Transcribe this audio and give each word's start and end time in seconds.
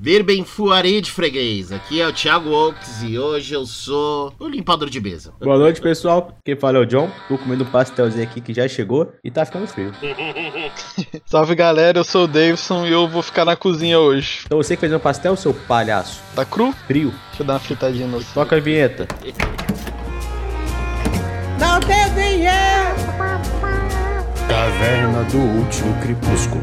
Virben 0.00 0.44
Fuari 0.44 1.00
de 1.00 1.10
Freguês, 1.10 1.72
aqui 1.72 2.00
é 2.00 2.06
o 2.06 2.12
Thiago 2.12 2.50
Oaks 2.50 3.02
e 3.02 3.18
hoje 3.18 3.52
eu 3.52 3.66
sou 3.66 4.32
o 4.38 4.46
limpador 4.46 4.88
de 4.88 5.00
mesa. 5.00 5.34
Boa 5.40 5.58
noite, 5.58 5.80
pessoal. 5.80 6.38
Quem 6.44 6.54
fala 6.54 6.78
é 6.78 6.80
o 6.82 6.86
John. 6.86 7.10
Tô 7.26 7.36
comendo 7.36 7.64
um 7.64 7.66
pastelzinho 7.66 8.22
aqui 8.22 8.40
que 8.40 8.54
já 8.54 8.68
chegou 8.68 9.12
e 9.24 9.30
tá 9.30 9.44
ficando 9.44 9.66
frio. 9.66 9.92
Salve 11.26 11.56
galera, 11.56 11.98
eu 11.98 12.04
sou 12.04 12.24
o 12.24 12.28
Davidson 12.28 12.86
e 12.86 12.92
eu 12.92 13.08
vou 13.08 13.22
ficar 13.24 13.44
na 13.44 13.56
cozinha 13.56 13.98
hoje. 13.98 14.42
Então 14.46 14.58
você 14.58 14.76
que 14.76 14.80
fez 14.80 14.92
um 14.92 15.00
pastel, 15.00 15.34
seu 15.34 15.52
palhaço? 15.52 16.22
Tá 16.32 16.44
cru? 16.44 16.70
Frio. 16.86 17.12
Deixa 17.30 17.42
eu 17.42 17.46
dar 17.46 17.54
uma 17.54 17.58
fritadinha 17.58 18.06
no 18.06 18.22
Toca 18.22 18.54
a 18.54 18.60
vinheta. 18.60 19.08
Não 21.58 21.80
tem 21.80 22.14
dinheiro! 22.14 22.94
Caverna 24.48 25.24
do 25.24 25.38
Último 25.38 26.00
Crepúsculo. 26.00 26.62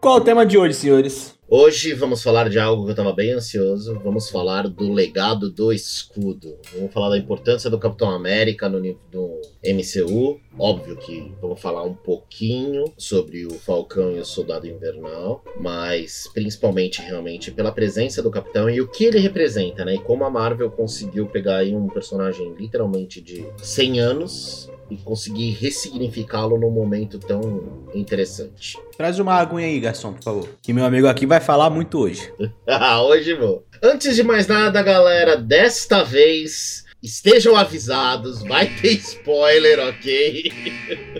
Qual 0.00 0.16
o 0.16 0.20
tema 0.22 0.46
de 0.46 0.56
hoje, 0.56 0.72
senhores? 0.72 1.37
Hoje 1.50 1.94
vamos 1.94 2.22
falar 2.22 2.50
de 2.50 2.58
algo 2.58 2.84
que 2.84 2.90
eu 2.90 2.94
tava 2.94 3.10
bem 3.10 3.30
ansioso. 3.30 3.98
Vamos 4.04 4.28
falar 4.28 4.68
do 4.68 4.92
legado 4.92 5.48
do 5.48 5.72
escudo. 5.72 6.58
Vamos 6.74 6.92
falar 6.92 7.08
da 7.08 7.16
importância 7.16 7.70
do 7.70 7.78
Capitão 7.78 8.10
América 8.10 8.68
no, 8.68 8.78
no 8.78 9.40
MCU. 9.64 10.38
Óbvio 10.58 10.96
que 10.96 11.32
vamos 11.40 11.60
falar 11.60 11.84
um 11.84 11.94
pouquinho 11.94 12.92
sobre 12.96 13.46
o 13.46 13.54
Falcão 13.54 14.12
e 14.12 14.18
o 14.18 14.24
Soldado 14.24 14.66
Invernal, 14.66 15.44
mas 15.60 16.28
principalmente 16.34 17.00
realmente 17.00 17.52
pela 17.52 17.70
presença 17.70 18.20
do 18.22 18.30
Capitão 18.30 18.68
e 18.68 18.80
o 18.80 18.88
que 18.88 19.04
ele 19.04 19.20
representa, 19.20 19.84
né? 19.84 19.94
E 19.94 20.00
como 20.00 20.24
a 20.24 20.30
Marvel 20.30 20.70
conseguiu 20.70 21.26
pegar 21.26 21.58
aí 21.58 21.74
um 21.74 21.86
personagem 21.86 22.54
literalmente 22.54 23.20
de 23.20 23.46
100 23.58 24.00
anos 24.00 24.70
e 24.90 24.96
conseguir 24.96 25.50
ressignificá-lo 25.52 26.58
num 26.58 26.70
momento 26.70 27.18
tão 27.18 27.86
interessante. 27.94 28.78
Traz 28.96 29.18
uma 29.18 29.34
aguinha 29.34 29.66
aí, 29.66 29.78
garçom, 29.78 30.12
por 30.14 30.22
favor. 30.22 30.48
Que 30.62 30.72
meu 30.72 30.84
amigo 30.84 31.06
aqui 31.06 31.26
vai 31.26 31.40
falar 31.40 31.70
muito 31.70 31.98
hoje. 31.98 32.32
ah, 32.66 33.02
hoje 33.02 33.34
vou. 33.34 33.64
Antes 33.82 34.16
de 34.16 34.22
mais 34.22 34.46
nada, 34.46 34.82
galera, 34.82 35.36
desta 35.36 36.02
vez 36.02 36.87
estejam 37.02 37.56
avisados, 37.56 38.42
vai 38.42 38.74
ter 38.80 38.92
spoiler, 38.94 39.78
ok? 39.88 40.52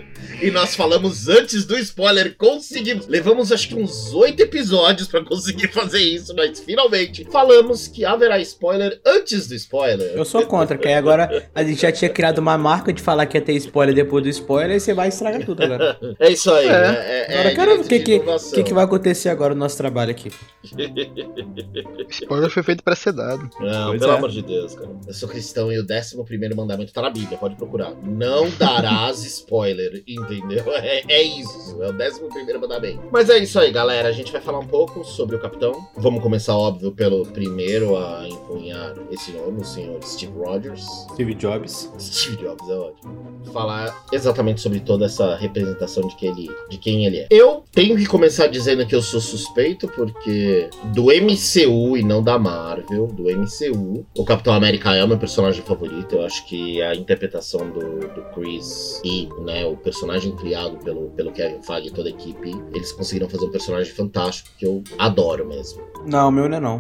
e 0.41 0.51
nós 0.51 0.75
falamos 0.75 1.29
antes 1.29 1.65
do 1.65 1.77
spoiler, 1.79 2.37
conseguimos. 2.37 3.07
Levamos 3.07 3.51
acho 3.51 3.69
que 3.69 3.75
uns 3.75 4.13
oito 4.15 4.41
episódios 4.43 5.09
para 5.09 5.25
conseguir 5.25 5.69
fazer 5.69 6.01
isso, 6.01 6.35
mas 6.35 6.61
finalmente 6.61 7.27
falamos 7.31 7.89
que 7.89 8.05
haverá 8.05 8.39
spoiler 8.41 9.01
antes 9.05 9.49
do 9.49 9.55
spoiler. 9.55 10.13
Eu 10.15 10.25
sou 10.25 10.47
contra, 10.47 10.79
que 10.79 10.87
aí 10.87 10.95
agora 10.95 11.49
a 11.55 11.65
gente 11.65 11.83
já 11.83 11.91
tinha 11.91 12.09
criado 12.09 12.39
uma 12.39 12.57
marca 12.57 12.93
de 12.93 13.03
falar 13.03 13.27
que 13.27 13.37
ia 13.37 13.43
ter 13.43 13.55
spoiler 13.55 13.95
depois 13.95 14.23
do 14.23 14.29
spoiler 14.29 14.77
e 14.77 14.81
você 14.81 14.95
vai 14.95 15.09
estragar 15.09 15.45
tudo 15.45 15.63
agora. 15.63 15.99
é 16.21 16.31
isso 16.31 16.51
aí, 16.53 16.67
é. 16.67 16.71
né? 16.71 17.25
É, 17.29 17.53
agora 17.53 17.73
é 17.73 17.77
ver 17.77 17.81
o 17.81 17.89
que, 17.89 18.01
que, 18.01 18.21
que, 18.55 18.63
que 18.63 18.75
vai 18.75 18.85
acontecer 18.85 19.29
agora 19.29 19.55
no 19.55 19.61
nosso 19.61 19.77
trabalho 19.77 20.11
aqui. 20.11 20.31
spoiler 22.11 22.51
foi 22.51 22.63
feito 22.63 22.83
para 22.83 22.95
ser 22.95 23.13
dado. 23.13 23.51
Não, 23.61 23.89
pois 23.89 24.01
pelo 24.01 24.13
é. 24.13 24.17
amor 24.17 24.31
de 24.31 24.43
Deus, 24.43 24.75
cara. 24.75 24.91
Eu 25.07 25.15
sou 25.15 25.29
cristão 25.29 25.73
e 25.73 25.79
o 25.79 25.85
décimo 25.85 26.25
primeiro 26.25 26.57
mandamento 26.57 26.93
tá 26.93 27.03
na 27.03 27.11
Bíblia, 27.11 27.39
pode 27.39 27.57
procurar. 27.57 27.93
Não 28.03 28.49
darás 28.51 29.25
spoiler, 29.25 30.03
entendeu? 30.35 30.65
É, 30.79 31.03
é 31.09 31.23
isso, 31.23 31.83
é 31.83 31.89
o 31.89 31.93
décimo 31.93 32.29
primeiro 32.29 32.61
mandamento. 32.61 33.03
Mas 33.11 33.29
é 33.29 33.39
isso 33.39 33.59
aí, 33.59 33.71
galera. 33.71 34.09
A 34.09 34.13
gente 34.13 34.31
vai 34.31 34.41
falar 34.41 34.61
um 34.61 34.67
pouco 34.67 35.05
sobre 35.05 35.37
o 35.37 35.39
Capitão. 35.39 35.87
Vamos 35.97 36.23
começar, 36.23 36.57
óbvio, 36.57 36.93
pelo 36.93 37.27
primeiro 37.27 37.97
a 37.97 38.27
empunhar 38.29 38.95
esse 39.11 39.33
nome, 39.33 39.61
o 39.61 39.65
senhor 39.65 40.03
Steve 40.03 40.33
Rogers. 40.39 40.85
Steve 41.13 41.35
Jobs. 41.35 41.93
Steve 41.99 42.37
Jobs, 42.37 42.69
é 42.69 42.75
ótimo. 42.75 43.41
Falar 43.53 43.95
exatamente 44.13 44.61
sobre 44.61 44.81
toda 44.81 45.07
essa 45.07 45.37
representação 45.37 46.07
de, 46.07 46.17
que 46.17 46.27
ele, 46.27 46.49
de 46.71 46.79
quem 46.79 47.07
ele 47.07 47.19
é. 47.19 47.29
Eu 47.31 47.65
tenho 47.73 47.97
que 47.97 48.07
começar 48.07 48.47
dizendo 48.47 48.87
que 48.87 48.95
eu 48.95 49.03
sou 49.03 49.21
suspeito, 49.21 49.89
porque 49.89 50.71
do 50.95 51.07
MCU 51.07 51.97
e 51.97 52.03
não 52.03 52.23
da 52.23 52.39
Marvel, 52.39 53.07
do 53.09 53.25
MCU, 53.25 54.07
o 54.17 54.25
Capitão 54.25 54.55
América 54.55 54.95
é 54.95 55.05
o 55.05 55.09
meu 55.09 55.19
personagem 55.19 55.63
favorito. 55.63 56.17
Eu 56.17 56.25
acho 56.25 56.47
que 56.47 56.81
a 56.83 56.95
interpretação 56.95 57.71
do, 57.71 58.01
do 58.01 58.23
Chris 58.35 59.01
e 59.05 59.29
né, 59.41 59.65
o 59.67 59.77
personagem 59.77 60.18
criado 60.37 60.77
pelo, 60.79 61.11
pelo 61.11 61.33
Kevin 61.33 61.63
Feige 61.63 61.89
e 61.89 61.91
toda 61.91 62.09
a 62.09 62.13
equipe, 62.13 62.51
eles 62.75 62.93
conseguiram 62.93 63.29
fazer 63.29 63.47
um 63.47 63.51
personagem 63.51 63.93
fantástico 63.93 64.51
que 64.59 64.67
eu 64.67 64.83
adoro 64.99 65.47
mesmo. 65.47 65.83
Não, 66.07 66.29
o 66.29 66.33
meu 66.33 66.49
não 66.49 66.57
é 66.57 66.61
não. 66.61 66.79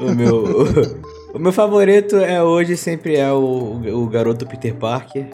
o 0.00 0.14
meu. 0.14 1.02
O 1.34 1.38
meu 1.38 1.50
favorito 1.50 2.16
é 2.16 2.42
hoje 2.42 2.76
sempre 2.76 3.16
é 3.16 3.32
o, 3.32 3.80
o 3.94 4.06
garoto 4.06 4.46
Peter 4.46 4.74
Parker. 4.74 5.30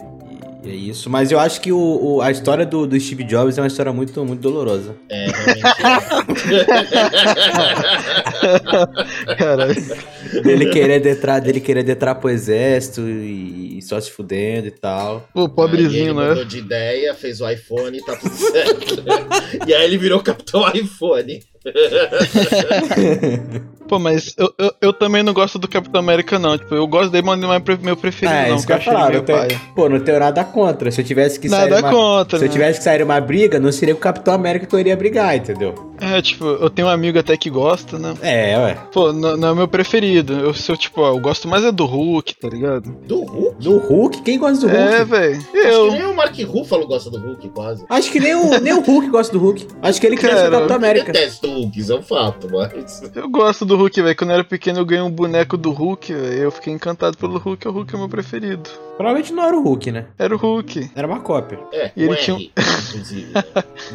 E 0.63 0.69
é 0.69 0.75
isso. 0.75 1.09
Mas 1.09 1.31
eu 1.31 1.39
acho 1.39 1.61
que 1.61 1.71
o, 1.71 1.77
o, 1.77 2.21
a 2.21 2.29
história 2.31 2.65
do, 2.65 2.85
do 2.85 2.99
Steve 2.99 3.23
Jobs 3.23 3.57
é 3.57 3.61
uma 3.61 3.67
história 3.67 3.93
muito, 3.93 4.25
muito 4.25 4.41
dolorosa. 4.41 4.97
É, 5.09 5.27
realmente. 5.27 5.61
Caralho. 9.37 9.75
Dele 10.43 10.67
querer 10.67 10.99
detrar, 10.99 11.41
dele 11.41 11.59
querer 11.59 11.83
detrar 11.83 12.15
pro 12.15 12.29
exército 12.29 13.01
e, 13.01 13.81
só 13.81 13.99
se 13.99 14.11
fudendo 14.11 14.67
e 14.67 14.71
tal. 14.71 15.27
Pô, 15.33 15.49
pobrezinho, 15.49 16.19
aí 16.19 16.31
ele 16.31 16.39
né? 16.39 16.45
de 16.45 16.57
ideia, 16.57 17.13
fez 17.13 17.41
o 17.41 17.49
iPhone 17.49 17.97
e 17.97 18.05
tá 18.05 18.15
tudo 18.15 18.35
certo. 18.35 19.03
e 19.67 19.73
aí 19.73 19.85
ele 19.85 19.97
virou 19.97 20.21
Capitão 20.21 20.69
iPhone. 20.71 21.41
Pô, 23.89 23.97
mas 23.97 24.35
eu, 24.37 24.53
eu, 24.57 24.71
eu, 24.81 24.93
também 24.93 25.23
não 25.23 25.33
gosto 25.33 25.57
do 25.57 25.67
Capitão 25.67 25.99
América, 25.99 26.37
não. 26.37 26.55
Tipo, 26.55 26.75
eu 26.75 26.85
gosto 26.85 27.09
dele, 27.09 27.25
mas 27.25 27.39
não 27.39 27.51
é 27.51 27.59
meu 27.81 27.97
preferido, 27.97 28.37
é, 28.37 28.49
não. 28.49 28.55
Isso 28.55 28.67
que 28.67 28.73
eu 28.73 28.81
falar, 28.81 29.11
não 29.11 29.23
tenho, 29.23 29.61
pô, 29.75 29.89
não 29.89 29.99
tenho 29.99 30.19
nada 30.19 30.43
contra. 30.43 30.91
Se 30.91 31.01
eu 31.01 31.05
tivesse 31.05 31.39
que 31.39 31.49
nada 31.49 31.63
sair. 31.63 31.81
Nada 31.81 31.89
contra. 31.89 32.37
Se 32.37 32.43
né? 32.43 32.49
eu 32.49 32.53
tivesse 32.53 32.77
que 32.77 32.83
sair 32.83 33.01
uma 33.01 33.19
briga, 33.19 33.59
não 33.59 33.71
seria 33.71 33.95
o 33.95 33.97
Capitão 33.97 34.35
América 34.35 34.67
que 34.67 34.75
eu 34.75 34.79
iria 34.79 34.95
brigar, 34.95 35.35
entendeu? 35.35 35.73
É, 35.99 36.21
tipo, 36.21 36.45
eu 36.45 36.69
tenho 36.69 36.87
um 36.87 36.91
amigo 36.91 37.17
até 37.17 37.35
que 37.35 37.49
gosta, 37.49 37.97
né? 37.97 38.13
É, 38.21 38.57
ué. 38.57 38.77
Pô, 38.91 39.11
não, 39.11 39.35
não 39.35 39.47
é 39.47 39.51
o 39.51 39.55
meu 39.55 39.67
preferido. 39.67 40.33
Eu 40.33 40.53
sou, 40.53 40.77
tipo, 40.77 41.01
ó, 41.01 41.09
eu 41.09 41.19
gosto 41.19 41.47
mais 41.47 41.63
é 41.63 41.71
do 41.71 41.85
Hulk, 41.85 42.35
tá 42.35 42.47
ligado? 42.47 42.91
Do 43.07 43.23
Hulk? 43.23 43.55
Do 43.59 43.77
Hulk? 43.79 44.21
Quem 44.21 44.37
gosta 44.37 44.67
do 44.67 44.73
é, 44.73 44.79
Hulk? 44.79 44.93
É, 44.93 45.03
velho. 45.03 45.47
Eu. 45.51 45.87
Acho 45.87 45.91
que 45.91 45.97
nem 45.97 46.05
o 46.05 46.15
Mark 46.15 46.39
Ruffalo 46.39 46.87
gosta 46.87 47.09
do 47.09 47.17
Hulk, 47.17 47.49
quase. 47.49 47.85
Acho 47.89 48.11
que 48.11 48.19
nem 48.19 48.35
o, 48.35 48.59
nem 48.61 48.73
o 48.73 48.81
Hulk 48.81 49.09
gosta 49.09 49.33
do 49.33 49.39
Hulk. 49.39 49.67
Acho 49.81 49.99
que 49.99 50.07
ele 50.07 50.15
quer 50.15 50.37
ser 50.37 50.47
o 50.47 50.51
Capitão 50.51 50.75
América. 50.75 51.09
Eu 51.09 51.13
detesto 51.13 51.48
Hulk, 51.49 51.79
isso 51.79 51.93
é 51.93 51.95
um 51.95 52.03
fato, 52.03 52.49
mas. 52.51 53.01
Eu 53.15 53.29
gosto 53.29 53.65
do 53.65 53.75
Hulk, 53.75 54.01
velho. 54.01 54.15
Quando 54.15 54.29
eu 54.31 54.35
era 54.35 54.43
pequeno 54.43 54.79
eu 54.79 54.85
ganhei 54.85 55.03
um 55.03 55.11
boneco 55.11 55.57
do 55.57 55.71
Hulk, 55.71 56.13
véio. 56.13 56.43
eu 56.43 56.51
fiquei 56.51 56.73
encantado 56.73 57.17
pelo 57.17 57.37
Hulk, 57.37 57.67
o 57.67 57.71
Hulk 57.71 57.93
é 57.93 57.97
o 57.97 57.99
meu 57.99 58.09
preferido. 58.09 58.69
Provavelmente 58.99 59.31
não 59.31 59.45
era 59.45 59.55
o 59.55 59.63
Hulk, 59.63 59.91
né? 59.93 60.07
Era 60.19 60.35
o 60.35 60.37
Hulk. 60.37 60.91
Era 60.93 61.07
uma 61.07 61.21
cópia. 61.21 61.57
É, 61.71 61.89
e 61.95 62.03
ele 62.03 62.17
tinha 62.17 62.35
um... 62.35 62.39
inclusive. 62.89 63.31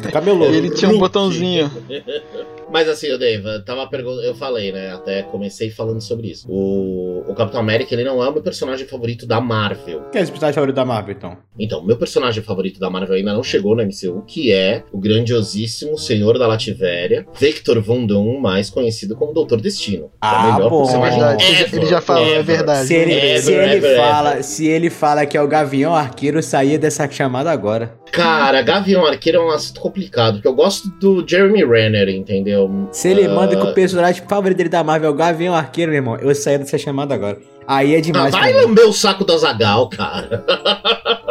do 0.01 0.11
camelô. 0.11 0.45
Ele 0.45 0.71
tinha 0.71 0.89
um 0.89 0.97
botãozinho. 0.97 1.71
Mas 2.71 2.89
assim, 2.89 3.11
o 3.11 3.17
Dave, 3.17 3.63
tava 3.63 3.87
perguntando, 3.87 4.23
eu 4.23 4.33
falei, 4.33 4.71
né? 4.71 4.91
Até 4.91 5.21
comecei 5.23 5.69
falando 5.69 6.01
sobre 6.01 6.29
isso. 6.31 6.47
O, 6.49 7.23
o 7.27 7.35
Capitão 7.35 7.59
América, 7.59 7.93
ele 7.93 8.03
não 8.03 8.23
é 8.23 8.27
o 8.27 8.33
meu 8.33 8.41
personagem 8.41 8.87
favorito 8.87 9.25
da 9.25 9.39
Marvel. 9.39 10.01
Quem 10.11 10.19
é 10.19 10.23
esse 10.23 10.31
personagem 10.31 10.55
favorito 10.55 10.75
da 10.75 10.85
Marvel, 10.85 11.15
então? 11.15 11.37
Então, 11.57 11.83
meu 11.83 11.95
personagem 11.95 12.43
favorito 12.43 12.79
da 12.79 12.89
Marvel 12.89 13.15
ainda 13.15 13.33
não 13.33 13.43
chegou 13.43 13.75
no 13.75 13.83
MCU, 13.83 14.23
que 14.25 14.51
é 14.51 14.83
o 14.91 14.97
grandiosíssimo 14.97 15.97
Senhor 15.97 16.37
da 16.37 16.47
Lativéria, 16.47 17.25
Victor 17.39 17.79
Von 17.81 18.05
Doom, 18.05 18.39
mais 18.39 18.69
conhecido 18.69 19.15
como 19.15 19.33
Doutor 19.33 19.61
Destino. 19.61 20.11
Ah, 20.19 20.49
é 20.49 20.53
melhor 20.53 20.69
bom. 20.69 20.83
personagem 20.83 21.21
ever, 21.21 21.75
Ele 21.75 21.85
já 21.85 22.01
falou, 22.01 22.25
é 22.25 22.43
verdade. 22.43 22.87
Se 22.87 22.95
ele, 22.95 23.13
ever, 23.13 23.41
se 23.41 23.53
ele 23.53 23.75
ever, 23.75 23.97
fala, 23.97 24.31
ever. 24.31 24.43
se 24.43 24.67
ele 24.67 24.89
fala 24.95 25.25
que 25.25 25.37
é 25.37 25.41
o 25.41 25.47
Gavião 25.47 25.93
Arqueiro, 25.93 26.41
saía 26.41 26.79
dessa 26.79 27.09
chamada 27.09 27.51
agora. 27.51 27.93
Cara, 28.11 28.61
Gavião 28.61 29.05
Arqueiro 29.05 29.39
é 29.39 29.41
um 29.41 29.51
assunto 29.51 29.81
complicado, 29.81 30.35
porque 30.35 30.47
eu 30.47 30.53
gosto 30.53 30.87
do 30.99 31.23
Jeremy 31.27 31.63
Renner, 31.65 32.09
entendeu? 32.09 32.87
Se 32.91 33.09
ele 33.09 33.27
uh... 33.27 33.35
manda 33.35 33.55
que 33.55 33.65
o 33.65 33.73
personagem 33.73 34.23
favorito 34.27 34.57
dele 34.57 34.69
da 34.69 34.83
Marvel 34.83 35.09
é 35.09 35.13
o 35.13 35.15
Gavião 35.15 35.53
Arqueiro, 35.53 35.91
meu 35.91 35.99
irmão, 35.99 36.17
eu 36.17 36.33
saí 36.33 36.57
dessa 36.57 36.77
chamada 36.77 37.13
agora. 37.13 37.37
Aí 37.67 37.95
é 37.95 38.01
demais. 38.01 38.33
Ah, 38.33 38.39
vai 38.39 38.53
lamber 38.53 38.87
o 38.87 38.93
saco 38.93 39.25
da 39.25 39.37
Zagal, 39.37 39.89
cara. 39.89 40.43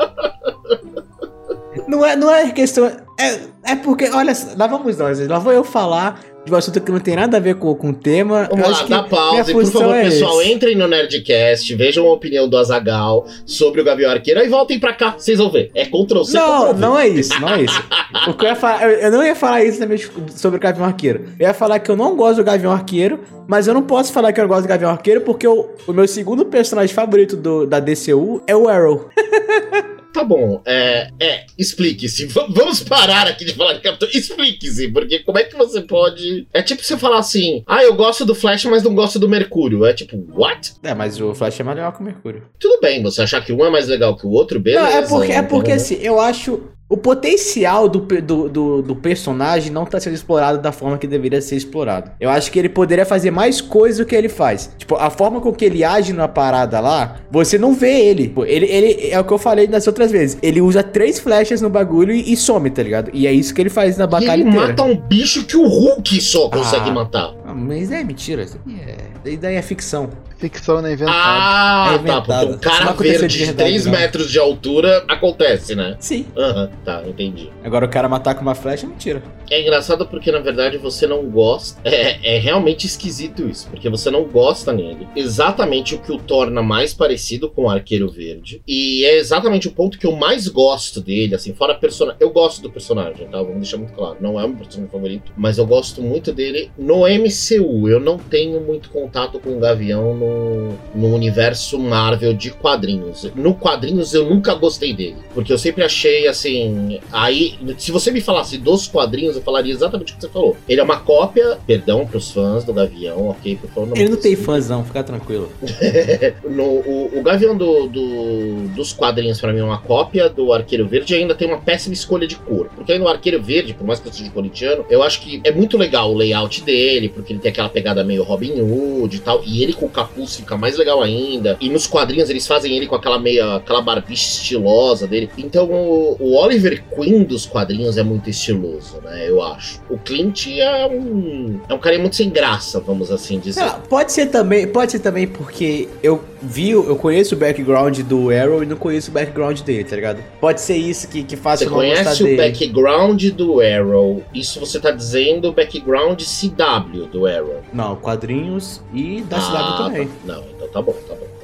Não 1.95 2.05
é, 2.05 2.17
não 2.17 2.35
é 2.35 2.51
questão. 2.51 2.87
É, 3.19 3.41
é 3.73 3.77
porque, 3.77 4.09
olha, 4.11 4.33
lá 4.57 4.67
vamos 4.67 4.97
nós, 4.99 5.27
lá 5.27 5.39
vou 5.39 5.53
eu 5.53 5.63
falar 5.63 6.21
de 6.45 6.53
um 6.53 6.57
assunto 6.57 6.81
que 6.81 6.93
não 6.93 7.01
tem 7.01 7.17
nada 7.17 7.37
a 7.37 7.41
ver 7.41 7.55
com, 7.55 7.75
com 7.75 7.91
o 7.91 7.95
tema. 7.95 8.49
Vamos 8.51 8.69
lá, 8.69 8.83
dá 8.87 9.03
pausa 9.05 9.51
e 9.51 9.55
por 9.55 9.65
favor, 9.65 9.95
é 9.95 10.05
pessoal, 10.05 10.43
esse. 10.43 10.53
entrem 10.53 10.77
no 10.77 10.87
Nerdcast, 10.87 11.75
vejam 11.75 12.07
a 12.07 12.13
opinião 12.13 12.49
do 12.49 12.59
Azagal 12.59 13.27
sobre 13.47 13.81
o 13.81 13.85
Gavião 13.85 14.11
Arqueiro 14.11 14.41
e 14.45 14.49
voltem 14.49 14.79
pra 14.79 14.93
cá, 14.93 15.15
vocês 15.17 15.39
vão 15.39 15.51
ver. 15.51 15.71
É 15.75 15.87
Ctrl 15.87 16.25
C. 16.25 16.37
Não, 16.37 16.73
não 16.75 16.99
é 16.99 17.09
isso, 17.09 17.41
não 17.41 17.49
é 17.49 17.63
isso. 17.63 17.83
o 18.29 18.35
que 18.35 18.45
eu, 18.45 18.49
ia 18.51 18.57
falar, 18.57 18.91
eu, 18.91 18.99
eu 18.99 19.11
não 19.11 19.25
ia 19.25 19.35
falar 19.35 19.65
isso 19.65 19.79
também 19.79 19.99
sobre 20.35 20.59
o 20.59 20.61
Gavião 20.61 20.85
Arqueiro. 20.85 21.25
Eu 21.39 21.47
ia 21.47 21.55
falar 21.55 21.79
que 21.79 21.91
eu 21.91 21.97
não 21.97 22.17
gosto 22.17 22.37
do 22.37 22.45
Gavião 22.45 22.73
Arqueiro, 22.73 23.21
mas 23.47 23.67
eu 23.67 23.73
não 23.73 23.83
posso 23.83 24.13
falar 24.13 24.33
que 24.33 24.41
eu 24.41 24.49
gosto 24.49 24.63
do 24.63 24.69
Gavião 24.69 24.91
Arqueiro 24.91 25.21
porque 25.23 25.47
o, 25.47 25.71
o 25.87 25.93
meu 25.93 26.07
segundo 26.07 26.45
personagem 26.45 26.95
favorito 26.95 27.37
do, 27.37 27.65
da 27.67 27.81
DCU 27.81 28.43
é 28.47 28.55
o 28.55 28.69
Arrow. 28.69 29.09
Tá 30.15 30.23
bom, 30.23 30.63
é, 30.65 31.09
é 31.19 31.45
explique-se. 31.59 32.27
vamos 32.27 32.85
parar 32.85 33.27
aqui 33.27 33.45
de 33.45 33.53
falar 33.53 33.73
de 33.73 33.81
Capitão. 33.81 34.09
Explique-se, 34.15 34.87
porque 34.87 35.19
como 35.19 35.39
é 35.39 35.43
que 35.43 35.57
você 35.57 35.81
pode. 35.81 36.47
É 36.53 36.63
tipo 36.63 36.85
você 36.85 36.97
falar 36.97 37.19
assim: 37.19 37.65
ah, 37.67 37.83
eu 37.83 37.97
gosto 37.97 38.25
do 38.25 38.33
Flash, 38.33 38.65
mas 38.67 38.85
não 38.85 38.95
gosto 38.95 39.19
do 39.19 39.29
Mercúrio. 39.29 39.85
É 39.85 39.93
tipo, 39.93 40.17
what? 40.33 40.75
É, 40.85 40.95
mas 40.95 41.21
o 41.21 41.35
Flash 41.35 41.59
é 41.59 41.65
mais 41.65 41.77
legal 41.77 41.93
que 41.93 42.01
o 42.01 42.05
Mercúrio. 42.05 42.47
Tudo 42.61 42.81
bem, 42.81 43.03
você 43.03 43.23
achar 43.23 43.45
que 43.45 43.53
um 43.53 43.65
é 43.65 43.71
mais 43.71 43.89
legal 43.89 44.17
que 44.17 44.25
o 44.25 44.31
outro, 44.31 44.61
beleza. 44.61 44.89
Não, 44.89 44.97
é 44.99 45.03
porque, 45.03 45.33
é 45.33 45.43
porque 45.43 45.73
assim, 45.73 45.97
eu 45.97 46.21
acho 46.21 46.63
o 46.87 46.97
potencial 46.99 47.89
do, 47.89 48.01
do, 48.01 48.49
do, 48.49 48.83
do 48.83 48.95
personagem 48.97 49.73
não 49.73 49.85
tá 49.87 49.99
sendo 49.99 50.13
explorado 50.15 50.59
da 50.59 50.71
forma 50.71 50.99
que 50.99 51.07
deveria 51.07 51.41
ser 51.41 51.57
explorado. 51.57 52.11
Eu 52.21 52.29
acho 52.31 52.53
que 52.53 52.59
ele 52.59 52.69
poderia 52.69 53.07
fazer 53.07 53.31
mais 53.31 53.61
coisas 53.61 53.99
do 53.99 54.05
que 54.07 54.15
ele 54.15 54.29
faz. 54.29 54.71
Tipo, 54.77 54.97
a 54.97 55.09
forma 55.11 55.41
com 55.41 55.51
que 55.53 55.65
ele 55.65 55.83
age 55.83 56.13
na 56.13 56.29
parada 56.29 56.79
lá, 56.81 57.17
você 57.31 57.57
não 57.59 57.75
vê 57.75 58.01
ele. 58.07 58.29
Pô, 58.29 58.45
Ele, 58.45 58.67
ele 58.67 59.09
é 59.11 59.19
o 59.19 59.25
que 59.25 59.33
eu 59.33 59.39
falei 59.39 59.67
das 59.67 59.87
outras 59.87 60.13
vezes. 60.13 60.37
Ele 60.43 60.61
usa 60.61 60.83
três 60.83 61.19
flechas 61.19 61.61
no 61.63 61.71
bagulho 61.71 62.13
e, 62.15 62.33
e 62.33 62.37
some, 62.37 62.69
tá 62.71 62.83
ligado? 62.83 63.11
E 63.15 63.27
é 63.27 63.33
isso 63.33 63.55
que 63.55 63.63
ele 63.63 63.71
faz 63.71 63.97
na 63.97 64.05
E 64.05 64.09
batalha 64.09 64.35
ele 64.43 64.49
inteira. 64.51 64.69
mata 64.69 64.83
um 64.83 64.95
bicho 64.97 65.45
que 65.47 65.57
o 65.57 65.67
Hulk 65.67 66.21
só 66.21 66.51
consegue 66.51 66.91
Ah. 66.91 66.93
matar. 66.93 67.35
Ah, 67.47 67.55
mas 67.55 67.91
é 67.91 68.05
mentira. 68.05 68.43
Isso 68.43 68.59
aí 68.67 68.75
é, 68.81 69.31
isso 69.31 69.41
daí 69.41 69.55
é 69.57 69.63
ficção. 69.63 70.11
Ficção, 70.37 70.83
né? 70.83 70.93
Inventado. 70.93 71.17
Ah, 71.17 71.87
É 71.89 71.97
tá. 71.97 72.03
inventado. 72.03 72.47
Porque 72.51 72.69
um 72.69 72.71
cara 72.71 72.85
não 72.85 72.95
verde 72.95 73.27
de 73.27 73.39
de 73.39 73.45
verdade, 73.47 73.71
3 73.71 73.87
não. 73.87 73.93
metros 73.93 74.31
de 74.31 74.39
altura 74.39 75.05
acontece, 75.09 75.75
né? 75.75 75.97
Sim. 75.99 76.27
Aham, 76.37 76.71
tá, 76.85 77.03
entendi. 77.07 77.51
Agora 77.63 77.87
o 77.87 77.89
cara 77.89 78.09
matar 78.09 78.35
com 78.35 78.43
uma 78.43 78.55
flecha 78.55 78.87
é 78.87 78.89
mentira. 78.89 79.23
É 79.51 79.61
engraçado 79.61 80.07
porque, 80.07 80.33
na 80.33 80.41
verdade, 80.41 80.79
você 80.79 81.07
não 81.07 81.25
gosta. 81.31 81.81
É, 81.85 82.37
é 82.37 82.39
realmente 82.39 82.87
esquisito 82.87 83.47
isso, 83.47 83.69
porque 83.69 83.89
você 83.89 84.11
não 84.11 84.25
gosta 84.25 84.73
nele. 84.73 85.07
Exatamente 85.15 85.95
o 85.95 85.99
que 85.99 86.13
o 86.13 86.19
torna 86.19 86.63
mais 86.63 86.93
parecido 86.95 87.49
com 87.49 87.65
o 87.65 87.71
Arqueiro 87.71 88.09
Verde. 88.11 88.63
E 88.67 89.05
é 89.05 89.17
exatamente 89.17 89.69
o 89.69 89.73
ponto 89.73 89.99
que 89.99 90.07
eu 90.07 90.13
mais 90.13 90.49
gosto 90.49 91.01
dele, 91.01 91.35
assim, 91.35 91.55
fora 91.55 91.75
personagem. 91.75 92.19
Eu 92.21 92.31
gosto 92.31 92.63
do 92.63 92.71
personagem, 92.71 93.29
tá? 93.29 93.39
Vamos 93.39 93.59
deixar 93.59 93.77
muito 93.77 93.93
claro. 93.93 94.17
Não 94.21 94.41
é 94.41 94.45
o 94.45 94.49
meu 94.49 94.59
personagem 94.59 94.91
favorito, 94.91 95.33
mas 95.37 95.59
eu 95.59 95.67
gosto 95.67 96.03
muito 96.03 96.33
dele 96.33 96.71
no 96.79 97.01
MCU. 97.01 97.89
Eu 97.89 98.01
não 98.01 98.19
tenho 98.19 98.61
muito 98.61 98.91
contato 98.91 99.39
com 99.39 99.57
o 99.57 99.61
Gavião 99.61 100.15
no, 100.15 100.69
no 100.95 101.15
universo 101.15 101.79
Marvel 101.79 102.35
de 102.35 102.51
quadrinhos. 102.51 103.31
No 103.35 103.55
quadrinhos 103.55 104.15
eu 104.15 104.29
nunca 104.29 104.55
gostei 104.55 104.93
dele. 104.93 105.17
Porque 105.35 105.53
eu 105.53 105.59
sempre 105.59 105.85
achei 105.85 106.27
assim. 106.27 106.64
Aí, 107.13 107.55
se 107.79 107.91
você 107.93 108.11
me 108.11 108.21
falasse 108.21 108.59
dos 108.59 108.87
quadrinhos, 108.87 109.37
eu 109.37 109.43
falaria 109.43 109.73
exatamente 109.73 110.13
o 110.13 110.17
que 110.17 110.23
você 110.23 110.29
falou. 110.29 110.57
Ele 110.69 110.81
é 110.81 110.85
uma 110.85 110.99
cópia, 111.01 111.59
perdão 111.67 112.07
pros 112.07 112.31
fãs 112.31 112.65
do 112.65 112.73
Gavião, 112.73 113.29
ok? 113.29 113.57
Por 113.57 113.71
favor, 113.71 113.97
Ele 113.99 114.09
não 114.11 114.17
tem 114.17 114.37
fãs, 114.37 114.69
não, 114.69 114.85
fica 114.85 115.03
tranquilo. 115.03 115.51
no, 116.49 116.65
o, 116.65 117.19
o 117.19 117.23
Gavião 117.23 117.57
do, 117.57 117.87
do- 117.89 118.69
dos 118.75 118.93
quadrinhos, 118.93 119.41
pra 119.41 119.53
mim, 119.53 119.61
é 119.61 119.65
uma 119.65 119.79
cópia 119.79 120.29
do 120.29 120.53
Arqueiro 120.53 120.87
Verde 120.87 121.15
e 121.15 121.17
ainda 121.17 121.35
tem 121.35 121.47
uma 121.49 121.59
péssima 121.59 121.95
escolha 121.95 122.27
de 122.27 122.37
cor. 122.37 122.69
Porque 122.75 122.93
aí 122.93 122.99
no 122.99 123.09
Arqueiro 123.09 123.43
Verde, 123.43 123.75
por 123.75 123.87
mais 123.87 124.01
que 124.01 124.09
eu 124.09 124.13
seja 124.13 124.31
corintiano, 124.31 124.85
eu 124.91 125.03
acho 125.03 125.21
que 125.21 125.41
é 125.45 125.51
muito 125.53 125.77
legal 125.77 126.13
o 126.13 126.17
layout 126.17 126.63
dele, 126.63 127.09
porque 127.09 127.33
ele 127.33 127.41
tem 127.41 127.51
aquela 127.51 127.69
pegada 127.69 128.03
meio 128.05 128.23
Robin 128.23 128.61
Hood 128.61 129.17
e 129.17 129.21
tal. 129.21 129.43
E 129.45 129.63
ele 129.63 129.73
com 129.73 129.87
o 129.87 129.91
capuz 129.91 130.37
fica 130.37 130.57
mais 130.57 130.77
legal 130.77 131.03
ainda. 131.03 131.57
E 131.61 131.69
nos 131.69 131.87
quadrinhos 131.87 132.31
eles 132.31 132.47
fazem 132.47 132.77
ele 132.77 132.87
com 132.87 132.95
aquela 132.95 133.19
meia, 133.19 133.57
aquela 133.57 133.81
barbicha 133.81 134.29
estilosa 134.39 135.07
dele. 135.07 135.31
Então 135.39 135.67
o, 135.71 136.17
o 136.21 136.33
Oliver 136.55 136.83
Queen 136.95 137.25
dos 137.25 137.47
quadrinhos 137.47 137.97
é 137.97 138.03
muito 138.03 138.31
estiloso, 138.31 139.01
né? 139.03 139.29
Eu 139.29 139.43
acho. 139.43 139.81
O 139.91 139.99
Clint 139.99 140.47
é 140.49 140.87
um. 140.87 141.61
É 141.69 141.75
um 141.75 141.79
cara 141.79 141.99
muito 141.99 142.15
sem 142.17 142.31
graça, 142.31 142.81
vamos 142.81 143.11
assim 143.11 143.39
dizer. 143.41 143.61
Lá, 143.61 143.81
pode 143.89 144.13
ser 144.13 144.27
também, 144.27 144.67
pode 144.67 144.93
ser 144.93 145.01
também 145.01 145.27
porque 145.27 145.89
eu 146.03 146.23
vi, 146.41 146.71
eu 146.71 146.97
conheço 146.97 147.35
o 147.35 147.39
background 147.39 148.01
do 148.01 148.31
Arrow 148.31 148.63
e 148.63 148.67
não 148.67 148.77
conheço 148.77 149.11
o 149.11 149.15
background 149.15 149.61
dele, 149.61 149.85
tá 149.85 149.97
ligado? 149.97 150.23
Pode 150.41 150.61
ser 150.61 150.77
isso 150.77 151.09
que, 151.09 151.25
que 151.25 151.37
faz 151.37 151.61
Você 151.61 151.67
não 151.67 151.73
conhece 151.75 152.23
o 152.23 152.27
dele. 152.27 152.37
background 152.37 153.25
do 153.31 153.61
Arrow? 153.61 154.23
Isso 154.33 154.61
você 154.61 154.79
tá 154.79 154.91
dizendo 154.91 155.49
o 155.49 155.53
background 155.53 156.21
CW 156.23 157.07
do 157.11 157.27
Arrow? 157.27 157.63
Não, 157.73 157.97
quadrinhos 157.97 158.81
e 158.93 159.23
da 159.23 159.39
Ah, 159.39 159.41
CW 159.41 159.85
também. 159.85 160.07
tá. 160.09 160.13
Não, 160.25 160.45
então 160.57 160.69
tá 160.69 160.83
bom, 160.83 160.93
tá 161.09 161.15
bom, 161.15 161.27
tá 161.41 161.44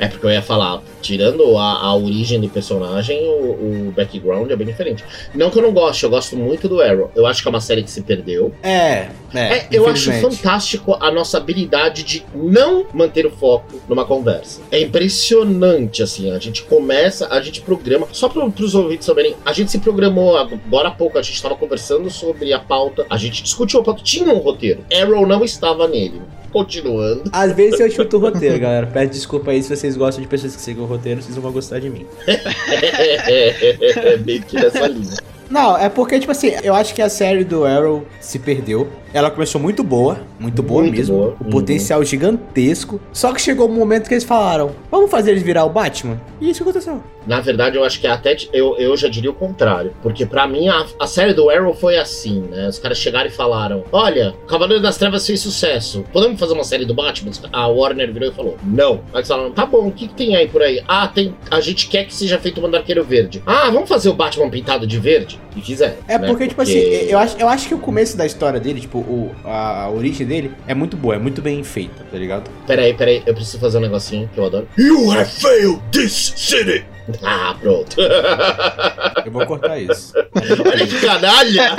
É 0.00 0.08
porque 0.08 0.24
eu 0.24 0.30
ia 0.30 0.40
falar, 0.40 0.82
tirando 1.02 1.58
a, 1.58 1.74
a 1.82 1.94
origem 1.94 2.40
do 2.40 2.48
personagem, 2.48 3.20
o, 3.22 3.88
o 3.88 3.92
background 3.94 4.50
é 4.50 4.56
bem 4.56 4.66
diferente. 4.66 5.04
Não 5.34 5.50
que 5.50 5.58
eu 5.58 5.62
não 5.62 5.72
goste, 5.72 6.04
eu 6.04 6.10
gosto 6.10 6.36
muito 6.36 6.66
do 6.66 6.80
Arrow. 6.80 7.10
Eu 7.14 7.26
acho 7.26 7.42
que 7.42 7.48
é 7.48 7.50
uma 7.50 7.60
série 7.60 7.82
que 7.82 7.90
se 7.90 8.00
perdeu. 8.00 8.50
É, 8.62 9.10
é. 9.34 9.58
É, 9.58 9.68
eu 9.70 9.86
acho 9.86 10.10
fantástico 10.12 10.96
a 10.98 11.10
nossa 11.12 11.36
habilidade 11.36 12.02
de 12.02 12.24
não 12.34 12.86
manter 12.94 13.26
o 13.26 13.30
foco 13.30 13.78
numa 13.86 14.06
conversa. 14.06 14.62
É 14.70 14.80
impressionante, 14.80 16.02
assim. 16.02 16.32
A 16.32 16.38
gente 16.38 16.62
começa, 16.62 17.28
a 17.28 17.40
gente 17.42 17.60
programa. 17.60 18.08
Só 18.10 18.30
para 18.30 18.42
os 18.46 18.74
ouvintes 18.74 19.04
saberem, 19.04 19.36
a 19.44 19.52
gente 19.52 19.70
se 19.70 19.78
programou 19.78 20.38
agora 20.38 20.88
há 20.88 20.92
pouco, 20.92 21.18
a 21.18 21.22
gente 21.22 21.34
estava 21.34 21.54
conversando 21.56 22.08
sobre 22.08 22.54
a 22.54 22.58
pauta, 22.58 23.04
a 23.10 23.18
gente 23.18 23.42
discutiu 23.42 23.80
a 23.80 23.82
pauta, 23.82 24.02
tinha 24.02 24.32
um 24.32 24.38
roteiro. 24.38 24.82
Arrow 24.90 25.26
não 25.26 25.44
estava 25.44 25.86
nele. 25.86 26.22
Continuando. 26.52 27.24
Às 27.32 27.52
vezes 27.52 27.78
eu 27.80 27.90
chuto 27.90 28.16
o 28.16 28.20
roteiro, 28.20 28.58
galera. 28.58 28.86
Peço 28.86 29.12
desculpa 29.12 29.50
aí 29.50 29.62
se 29.62 29.74
vocês 29.74 29.96
gostam 29.96 30.22
de 30.22 30.28
pessoas 30.28 30.56
que 30.56 30.62
sigam 30.62 30.84
o 30.84 30.86
roteiro, 30.86 31.22
vocês 31.22 31.34
não 31.34 31.42
vão 31.42 31.52
gostar 31.52 31.78
de 31.78 31.88
mim. 31.88 32.06
é, 32.26 34.16
meio 34.24 34.42
que 34.42 34.56
nessa 34.56 34.86
linha. 34.86 35.16
Não, 35.50 35.76
é 35.76 35.88
porque, 35.88 36.20
tipo 36.20 36.30
assim, 36.30 36.52
eu 36.62 36.74
acho 36.74 36.94
que 36.94 37.02
a 37.02 37.08
série 37.08 37.42
do 37.42 37.64
Arrow 37.64 38.06
se 38.20 38.38
perdeu. 38.38 38.88
Ela 39.12 39.30
começou 39.30 39.60
muito 39.60 39.82
boa, 39.82 40.20
muito 40.38 40.62
boa 40.62 40.82
Muito 40.82 40.96
mesmo. 40.96 41.16
boa. 41.16 41.36
O 41.40 41.44
Uhum. 41.44 41.50
potencial 41.50 42.02
gigantesco. 42.04 43.00
Só 43.12 43.32
que 43.32 43.40
chegou 43.40 43.68
um 43.68 43.72
momento 43.74 44.06
que 44.08 44.14
eles 44.14 44.24
falaram: 44.24 44.70
vamos 44.90 45.10
fazer 45.10 45.32
eles 45.32 45.42
virar 45.42 45.64
o 45.64 45.70
Batman? 45.70 46.20
E 46.40 46.50
isso 46.50 46.62
aconteceu. 46.62 47.02
Na 47.26 47.40
verdade, 47.40 47.76
eu 47.76 47.84
acho 47.84 48.00
que 48.00 48.06
até 48.06 48.34
eu, 48.52 48.76
eu 48.78 48.96
já 48.96 49.06
diria 49.08 49.30
o 49.30 49.34
contrário. 49.34 49.92
Porque 50.02 50.24
pra 50.24 50.46
mim, 50.48 50.68
a, 50.68 50.86
a 50.98 51.06
série 51.06 51.34
do 51.34 51.50
Arrow 51.50 51.74
foi 51.74 51.98
assim, 51.98 52.40
né? 52.50 52.68
Os 52.68 52.78
caras 52.78 52.98
chegaram 52.98 53.26
e 53.28 53.32
falaram: 53.32 53.84
Olha, 53.92 54.34
Cavaleiro 54.46 54.82
das 54.82 54.96
Trevas 54.96 55.26
fez 55.26 55.40
sucesso. 55.40 56.04
Podemos 56.12 56.38
fazer 56.38 56.54
uma 56.54 56.64
série 56.64 56.84
do 56.84 56.94
Batman? 56.94 57.30
A 57.52 57.66
Warner 57.66 58.12
virou 58.12 58.28
e 58.30 58.32
falou: 58.32 58.56
Não. 58.64 59.00
Aí 59.12 59.18
eles 59.18 59.28
falaram: 59.28 59.50
Tá 59.50 59.66
bom, 59.66 59.88
o 59.88 59.92
que, 59.92 60.08
que 60.08 60.14
tem 60.14 60.36
aí 60.36 60.48
por 60.48 60.62
aí? 60.62 60.82
Ah, 60.88 61.08
tem. 61.08 61.34
A 61.50 61.60
gente 61.60 61.88
quer 61.88 62.04
que 62.04 62.14
seja 62.14 62.38
feito 62.38 62.60
um 62.60 62.74
Arqueiro 62.74 63.04
Verde. 63.04 63.42
Ah, 63.44 63.68
vamos 63.70 63.88
fazer 63.88 64.08
o 64.08 64.14
Batman 64.14 64.48
pintado 64.48 64.86
de 64.86 64.98
verde? 64.98 65.38
E 65.56 65.60
fizeram. 65.60 65.94
É 66.08 66.16
né? 66.16 66.26
porque, 66.28 66.46
tipo 66.46 66.62
assim, 66.62 66.78
eu 66.78 67.18
acho, 67.18 67.36
eu 67.38 67.48
acho 67.48 67.66
que 67.68 67.74
o 67.74 67.78
começo 67.78 68.16
da 68.16 68.24
história 68.24 68.60
dele, 68.60 68.80
tipo, 68.80 68.99
o, 69.00 69.34
a, 69.44 69.88
origem 69.90 70.26
dele 70.26 70.52
é 70.66 70.74
muito 70.74 70.96
boa, 70.96 71.14
é 71.14 71.18
muito 71.18 71.42
bem 71.42 71.62
feita, 71.64 72.04
tá 72.10 72.16
ligado? 72.18 72.50
Peraí, 72.66 72.94
peraí, 72.94 73.22
eu 73.26 73.34
preciso 73.34 73.58
fazer 73.58 73.78
um 73.78 73.82
negocinho 73.82 74.28
que 74.32 74.38
eu 74.38 74.46
adoro. 74.46 74.68
You 74.78 75.10
have 75.12 75.30
failed 75.30 75.80
this 75.92 76.32
city! 76.36 76.84
Ah, 77.22 77.56
pronto. 77.60 77.96
Eu 79.24 79.32
vou 79.32 79.44
cortar 79.46 79.78
isso. 79.78 80.12
Olha 80.16 80.86
que 80.86 81.00
canalha! 81.00 81.76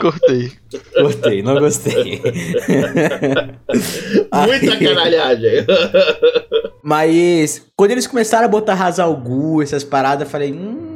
Cortei. 0.00 0.52
Cortei, 0.94 1.42
não 1.42 1.58
gostei. 1.58 2.22
Muita 4.46 4.72
Aí- 4.72 4.78
canalhagem. 4.78 5.66
Mas 6.82 7.66
quando 7.76 7.92
eles 7.92 8.06
começaram 8.06 8.44
a 8.44 8.48
botar 8.48 8.74
Hazal 8.74 9.14
Gu, 9.16 9.62
essas 9.62 9.84
paradas, 9.84 10.26
eu 10.26 10.30
falei, 10.30 10.52
hum. 10.52 10.91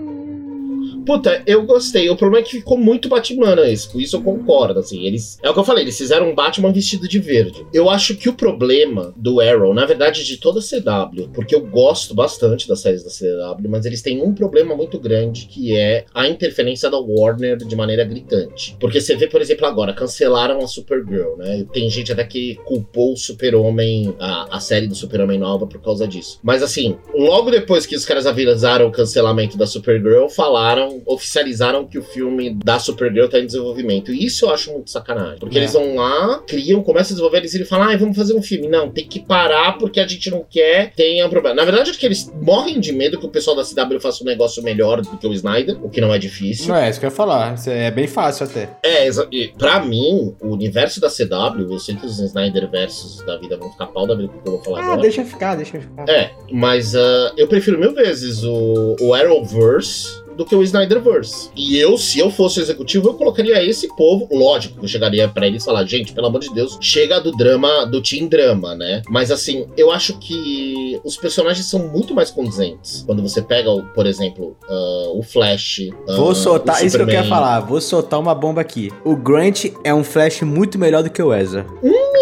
Puta, 1.07 1.43
eu 1.47 1.65
gostei. 1.65 2.11
O 2.11 2.17
problema 2.17 2.45
é 2.45 2.49
que 2.49 2.57
ficou 2.57 2.77
muito 2.77 3.09
Batmanesco. 3.09 4.01
Isso 4.01 4.17
eu 4.17 4.23
concordo, 4.23 4.81
assim. 4.81 5.05
Eles. 5.07 5.39
É 5.43 5.49
o 5.49 5.55
que 5.55 5.61
eu 5.61 5.65
falei, 5.65 5.85
eles 5.85 5.97
fizeram 5.97 6.29
um 6.29 6.35
Batman 6.35 6.73
vestido 6.73 7.09
de 7.09 7.21
verde. 7.21 7.65
Eu 7.73 7.89
acho 7.89 8.17
que 8.17 8.29
o 8.29 8.35
problema 8.35 9.15
do 9.17 9.41
Arrow, 9.41 9.73
na 9.73 9.87
verdade, 9.87 10.25
de 10.25 10.37
toda 10.37 10.59
a 10.59 10.63
CW, 10.63 11.29
porque 11.33 11.55
eu 11.55 11.61
gosto 11.61 12.15
bastante 12.15 12.67
das 12.67 12.81
séries 12.81 13.05
da 13.05 13.11
CW, 13.11 13.69
mas 13.69 13.87
eles 13.87 14.03
têm 14.03 14.23
um 14.23 14.35
problema 14.35 14.75
muito 14.75 14.99
grande 14.99 15.47
que 15.47 15.77
é 15.77 16.05
a 16.13 16.29
interferência 16.29 16.91
da 16.91 16.99
Warner 16.99 17.57
de 17.57 17.77
maneira 17.77 18.05
gritante. 18.05 18.77
Porque 18.81 19.01
você 19.01 19.15
vê, 19.15 19.29
por 19.29 19.41
exemplo, 19.41 19.67
agora, 19.67 19.93
cancelaram 19.93 20.59
a 20.59 20.67
Supergirl, 20.67 21.37
né? 21.37 21.65
Tem 21.73 21.89
gente 21.89 22.11
até 22.11 22.25
que 22.25 22.57
culpou 22.65 23.13
o 23.13 23.17
Super-Homem, 23.17 24.15
a, 24.19 24.57
a 24.57 24.61
série 24.61 24.89
do 24.89 24.95
Super-Homem 24.95 25.39
nova 25.39 25.67
por 25.67 25.81
causa 25.81 26.09
disso. 26.09 26.41
Mas 26.43 26.63
assim, 26.63 26.97
logo 27.15 27.51
depois 27.51 27.87
que 27.87 27.95
os 27.95 28.05
caras 28.05 28.27
avisaram 28.27 28.89
o 28.89 28.93
cancelamento 28.93 29.57
da 29.57 29.67
Supergirl, 29.67 30.29
falaram, 30.29 30.96
oficializaram 31.05 31.87
que 31.87 31.99
o 31.99 32.03
filme 32.03 32.55
da 32.55 32.79
Supergirl 32.79 33.29
tá 33.29 33.39
em 33.39 33.47
desenvolvimento. 33.47 34.13
E 34.13 34.25
isso 34.25 34.47
eu 34.47 34.51
acho 34.51 34.73
muito 34.73 34.91
sacanagem. 34.91 35.39
Porque 35.39 35.57
É. 35.57 35.61
eles 35.63 35.73
vão 35.73 35.97
lá, 35.97 36.39
criam, 36.47 36.83
começam 36.83 37.11
a 37.11 37.15
desenvolver, 37.15 37.39
eles 37.39 37.53
viram 37.53 37.65
e 37.67 37.69
falam, 37.69 37.89
ah, 37.91 37.97
vamos 37.97 38.17
fazer 38.17 38.35
um 38.35 38.43
filme. 38.43 38.69
Não, 38.69 38.91
tem 38.91 39.07
que 39.07 39.21
parar 39.21 39.79
porque 39.79 40.01
a 40.01 40.07
gente 40.07 40.31
não 40.31 40.45
quer, 40.49 40.93
tem 40.95 41.25
um 41.25 41.29
problema. 41.29 41.55
Na 41.57 41.65
verdade, 41.65 41.91
acho 41.91 41.99
que 41.99 42.07
eles 42.07 42.31
morrem 42.41 42.81
de 42.81 42.93
medo 42.93 43.19
que 43.19 43.27
o 43.27 43.31
pessoal 43.31 43.57
da 43.57 43.63
CW 43.65 44.01
faça 44.01 44.23
um 44.23 44.27
negócio 44.27 44.63
melhor 44.63 45.01
do 45.03 45.17
que 45.17 45.27
o 45.27 45.33
Snyder, 45.33 45.77
o 45.85 45.89
que 45.91 46.01
não 46.01 46.13
é 46.13 46.19
difícil. 46.19 46.69
Não 46.69 46.77
é 46.77 46.89
isso 46.91 46.99
que 47.01 47.07
eu 47.07 47.11
ia 47.11 47.15
falar. 47.17 47.55
É 47.67 47.91
bem 47.91 48.07
fácil 48.07 48.47
até. 48.47 48.71
É, 48.85 49.09
e 49.33 49.49
pra 49.59 49.85
mim, 49.85 50.35
o 50.41 50.49
universo 50.53 51.01
da 51.01 51.09
CW, 51.09 51.73
eu 51.73 51.79
sei 51.79 51.95
que 51.97 52.07
os 52.07 52.19
Snyder 52.19 52.69
versus 52.71 53.25
da 53.25 53.37
vida 53.37 53.57
vão 53.57 53.71
ficar 53.71 53.87
pau 53.87 54.07
da 54.07 54.15
vida 54.15 54.29
com 54.29 54.39
o 54.39 54.43
que 54.43 54.49
eu 54.49 54.53
vou 54.53 54.63
falar 54.65 54.81
Ah, 54.81 54.85
agora. 54.85 55.01
deixa 55.03 55.25
ficar, 55.25 55.55
deixa 55.57 55.81
ficar. 55.81 56.09
É, 56.09 56.31
mas 56.53 56.95
ah, 56.95 57.33
eu 57.37 57.47
prefiro 57.49 57.79
mil 57.79 57.95
vezes 57.95 58.43
o, 58.45 58.97
o 59.01 59.15
Arrowverse 59.15 60.23
do 60.37 60.45
que 60.45 60.55
o 60.55 60.63
Snyderverse. 60.63 61.51
E 61.57 61.79
eu, 61.79 61.97
se 61.99 62.19
eu 62.19 62.31
fosse 62.31 62.61
o 62.61 62.63
executivo, 62.63 63.09
eu 63.09 63.15
colocaria 63.15 63.63
esse 63.65 63.89
povo, 63.97 64.29
lógico, 64.31 64.79
que 64.79 64.85
eu 64.85 64.89
chegaria 64.89 65.29
pra 65.29 65.47
eles 65.47 65.63
e 65.63 65.65
falar, 65.67 65.85
gente, 65.85 66.13
pelo 66.13 66.27
amor 66.27 66.41
de 66.41 66.53
Deus, 66.53 66.79
chega 66.81 67.21
do 67.21 67.33
drama, 67.33 67.85
do 67.87 68.03
teen 68.03 68.29
drama, 68.29 68.75
né? 68.75 69.03
Mas 69.09 69.31
assim, 69.31 69.67
eu 69.77 69.91
acho 69.91 70.19
que 70.19 71.01
os 71.05 71.17
personagens 71.17 71.67
são 71.67 71.89
muito 71.89 72.15
mais 72.15 72.31
condizentes. 72.31 73.03
Quando 73.07 73.23
você 73.23 73.41
pega, 73.43 73.71
o- 73.71 73.83
por 73.95 74.07
exemplo, 74.07 74.57
ah, 74.69 75.11
o 75.15 75.23
Flash. 75.23 75.89
ah, 76.09 76.17
Vou 76.17 76.35
soltar, 76.35 76.85
isso 76.85 76.97
que 76.97 77.03
eu 77.03 77.07
quero 77.07 77.29
falar, 77.29 77.61
vou 77.61 77.81
soltar 77.81 78.21
uma 78.21 78.35
bomba 78.35 78.61
aqui. 78.61 78.91
O 79.05 79.17
Grant 79.17 79.67
é 79.85 79.95
um 79.95 80.05
Flash 80.05 80.43
muito 80.43 80.79
melhor 80.79 81.03
do 81.03 81.11
que 81.11 81.23
o 81.23 81.33
Ezra. 81.35 81.67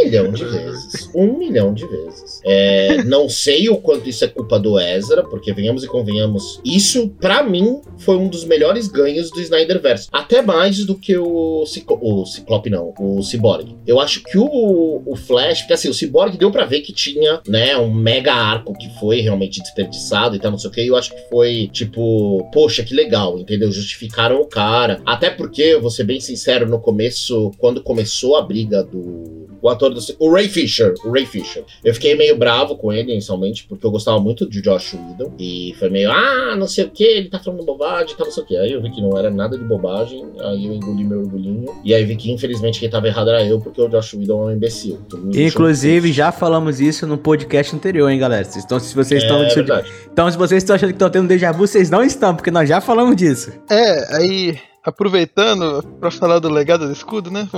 Milhão 0.03 0.33
de 0.33 0.45
vezes. 0.45 1.11
Um 1.15 1.39
milhão 1.39 1.73
de 1.73 1.87
vezes. 1.87 2.41
É, 2.45 3.03
não 3.05 3.29
sei 3.29 3.69
o 3.69 3.77
quanto 3.77 4.09
isso 4.09 4.25
é 4.25 4.29
culpa 4.29 4.59
do 4.59 4.79
Ezra, 4.79 5.23
porque 5.23 5.53
venhamos 5.53 5.85
e 5.85 5.89
convenhamos, 5.89 6.61
isso, 6.65 7.09
para 7.21 7.43
mim, 7.43 7.81
foi 7.99 8.17
um 8.17 8.29
dos 8.29 8.45
melhores 8.45 8.89
ganhos 8.89 9.31
do 9.31 9.41
Snyderverse. 9.41 10.09
Até 10.13 10.43
mais 10.43 10.85
do 10.85 10.95
que 10.95 11.17
o, 11.17 11.65
Ciclo 11.67 11.99
o 12.01 12.27
Ciclope, 12.27 12.71
não, 12.71 12.93
o 12.99 13.23
Cyborg. 13.23 13.77
Eu 13.87 14.01
acho 14.01 14.23
que 14.23 14.37
o, 14.37 15.03
o 15.07 15.17
Flash, 15.17 15.61
porque 15.61 15.75
assim, 15.75 15.89
o 15.89 15.95
Cyborg 15.95 16.37
deu 16.37 16.51
para 16.51 16.65
ver 16.65 16.81
que 16.81 16.93
tinha, 16.93 17.41
né, 17.49 17.77
um 17.77 17.93
mega 17.93 18.33
arco 18.33 18.77
que 18.77 18.89
foi 18.99 19.21
realmente 19.21 19.61
desperdiçado 19.61 20.37
e 20.37 20.39
tal, 20.39 20.51
não 20.51 20.59
sei 20.59 20.71
o 20.71 20.73
que. 20.73 20.83
E 20.83 20.89
eu 20.89 20.97
acho 20.97 21.15
que 21.15 21.29
foi, 21.29 21.69
tipo, 21.73 22.49
poxa, 22.53 22.83
que 22.83 22.95
legal, 22.95 23.39
entendeu? 23.39 23.71
Justificaram 23.71 24.41
o 24.41 24.47
cara. 24.47 25.01
Até 25.07 25.31
porque, 25.31 25.63
eu 25.63 25.81
vou 25.81 25.91
ser 25.91 26.05
bem 26.05 26.21
sincero, 26.21 26.69
no 26.69 26.81
começo, 26.81 27.51
quando 27.59 27.83
começou 27.83 28.37
a 28.37 28.43
briga 28.43 28.83
do 28.83 29.44
o 29.65 29.71
ator 29.71 29.95
do. 29.95 30.01
O 30.19 30.31
Ray 30.31 30.47
Fisher. 30.47 30.93
O 31.03 31.11
Ray 31.11 31.25
Fisher. 31.25 31.65
Eu 31.83 31.95
fiquei 31.95 32.15
meio 32.15 32.37
bravo 32.37 32.77
com 32.77 32.93
ele, 32.93 33.13
inicialmente, 33.13 33.65
porque 33.67 33.87
eu 33.87 33.91
gostava 33.91 34.21
muito 34.21 34.47
de 34.47 34.61
Josh 34.61 34.93
Whedon. 34.93 35.33
E 35.39 35.75
foi 35.79 35.89
meio, 35.89 36.13
ah, 36.13 36.55
não 36.55 36.67
sei 36.67 36.85
o 36.85 36.91
que, 36.91 37.03
ele 37.03 37.31
tá 37.31 37.39
falando 37.39 37.65
bobagem, 37.65 38.15
tá 38.15 38.25
não 38.25 38.31
sei 38.31 38.43
o 38.43 38.47
que. 38.47 38.57
Aí 38.59 38.73
eu 38.73 38.83
vi 38.83 38.91
que 38.91 39.01
não 39.01 39.17
era 39.17 39.31
nada 39.31 39.57
de 39.57 39.65
bobagem, 39.65 40.23
aí 40.39 40.67
eu 40.67 40.75
engoli 40.75 41.03
meu 41.03 41.21
orgulhinho. 41.21 41.65
E 41.83 41.95
aí 41.95 42.05
vi 42.05 42.15
que, 42.15 42.31
infelizmente, 42.31 42.79
quem 42.79 42.91
tava 42.91 43.07
errado 43.07 43.31
era 43.31 43.43
eu, 43.43 43.59
porque 43.59 43.81
o 43.81 43.89
Josh 43.89 44.13
Whedon 44.13 44.43
é 44.43 44.53
um 44.53 44.57
imbecil. 44.57 45.01
Inclusive, 45.35 46.13
já 46.13 46.31
falamos 46.31 46.79
isso 46.79 47.07
no 47.07 47.17
podcast 47.17 47.75
anterior, 47.75 48.11
hein, 48.11 48.19
galera. 48.19 48.47
Então, 48.55 48.79
se 48.79 48.95
vocês 48.95 49.23
estão. 49.23 49.43
É, 49.43 49.85
então, 50.13 50.31
se 50.31 50.37
vocês 50.37 50.63
estão 50.63 50.77
achando 50.77 50.91
que 50.91 50.97
estão 50.97 51.09
tendo 51.09 51.27
déjà 51.27 51.53
vu, 51.53 51.67
vocês 51.67 51.89
não 51.89 52.05
estão, 52.05 52.37
porque 52.37 52.51
nós 52.51 52.69
já 52.69 52.83
falamos 52.83 53.17
disso. 53.17 53.51
É, 53.71 54.15
aí 54.15 54.59
aproveitando 54.85 55.83
para 55.99 56.11
falar 56.11 56.39
do 56.39 56.51
legado 56.51 56.87
do 56.87 56.93
escudo, 56.93 57.31
né? 57.31 57.49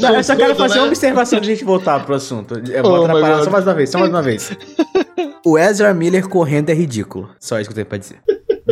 Não, 0.00 0.14
eu 0.14 0.24
só 0.24 0.36
quero 0.36 0.54
fazer 0.54 0.74
né? 0.74 0.80
uma 0.80 0.88
observação 0.88 1.40
de 1.40 1.50
a 1.50 1.54
gente 1.54 1.64
voltar 1.64 2.04
pro 2.04 2.14
assunto. 2.14 2.54
Vou 2.82 2.92
oh, 2.92 3.04
atrapalhar 3.04 3.44
só 3.44 3.50
mais 3.50 3.66
uma 3.66 3.74
vez, 3.74 3.90
só 3.90 3.98
mais 3.98 4.10
uma 4.10 4.22
vez. 4.22 4.52
O 5.44 5.56
Ezra 5.56 5.94
Miller 5.94 6.28
correndo 6.28 6.68
é 6.70 6.74
ridículo. 6.74 7.30
Só 7.38 7.58
isso 7.58 7.70
que 7.70 7.72
eu 7.72 7.76
tenho 7.76 7.86
pra 7.86 7.96
dizer. 7.96 8.18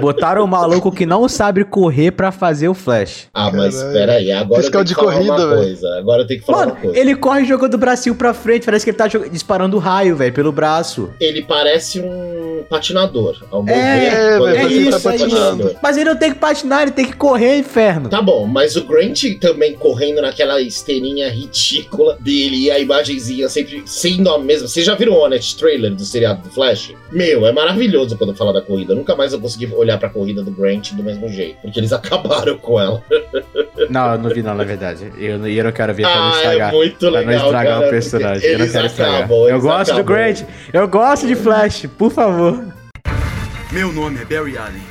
Botaram 0.01 0.45
o 0.45 0.49
maluco 0.49 0.93
que 0.93 1.07
não 1.07 1.29
sabe 1.29 1.65
correr 1.65 2.11
pra 2.11 2.31
fazer 2.31 2.69
o 2.69 2.75
flash. 2.75 3.29
Ah, 3.33 3.51
mas 3.51 3.83
peraí, 3.83 4.31
agora 4.33 4.63
Fiscal 4.63 4.83
eu 4.83 4.85
tenho 4.85 4.89
de 4.89 4.95
que 4.95 5.01
falar 5.01 5.13
corrida, 5.15 5.47
uma 5.47 5.57
coisa. 5.57 5.99
Agora 5.99 6.23
eu 6.23 6.27
tenho 6.27 6.41
que 6.41 6.47
falar 6.47 6.59
Mano, 6.59 6.73
uma 6.73 6.81
coisa. 6.81 6.99
ele 6.99 7.17
corre 7.17 7.45
jogando 7.45 7.75
o 7.75 7.79
bracinho 7.79 8.15
pra 8.15 8.35
frente, 8.35 8.65
parece 8.65 8.85
que 8.85 8.91
ele 8.91 8.99
tá 8.99 9.07
disparando 9.07 9.79
raio, 9.79 10.17
velho, 10.17 10.33
pelo 10.33 10.53
braço. 10.53 11.11
Ele 11.21 11.43
parece 11.43 12.01
um 12.01 12.65
patinador, 12.69 13.37
ao 13.51 13.63
meu 13.63 13.75
é, 13.75 14.39
ver. 14.39 14.57
É, 14.57 14.63
é 14.63 14.67
isso, 14.67 15.03
tá 15.03 15.13
é 15.13 15.17
isso. 15.17 15.77
Mas 15.83 15.97
ele 15.97 16.11
não 16.11 16.17
tem 16.17 16.33
que 16.33 16.39
patinar, 16.39 16.83
ele 16.83 16.91
tem 16.91 17.07
que 17.07 17.17
correr, 17.17 17.59
inferno. 17.59 18.09
Tá 18.09 18.21
bom, 18.21 18.47
mas 18.47 18.77
o 18.77 18.85
Grant 18.85 19.23
também 19.41 19.75
correndo 19.75 20.21
naquela 20.21 20.61
esteirinha 20.61 21.31
ridícula 21.31 22.19
dele 22.21 22.65
e 22.65 22.71
a 22.71 22.79
imagenzinha 22.79 23.49
sempre 23.49 23.83
sendo 23.87 24.29
a 24.31 24.39
mesma. 24.39 24.69
Vocês 24.69 24.85
já 24.85 24.95
viram 24.95 25.15
o 25.15 25.25
Honest 25.25 25.57
Trailer 25.57 25.95
do 25.95 26.05
seriado 26.05 26.43
do 26.43 26.51
Flash? 26.51 26.93
Meu, 27.11 27.47
é 27.47 27.53
maravilhoso 27.53 28.17
quando 28.19 28.35
fala 28.35 28.53
da 28.53 28.61
corrida. 28.61 28.95
Nunca 28.95 29.15
mais 29.15 29.33
eu 29.33 29.41
consegui 29.41 29.67
olhar 29.73 29.86
olhar 29.87 29.99
pra 29.99 30.09
corrida 30.09 30.43
do 30.43 30.51
Grant 30.51 30.93
do 30.93 31.03
mesmo 31.03 31.29
jeito. 31.29 31.59
Porque 31.63 31.81
eles 31.81 31.93
acabaram 31.95 32.59
com 32.59 32.81
ela. 32.81 33.03
Não, 33.89 34.13
eu 34.13 34.19
não 34.19 34.31
vi 34.31 34.43
não, 34.43 34.55
na 34.55 34.65
verdade. 34.65 35.13
Eu, 35.19 35.47
eu 35.47 35.65
não 35.65 35.73
quero 35.73 35.95
ver 35.95 36.03
pra 36.03 36.13
ah, 36.13 36.17
não 36.17 36.27
é 36.27 36.37
estragar. 36.37 36.69
É 36.69 36.73
muito 36.73 37.11
legal, 37.11 37.23
pra 37.23 37.33
não 37.33 37.45
estragar 37.45 37.75
cara, 37.75 37.87
o 37.87 37.91
personagem. 37.91 38.51
Eu 38.51 38.59
não 38.59 38.69
quero 38.69 38.87
estragar. 38.87 39.17
Acabam, 39.17 39.49
eu 39.49 39.61
gosto 39.61 39.93
acabam. 39.93 39.97
do 39.97 40.05
Grant. 40.05 40.43
Eu 40.73 40.89
gosto 40.89 41.27
de 41.27 41.35
Flash, 41.35 41.87
por 41.97 42.11
favor. 42.11 42.65
Meu 43.73 43.93
nome 43.93 44.21
é 44.21 44.25
Barry 44.25 44.57
Allen. 44.57 44.83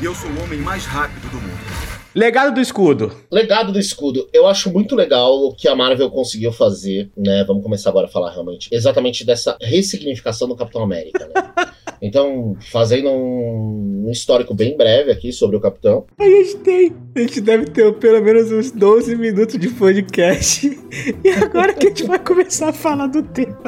E 0.00 0.04
eu 0.04 0.14
sou 0.14 0.30
o 0.30 0.42
homem 0.44 0.60
mais 0.60 0.84
rápido 0.86 1.28
do 1.30 1.40
mundo. 1.40 1.67
Legado 2.14 2.54
do 2.54 2.60
escudo. 2.60 3.12
Legado 3.30 3.72
do 3.72 3.78
escudo. 3.78 4.28
Eu 4.32 4.46
acho 4.46 4.72
muito 4.72 4.94
legal 4.94 5.32
o 5.44 5.54
que 5.54 5.68
a 5.68 5.74
Marvel 5.74 6.10
conseguiu 6.10 6.52
fazer, 6.52 7.10
né? 7.16 7.44
Vamos 7.46 7.62
começar 7.62 7.90
agora 7.90 8.06
a 8.06 8.10
falar 8.10 8.32
realmente. 8.32 8.68
Exatamente 8.72 9.24
dessa 9.24 9.56
ressignificação 9.60 10.48
do 10.48 10.56
Capitão 10.56 10.82
América, 10.82 11.26
né? 11.26 11.68
Então, 12.00 12.56
fazendo 12.70 13.10
um, 13.10 14.04
um, 14.06 14.10
histórico 14.10 14.54
bem 14.54 14.76
breve 14.76 15.10
aqui 15.10 15.32
sobre 15.32 15.56
o 15.56 15.60
Capitão. 15.60 16.06
A 16.18 16.24
gente 16.24 16.56
tem, 16.58 16.92
a 17.16 17.20
gente 17.20 17.40
deve 17.40 17.66
ter 17.66 17.92
pelo 17.94 18.22
menos 18.22 18.52
uns 18.52 18.70
12 18.70 19.16
minutos 19.16 19.58
de 19.58 19.68
podcast. 19.68 20.78
E 21.22 21.30
agora 21.30 21.74
que 21.74 21.86
a 21.86 21.88
gente 21.90 22.04
vai 22.04 22.18
começar 22.18 22.70
a 22.70 22.72
falar 22.72 23.08
do 23.08 23.22
tema. 23.22 23.58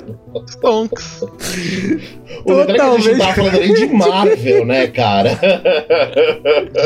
Stonks. 0.48 1.22
o 1.22 2.44
Totalmente. 2.44 2.70
é 2.70 2.74
que 2.74 2.80
a 2.80 2.98
gente 2.98 3.18
tá 3.18 3.34
falando 3.34 3.74
de 3.74 3.86
Marvel, 3.86 4.64
né, 4.64 4.86
cara? 4.86 5.38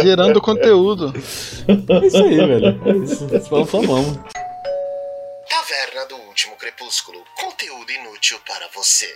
Gerando 0.03 0.41
conteúdo. 0.43 1.13
É 1.69 2.07
isso 2.07 2.17
aí, 2.17 2.37
velho. 2.37 2.81
É 2.87 2.97
isso. 3.05 3.27
Vamos, 3.51 3.71
vamos. 3.71 4.19
Taverna 5.49 6.07
do 6.09 6.17
Último 6.29 6.57
Crepúsculo. 6.57 7.19
Conteúdo 7.41 7.91
inútil 7.93 8.39
para 8.47 8.69
você. 8.75 9.13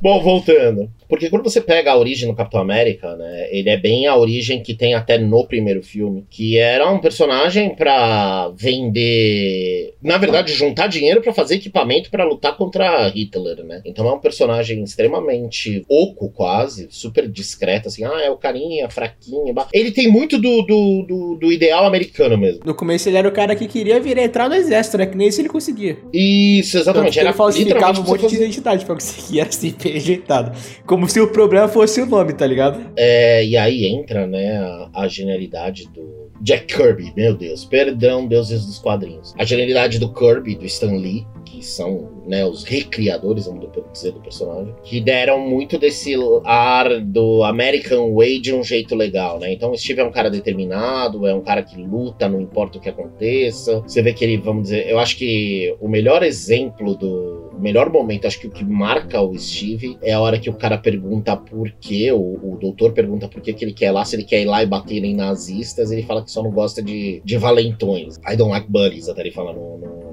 Bom, 0.00 0.22
voltando. 0.22 0.90
Porque 1.10 1.28
quando 1.28 1.42
você 1.42 1.60
pega 1.60 1.90
a 1.90 1.98
origem 1.98 2.28
do 2.28 2.36
Capitão 2.36 2.60
América, 2.60 3.16
né, 3.16 3.48
ele 3.50 3.68
é 3.68 3.76
bem 3.76 4.06
a 4.06 4.16
origem 4.16 4.62
que 4.62 4.74
tem 4.74 4.94
até 4.94 5.18
no 5.18 5.44
primeiro 5.44 5.82
filme, 5.82 6.24
que 6.30 6.56
era 6.56 6.88
um 6.88 7.00
personagem 7.00 7.74
para 7.74 8.52
vender, 8.56 9.94
na 10.00 10.16
verdade, 10.16 10.52
juntar 10.54 10.86
dinheiro 10.86 11.20
para 11.20 11.34
fazer 11.34 11.56
equipamento 11.56 12.10
para 12.10 12.24
lutar 12.24 12.56
contra 12.56 13.08
Hitler, 13.08 13.64
né? 13.64 13.82
Então 13.84 14.08
é 14.08 14.12
um 14.12 14.20
personagem 14.20 14.82
extremamente 14.84 15.84
oco 15.88 16.30
quase, 16.30 16.86
super 16.90 17.28
discreto, 17.28 17.88
assim, 17.88 18.04
ah, 18.04 18.20
é 18.22 18.30
o 18.30 18.36
carinha, 18.36 18.88
fraquinho. 18.88 19.52
Ele 19.72 19.90
tem 19.90 20.08
muito 20.08 20.38
do, 20.38 20.62
do, 20.62 21.02
do, 21.02 21.34
do, 21.36 21.52
ideal 21.52 21.86
americano 21.86 22.38
mesmo. 22.38 22.60
No 22.64 22.74
começo 22.74 23.08
ele 23.08 23.16
era 23.16 23.28
o 23.28 23.32
cara 23.32 23.56
que 23.56 23.66
queria 23.66 24.00
vir 24.00 24.16
entrar 24.18 24.48
no 24.48 24.54
exército, 24.54 24.96
né? 24.98 25.06
Que 25.06 25.16
nem 25.16 25.26
isso 25.26 25.40
ele 25.40 25.48
conseguia. 25.48 25.98
Isso, 26.12 26.78
exatamente. 26.78 27.10
Então, 27.10 27.20
era 27.20 27.30
ele 27.30 27.36
falsificava 27.36 28.00
um 28.00 28.04
monte 28.04 28.28
de 28.28 28.36
identidade 28.36 28.84
pra 28.84 28.94
conseguir, 28.94 29.40
era 29.40 29.48
assim, 29.48 29.74
rejeitado. 29.80 30.52
Como 30.86 30.99
como 31.00 31.08
se 31.08 31.18
o 31.18 31.28
problema 31.28 31.66
fosse 31.66 31.98
o 32.02 32.04
nome, 32.04 32.34
tá 32.34 32.46
ligado? 32.46 32.92
É, 32.94 33.42
e 33.42 33.56
aí 33.56 33.86
entra, 33.86 34.26
né, 34.26 34.58
a, 34.58 34.90
a 34.92 35.08
genialidade 35.08 35.88
do 35.94 36.28
Jack 36.42 36.74
Kirby, 36.74 37.10
meu 37.16 37.34
Deus, 37.34 37.64
perdão, 37.64 38.26
deuses 38.26 38.66
dos 38.66 38.78
quadrinhos. 38.78 39.34
A 39.38 39.44
genialidade 39.44 39.98
do 39.98 40.12
Kirby, 40.12 40.56
do 40.56 40.66
Stan 40.66 40.92
Lee, 40.92 41.26
que 41.46 41.64
são 41.64 42.22
né, 42.26 42.44
os 42.44 42.64
recriadores, 42.64 43.46
vamos 43.46 43.66
dizer, 43.92 44.12
do 44.12 44.20
personagem, 44.20 44.74
que 44.82 45.00
deram 45.00 45.40
muito 45.40 45.78
desse 45.78 46.14
ar 46.44 47.00
do 47.00 47.44
American 47.44 48.14
Way 48.14 48.38
de 48.38 48.54
um 48.54 48.62
jeito 48.62 48.94
legal, 48.94 49.38
né? 49.38 49.52
Então 49.52 49.70
o 49.70 49.78
Steve 49.78 50.00
é 50.00 50.04
um 50.04 50.12
cara 50.12 50.30
determinado, 50.30 51.26
é 51.26 51.34
um 51.34 51.40
cara 51.40 51.62
que 51.62 51.82
luta, 51.82 52.28
não 52.28 52.40
importa 52.40 52.78
o 52.78 52.80
que 52.80 52.88
aconteça. 52.88 53.80
Você 53.80 54.02
vê 54.02 54.12
que 54.12 54.24
ele, 54.24 54.36
vamos 54.36 54.64
dizer, 54.64 54.86
eu 54.86 54.98
acho 54.98 55.16
que 55.16 55.74
o 55.80 55.88
melhor 55.88 56.22
exemplo 56.22 56.94
do 56.94 57.49
melhor 57.60 57.90
momento, 57.90 58.26
acho 58.26 58.40
que 58.40 58.46
o 58.46 58.50
que 58.50 58.64
marca 58.64 59.20
o 59.20 59.36
Steve 59.38 59.98
é 60.02 60.12
a 60.12 60.20
hora 60.20 60.38
que 60.38 60.50
o 60.50 60.54
cara 60.54 60.78
pergunta 60.78 61.36
por 61.36 61.70
quê, 61.80 62.10
o, 62.12 62.18
o 62.18 62.58
doutor 62.60 62.92
pergunta 62.92 63.28
por 63.28 63.40
que, 63.40 63.54
ele 63.60 63.72
quer 63.72 63.90
lá, 63.90 64.04
se 64.04 64.16
ele 64.16 64.24
quer 64.24 64.42
ir 64.42 64.46
lá 64.46 64.62
e 64.62 64.66
bater 64.66 65.04
em 65.04 65.14
nazistas, 65.14 65.90
ele 65.90 66.02
fala 66.02 66.22
que 66.24 66.30
só 66.30 66.42
não 66.42 66.50
gosta 66.50 66.82
de, 66.82 67.20
de 67.24 67.36
valentões. 67.36 68.16
I 68.28 68.36
don't 68.36 68.50
like 68.50 68.70
buddies, 68.70 69.08
até 69.08 69.20
ele 69.20 69.32
fala 69.32 69.52
no, 69.52 69.78
no 69.78 70.09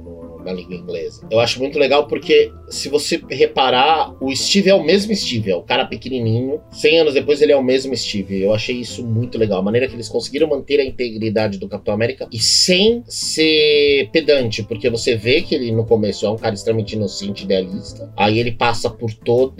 na 0.47 0.53
língua 0.53 0.75
inglesa. 0.75 1.27
Eu 1.29 1.39
acho 1.39 1.59
muito 1.59 1.77
legal 1.77 2.07
porque, 2.07 2.51
se 2.69 2.87
você 2.89 3.21
reparar, 3.29 4.15
o 4.21 4.33
Steve 4.35 4.69
é 4.69 4.73
o 4.73 4.83
mesmo 4.83 5.13
Steve, 5.13 5.51
é 5.51 5.55
o 5.55 5.61
cara 5.61 5.85
pequenininho. 5.85 6.61
100 6.71 6.99
anos 6.99 7.13
depois 7.13 7.41
ele 7.41 7.51
é 7.51 7.57
o 7.57 7.63
mesmo 7.63 7.95
Steve. 7.95 8.41
Eu 8.41 8.53
achei 8.53 8.77
isso 8.77 9.05
muito 9.05 9.37
legal. 9.37 9.59
A 9.59 9.63
maneira 9.63 9.87
que 9.87 9.93
eles 9.93 10.07
conseguiram 10.09 10.47
manter 10.47 10.79
a 10.79 10.85
integridade 10.85 11.57
do 11.57 11.67
Capitão 11.67 11.93
América 11.93 12.27
e 12.31 12.39
sem 12.39 13.03
ser 13.07 14.09
pedante, 14.11 14.63
porque 14.63 14.89
você 14.89 15.15
vê 15.15 15.41
que 15.41 15.53
ele 15.53 15.71
no 15.71 15.85
começo 15.85 16.25
é 16.25 16.29
um 16.29 16.37
cara 16.37 16.55
extremamente 16.55 16.93
inocente, 16.93 17.43
idealista. 17.43 18.11
Aí 18.15 18.39
ele 18.39 18.51
passa 18.51 18.89
por 18.89 19.13
todo 19.13 19.57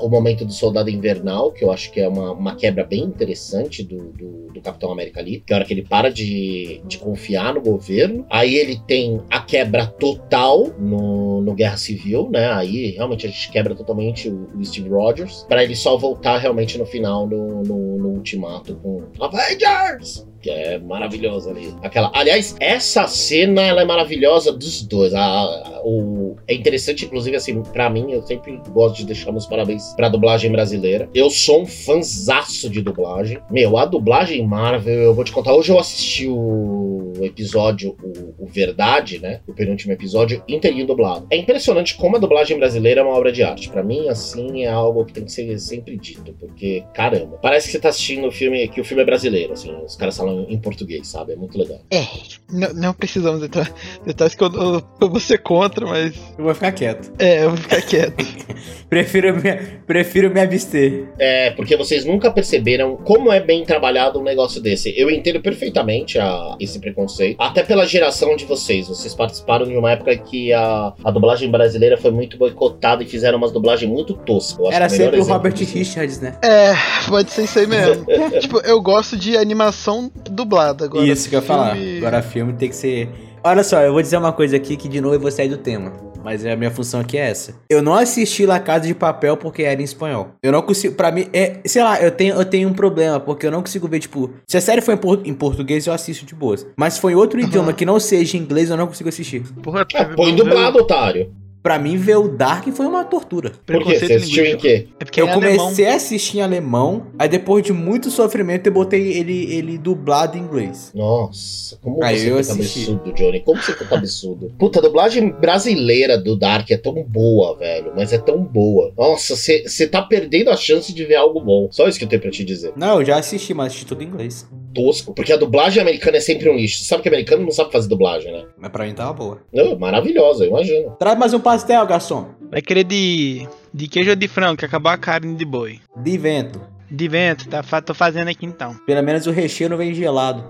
o 0.00 0.08
momento 0.08 0.44
do 0.44 0.52
Soldado 0.52 0.90
Invernal, 0.90 1.52
que 1.52 1.64
eu 1.64 1.70
acho 1.70 1.92
que 1.92 2.00
é 2.00 2.08
uma, 2.08 2.32
uma 2.32 2.56
quebra 2.56 2.84
bem 2.84 3.02
interessante 3.02 3.82
do, 3.82 4.12
do, 4.12 4.52
do 4.52 4.60
Capitão 4.60 4.90
América 4.90 5.20
ali, 5.20 5.42
que 5.44 5.52
é 5.52 5.54
a 5.54 5.58
hora 5.58 5.66
que 5.66 5.74
ele 5.74 5.82
para 5.82 6.08
de, 6.08 6.80
de 6.86 6.98
confiar 6.98 7.54
no 7.54 7.60
governo. 7.60 8.26
Aí 8.30 8.54
ele 8.54 8.80
tem 8.86 9.20
a 9.30 9.40
quebra 9.40 9.86
total 9.86 10.13
total 10.16 10.68
no, 10.78 11.40
no 11.40 11.54
Guerra 11.54 11.76
Civil, 11.76 12.28
né? 12.30 12.52
Aí 12.52 12.90
realmente 12.92 13.26
a 13.26 13.30
gente 13.30 13.50
quebra 13.50 13.74
totalmente 13.74 14.28
o, 14.28 14.48
o 14.54 14.64
Steve 14.64 14.88
Rogers, 14.88 15.44
para 15.48 15.62
ele 15.62 15.74
só 15.74 15.96
voltar 15.96 16.38
realmente 16.38 16.78
no 16.78 16.86
final, 16.86 17.26
no, 17.26 17.62
no, 17.62 17.98
no 17.98 18.08
Ultimato 18.10 18.76
com 18.76 19.02
Avengers! 19.20 20.26
que 20.44 20.50
é 20.50 20.78
maravilhosa 20.78 21.50
ali. 21.50 21.74
Aquela, 21.82 22.12
aliás, 22.14 22.54
essa 22.60 23.06
cena 23.06 23.62
ela 23.62 23.80
é 23.80 23.84
maravilhosa 23.86 24.52
dos 24.52 24.82
dois. 24.82 25.14
A, 25.14 25.24
a, 25.24 25.80
o, 25.82 26.36
é 26.46 26.52
interessante, 26.52 27.06
inclusive, 27.06 27.34
assim, 27.34 27.62
para 27.62 27.88
mim, 27.88 28.12
eu 28.12 28.20
sempre 28.20 28.60
gosto 28.68 28.98
de 28.98 29.06
deixar 29.06 29.32
meus 29.32 29.46
parabéns 29.46 29.94
pra 29.94 30.10
dublagem 30.10 30.52
brasileira. 30.52 31.08
Eu 31.14 31.30
sou 31.30 31.62
um 31.62 31.66
fanzaço 31.66 32.68
de 32.68 32.82
dublagem. 32.82 33.38
Meu, 33.50 33.78
a 33.78 33.86
dublagem 33.86 34.46
Marvel, 34.46 34.94
eu 34.94 35.14
vou 35.14 35.24
te 35.24 35.32
contar. 35.32 35.54
Hoje 35.54 35.72
eu 35.72 35.78
assisti 35.78 36.28
o 36.28 37.14
episódio, 37.22 37.96
o, 38.02 38.44
o 38.44 38.46
Verdade, 38.46 39.18
né? 39.18 39.40
O 39.48 39.54
penúltimo 39.54 39.93
episódio 39.94 40.42
inteirinho 40.48 40.86
dublado. 40.86 41.26
É 41.30 41.36
impressionante 41.36 41.96
como 41.96 42.16
a 42.16 42.18
dublagem 42.18 42.58
brasileira 42.58 43.00
é 43.00 43.04
uma 43.04 43.14
obra 43.14 43.32
de 43.32 43.42
arte. 43.42 43.68
Pra 43.68 43.82
mim, 43.82 44.08
assim, 44.08 44.64
é 44.64 44.68
algo 44.68 45.04
que 45.04 45.12
tem 45.12 45.24
que 45.24 45.32
ser 45.32 45.58
sempre 45.58 45.96
dito, 45.96 46.34
porque, 46.38 46.84
caramba, 46.94 47.38
parece 47.40 47.66
que 47.66 47.72
você 47.72 47.80
tá 47.80 47.88
assistindo 47.88 48.26
o 48.26 48.32
filme, 48.32 48.66
que 48.68 48.80
o 48.80 48.84
filme 48.84 49.02
é 49.02 49.06
brasileiro, 49.06 49.52
assim, 49.52 49.74
os 49.84 49.96
caras 49.96 50.16
falam 50.16 50.46
em 50.48 50.58
português, 50.58 51.08
sabe? 51.08 51.32
É 51.32 51.36
muito 51.36 51.58
legal. 51.58 51.80
É, 51.90 52.04
não, 52.50 52.72
não 52.74 52.94
precisamos 52.94 53.42
entrar 53.42 53.72
detalhes 54.04 54.34
que 54.34 54.42
eu, 54.42 54.52
eu, 54.52 54.82
eu 55.00 55.10
vou 55.10 55.20
ser 55.20 55.38
contra, 55.38 55.86
mas. 55.86 56.14
Eu 56.38 56.44
vou 56.44 56.54
ficar 56.54 56.72
quieto. 56.72 57.12
É, 57.18 57.44
eu 57.44 57.50
vou 57.50 57.58
ficar 57.58 57.82
quieto. 57.82 58.24
Prefiro 58.88 59.34
me, 59.34 59.56
prefiro 59.86 60.30
me 60.30 60.40
abster. 60.40 61.08
É, 61.18 61.50
porque 61.50 61.76
vocês 61.76 62.04
nunca 62.04 62.30
perceberam 62.30 62.96
como 62.96 63.32
é 63.32 63.40
bem 63.40 63.64
trabalhado 63.64 64.20
um 64.20 64.22
negócio 64.22 64.60
desse. 64.60 64.94
Eu 64.96 65.10
entendo 65.10 65.40
perfeitamente 65.40 66.18
a, 66.18 66.56
esse 66.60 66.78
preconceito, 66.78 67.40
até 67.40 67.62
pela 67.62 67.86
geração 67.86 68.36
de 68.36 68.44
vocês. 68.44 68.86
Vocês 68.86 69.14
participaram 69.14 69.66
de 69.66 69.76
uma 69.76 69.83
época 69.92 70.16
que 70.16 70.52
a, 70.52 70.92
a 71.04 71.10
dublagem 71.10 71.50
brasileira 71.50 71.96
foi 71.96 72.10
muito 72.10 72.36
boicotada 72.36 73.02
e 73.02 73.06
fizeram 73.06 73.38
umas 73.38 73.52
dublagens 73.52 73.90
muito 73.90 74.14
toscas. 74.14 74.66
Era 74.72 74.88
melhor 74.88 74.90
sempre 74.90 75.20
o 75.20 75.24
Robert 75.24 75.52
disso- 75.52 75.74
Richards, 75.74 76.20
né? 76.20 76.36
É, 76.42 76.72
pode 77.08 77.30
ser 77.30 77.44
isso 77.44 77.58
aí 77.58 77.66
mesmo. 77.66 78.04
tipo, 78.40 78.60
eu 78.60 78.80
gosto 78.80 79.16
de 79.16 79.36
animação 79.36 80.10
dublada 80.30 80.84
agora. 80.84 81.04
Isso 81.06 81.28
que 81.28 81.34
eu 81.36 81.40
ia 81.40 81.46
falar. 81.46 81.76
Agora 81.98 82.22
filme 82.22 82.52
tem 82.54 82.68
que 82.68 82.76
ser. 82.76 83.08
Olha 83.42 83.62
só, 83.62 83.80
eu 83.82 83.92
vou 83.92 84.00
dizer 84.02 84.16
uma 84.16 84.32
coisa 84.32 84.56
aqui 84.56 84.76
que 84.76 84.88
de 84.88 85.00
novo 85.00 85.14
eu 85.14 85.20
vou 85.20 85.30
sair 85.30 85.48
do 85.48 85.58
tema. 85.58 85.92
Mas 86.24 86.44
a 86.46 86.56
minha 86.56 86.70
função 86.70 87.00
aqui 87.00 87.18
é 87.18 87.28
essa. 87.30 87.54
Eu 87.68 87.82
não 87.82 87.94
assisti 87.94 88.46
La 88.46 88.58
Casa 88.58 88.86
de 88.86 88.94
Papel 88.94 89.36
porque 89.36 89.62
era 89.62 89.80
em 89.80 89.84
espanhol. 89.84 90.30
Eu 90.42 90.50
não 90.52 90.62
consigo. 90.62 90.94
Pra 90.94 91.12
mim, 91.12 91.28
é. 91.32 91.60
Sei 91.66 91.82
lá, 91.82 92.00
eu 92.00 92.10
tenho, 92.10 92.34
eu 92.34 92.44
tenho 92.44 92.68
um 92.68 92.72
problema, 92.72 93.20
porque 93.20 93.46
eu 93.46 93.50
não 93.50 93.60
consigo 93.60 93.86
ver, 93.86 94.00
tipo. 94.00 94.30
Se 94.48 94.56
a 94.56 94.60
série 94.60 94.80
for 94.80 94.92
em, 94.92 94.96
por- 94.96 95.20
em 95.24 95.34
português, 95.34 95.86
eu 95.86 95.92
assisto 95.92 96.24
de 96.24 96.34
boas. 96.34 96.66
Mas 96.76 96.94
se 96.94 97.00
for 97.00 97.10
em 97.10 97.14
outro 97.14 97.38
idioma 97.38 97.72
que 97.74 97.84
não 97.84 98.00
seja 98.00 98.36
inglês, 98.38 98.70
eu 98.70 98.76
não 98.76 98.86
consigo 98.86 99.08
assistir. 99.08 99.42
Porra, 99.62 99.86
É, 99.94 100.04
põe 100.04 100.34
dublado, 100.34 100.78
otário. 100.78 101.30
Pra 101.64 101.78
mim, 101.78 101.96
ver 101.96 102.16
o 102.18 102.28
Dark 102.28 102.68
foi 102.74 102.84
uma 102.84 103.02
tortura. 103.04 103.50
Por 103.64 103.82
quê? 103.82 103.98
Você 103.98 104.12
assistiu 104.12 104.44
em 104.44 104.58
quê? 104.58 104.86
É 105.00 105.04
porque 105.06 105.18
Eu 105.18 105.26
é 105.28 105.32
alemão. 105.32 105.56
comecei 105.64 105.86
a 105.88 105.94
assistir 105.94 106.36
em 106.36 106.40
alemão, 106.42 107.06
aí 107.18 107.26
depois 107.26 107.64
de 107.64 107.72
muito 107.72 108.10
sofrimento, 108.10 108.66
eu 108.66 108.72
botei 108.74 109.14
ele, 109.14 109.50
ele 109.50 109.78
dublado 109.78 110.36
em 110.36 110.42
inglês. 110.42 110.92
Nossa, 110.94 111.78
como 111.80 112.04
Aí 112.04 112.18
você 112.18 112.30
eu 112.30 112.38
assisti. 112.38 112.86
cabeçudo, 112.86 113.12
Johnny? 113.14 113.40
Como 113.40 113.62
você 113.62 113.72
fica 113.72 113.86
cabeçudo? 113.86 114.52
Puta, 114.58 114.78
a 114.78 114.82
dublagem 114.82 115.30
brasileira 115.30 116.18
do 116.18 116.36
Dark 116.36 116.70
é 116.70 116.76
tão 116.76 117.02
boa, 117.02 117.56
velho. 117.56 117.92
Mas 117.96 118.12
é 118.12 118.18
tão 118.18 118.44
boa. 118.44 118.92
Nossa, 118.94 119.34
você 119.34 119.86
tá 119.86 120.02
perdendo 120.02 120.50
a 120.50 120.56
chance 120.56 120.92
de 120.92 121.02
ver 121.06 121.14
algo 121.16 121.40
bom. 121.40 121.68
Só 121.70 121.88
isso 121.88 121.98
que 121.98 122.04
eu 122.04 122.08
tenho 122.10 122.20
pra 122.20 122.30
te 122.30 122.44
dizer. 122.44 122.74
Não, 122.76 123.00
eu 123.00 123.06
já 123.06 123.16
assisti, 123.16 123.54
mas 123.54 123.68
assisti 123.68 123.86
tudo 123.86 124.02
em 124.02 124.06
inglês. 124.06 124.46
Tosco. 124.74 125.14
Porque 125.14 125.32
a 125.32 125.36
dublagem 125.36 125.80
americana 125.80 126.16
é 126.16 126.20
sempre 126.20 126.50
um 126.50 126.56
lixo. 126.56 126.78
Você 126.78 126.84
sabe 126.84 127.02
que 127.02 127.08
americano 127.08 127.44
não 127.44 127.50
sabe 127.50 127.72
fazer 127.72 127.88
dublagem, 127.88 128.32
né? 128.32 128.44
Mas 128.58 128.70
pra 128.70 128.84
mim 128.84 128.92
tava 128.92 129.12
boa. 129.12 129.40
Não, 129.52 129.78
maravilhosa, 129.78 130.44
eu 130.44 130.48
imagino. 130.48 130.90
Traz 130.98 131.18
mais 131.18 131.32
um 131.32 131.40
pastel, 131.40 131.86
garçom. 131.86 132.28
Vai 132.50 132.60
querer 132.60 132.84
de, 132.84 133.48
de 133.72 133.88
queijo 133.88 134.10
ou 134.10 134.16
de 134.16 134.28
frango, 134.28 134.58
que 134.58 134.64
acabou 134.64 134.90
a 134.90 134.98
carne 134.98 135.34
de 135.34 135.44
boi. 135.44 135.80
De 135.96 136.18
vento. 136.18 136.60
De 136.90 137.08
vento, 137.08 137.48
tá, 137.48 137.62
tô 137.80 137.94
fazendo 137.94 138.28
aqui 138.28 138.46
então. 138.46 138.74
Pelo 138.86 139.02
menos 139.02 139.26
o 139.26 139.30
recheio 139.30 139.70
não 139.70 139.76
vem 139.76 139.94
gelado. 139.94 140.44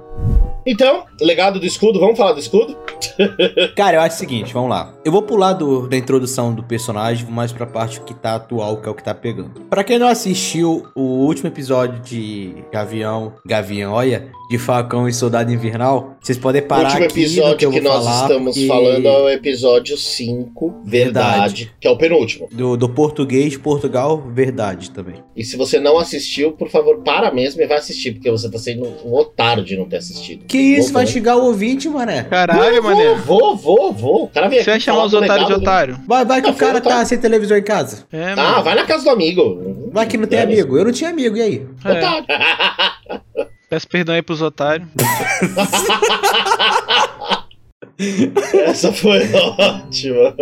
Então, 0.66 1.04
legado 1.21 1.61
do 1.61 1.66
escudo, 1.66 2.00
vamos 2.00 2.16
falar 2.16 2.33
do 2.33 2.40
escudo? 2.40 2.76
Cara, 3.76 3.97
eu 3.99 4.00
acho 4.00 4.16
o 4.16 4.18
seguinte, 4.18 4.52
vamos 4.52 4.71
lá. 4.71 4.94
Eu 5.04 5.12
vou 5.12 5.23
pular 5.23 5.52
do- 5.52 5.87
da 5.87 5.97
introdução 5.97 6.54
do 6.54 6.62
personagem, 6.62 7.26
mais 7.30 7.52
pra 7.52 7.66
parte 7.66 8.00
que 8.00 8.14
tá 8.14 8.37
atual, 8.37 8.78
que 8.78 8.88
é 8.88 8.90
o 8.90 8.94
que 8.94 9.04
tá 9.04 9.14
pegando. 9.14 9.61
Pra 9.68 9.85
quem 9.85 9.99
não 9.99 10.09
assistiu 10.09 10.87
o 10.94 11.02
último 11.26 11.49
episódio 11.49 12.00
de 12.00 12.54
Gavião, 12.73 13.35
Gavião, 13.47 13.92
olha, 13.92 14.28
de 14.50 14.59
Falcão 14.59 15.09
e 15.09 15.12
Soldado 15.12 15.52
Invernal, 15.52 16.16
vocês 16.21 16.38
podem 16.38 16.62
o 16.62 16.66
parar 16.66 16.85
último 17.00 17.04
aqui 17.04 17.14
no 17.14 17.23
episódio 17.23 17.71
que 17.71 17.78
que, 17.78 17.80
nós 17.85 18.04
falar, 18.04 18.23
estamos 18.23 18.54
porque- 18.54 18.66
falando 18.66 19.06
é 19.06 19.18
o 19.23 19.28
episódio 19.28 19.97
5, 19.99 20.83
verdade, 20.85 21.30
Verdade. 21.64 21.73
que 21.80 21.87
é 21.87 21.90
o 21.90 21.97
penúltimo. 21.97 22.49
Do, 22.50 22.76
do 22.76 22.88
português 22.88 23.52
de 23.52 23.59
Portugal, 23.59 24.23
verdade 24.33 24.90
também. 24.90 25.16
E 25.37 25.44
se 25.44 25.56
você 25.56 25.78
não 25.78 25.99
assistiu, 25.99 26.52
por 26.52 26.68
favor, 26.71 27.02
para 27.02 27.30
mesmo 27.33 27.61
e 27.61 27.66
vai 27.66 27.78
assistir, 27.78 28.12
porque 28.12 28.30
você 28.30 28.50
tá 28.50 28.59
sendo 28.59 28.85
um 29.04 29.12
otário 29.14 29.64
de 29.64 29.76
não 29.76 29.87
ter 29.88 29.97
assistido. 29.97 30.44
Que 30.54 30.61
isso, 30.78 30.92
Vou 30.92 31.02
vai 31.02 31.06
xingar 31.08 31.37
o 31.37 31.46
ouvinte, 31.46 31.88
mané. 31.88 32.23
Caralho, 32.23 32.80
vou, 32.80 32.92
mané. 32.94 33.14
Vou, 33.16 33.56
vou, 33.56 33.92
vou. 33.92 34.25
O 34.25 34.28
cara 34.28 34.46
vem 34.49 34.62
Você 34.62 34.70
vai 34.70 34.78
chamar 34.78 35.04
os 35.06 35.12
otários 35.12 35.49
de 35.49 35.52
do- 35.54 35.58
otário? 35.61 35.99
Vai, 36.06 36.25
vai 36.25 36.40
que 36.40 36.46
Não, 36.46 36.54
o 36.54 36.56
cara 36.56 36.80
tá 36.80 36.90
otário. 36.90 37.06
sem 37.08 37.18
televisor 37.18 37.58
em 37.58 37.62
casa. 37.64 38.04
É, 38.12 38.34
Ah, 38.34 38.37
mano. 38.37 38.62
vai 38.62 38.75
na 38.76 38.84
casa 38.84 39.02
do 39.02 39.11
amigo. 39.11 39.90
Vai 39.92 40.06
que 40.06 40.16
não 40.16 40.28
tem 40.28 40.38
É, 40.38 40.42
amigo. 40.44 40.78
Eu 40.78 40.84
não 40.84 40.92
tinha 40.92 41.11
amigo, 41.11 41.37
e 41.37 41.42
aí? 41.42 41.66
É, 41.84 41.90
Otário. 41.99 42.25
peço 43.68 43.88
perdão 43.88 44.14
aí 44.14 44.23
pros 44.23 44.40
otários. 44.42 44.87
Essa 48.66 48.92
foi 48.92 49.20
ótima. 49.32 50.34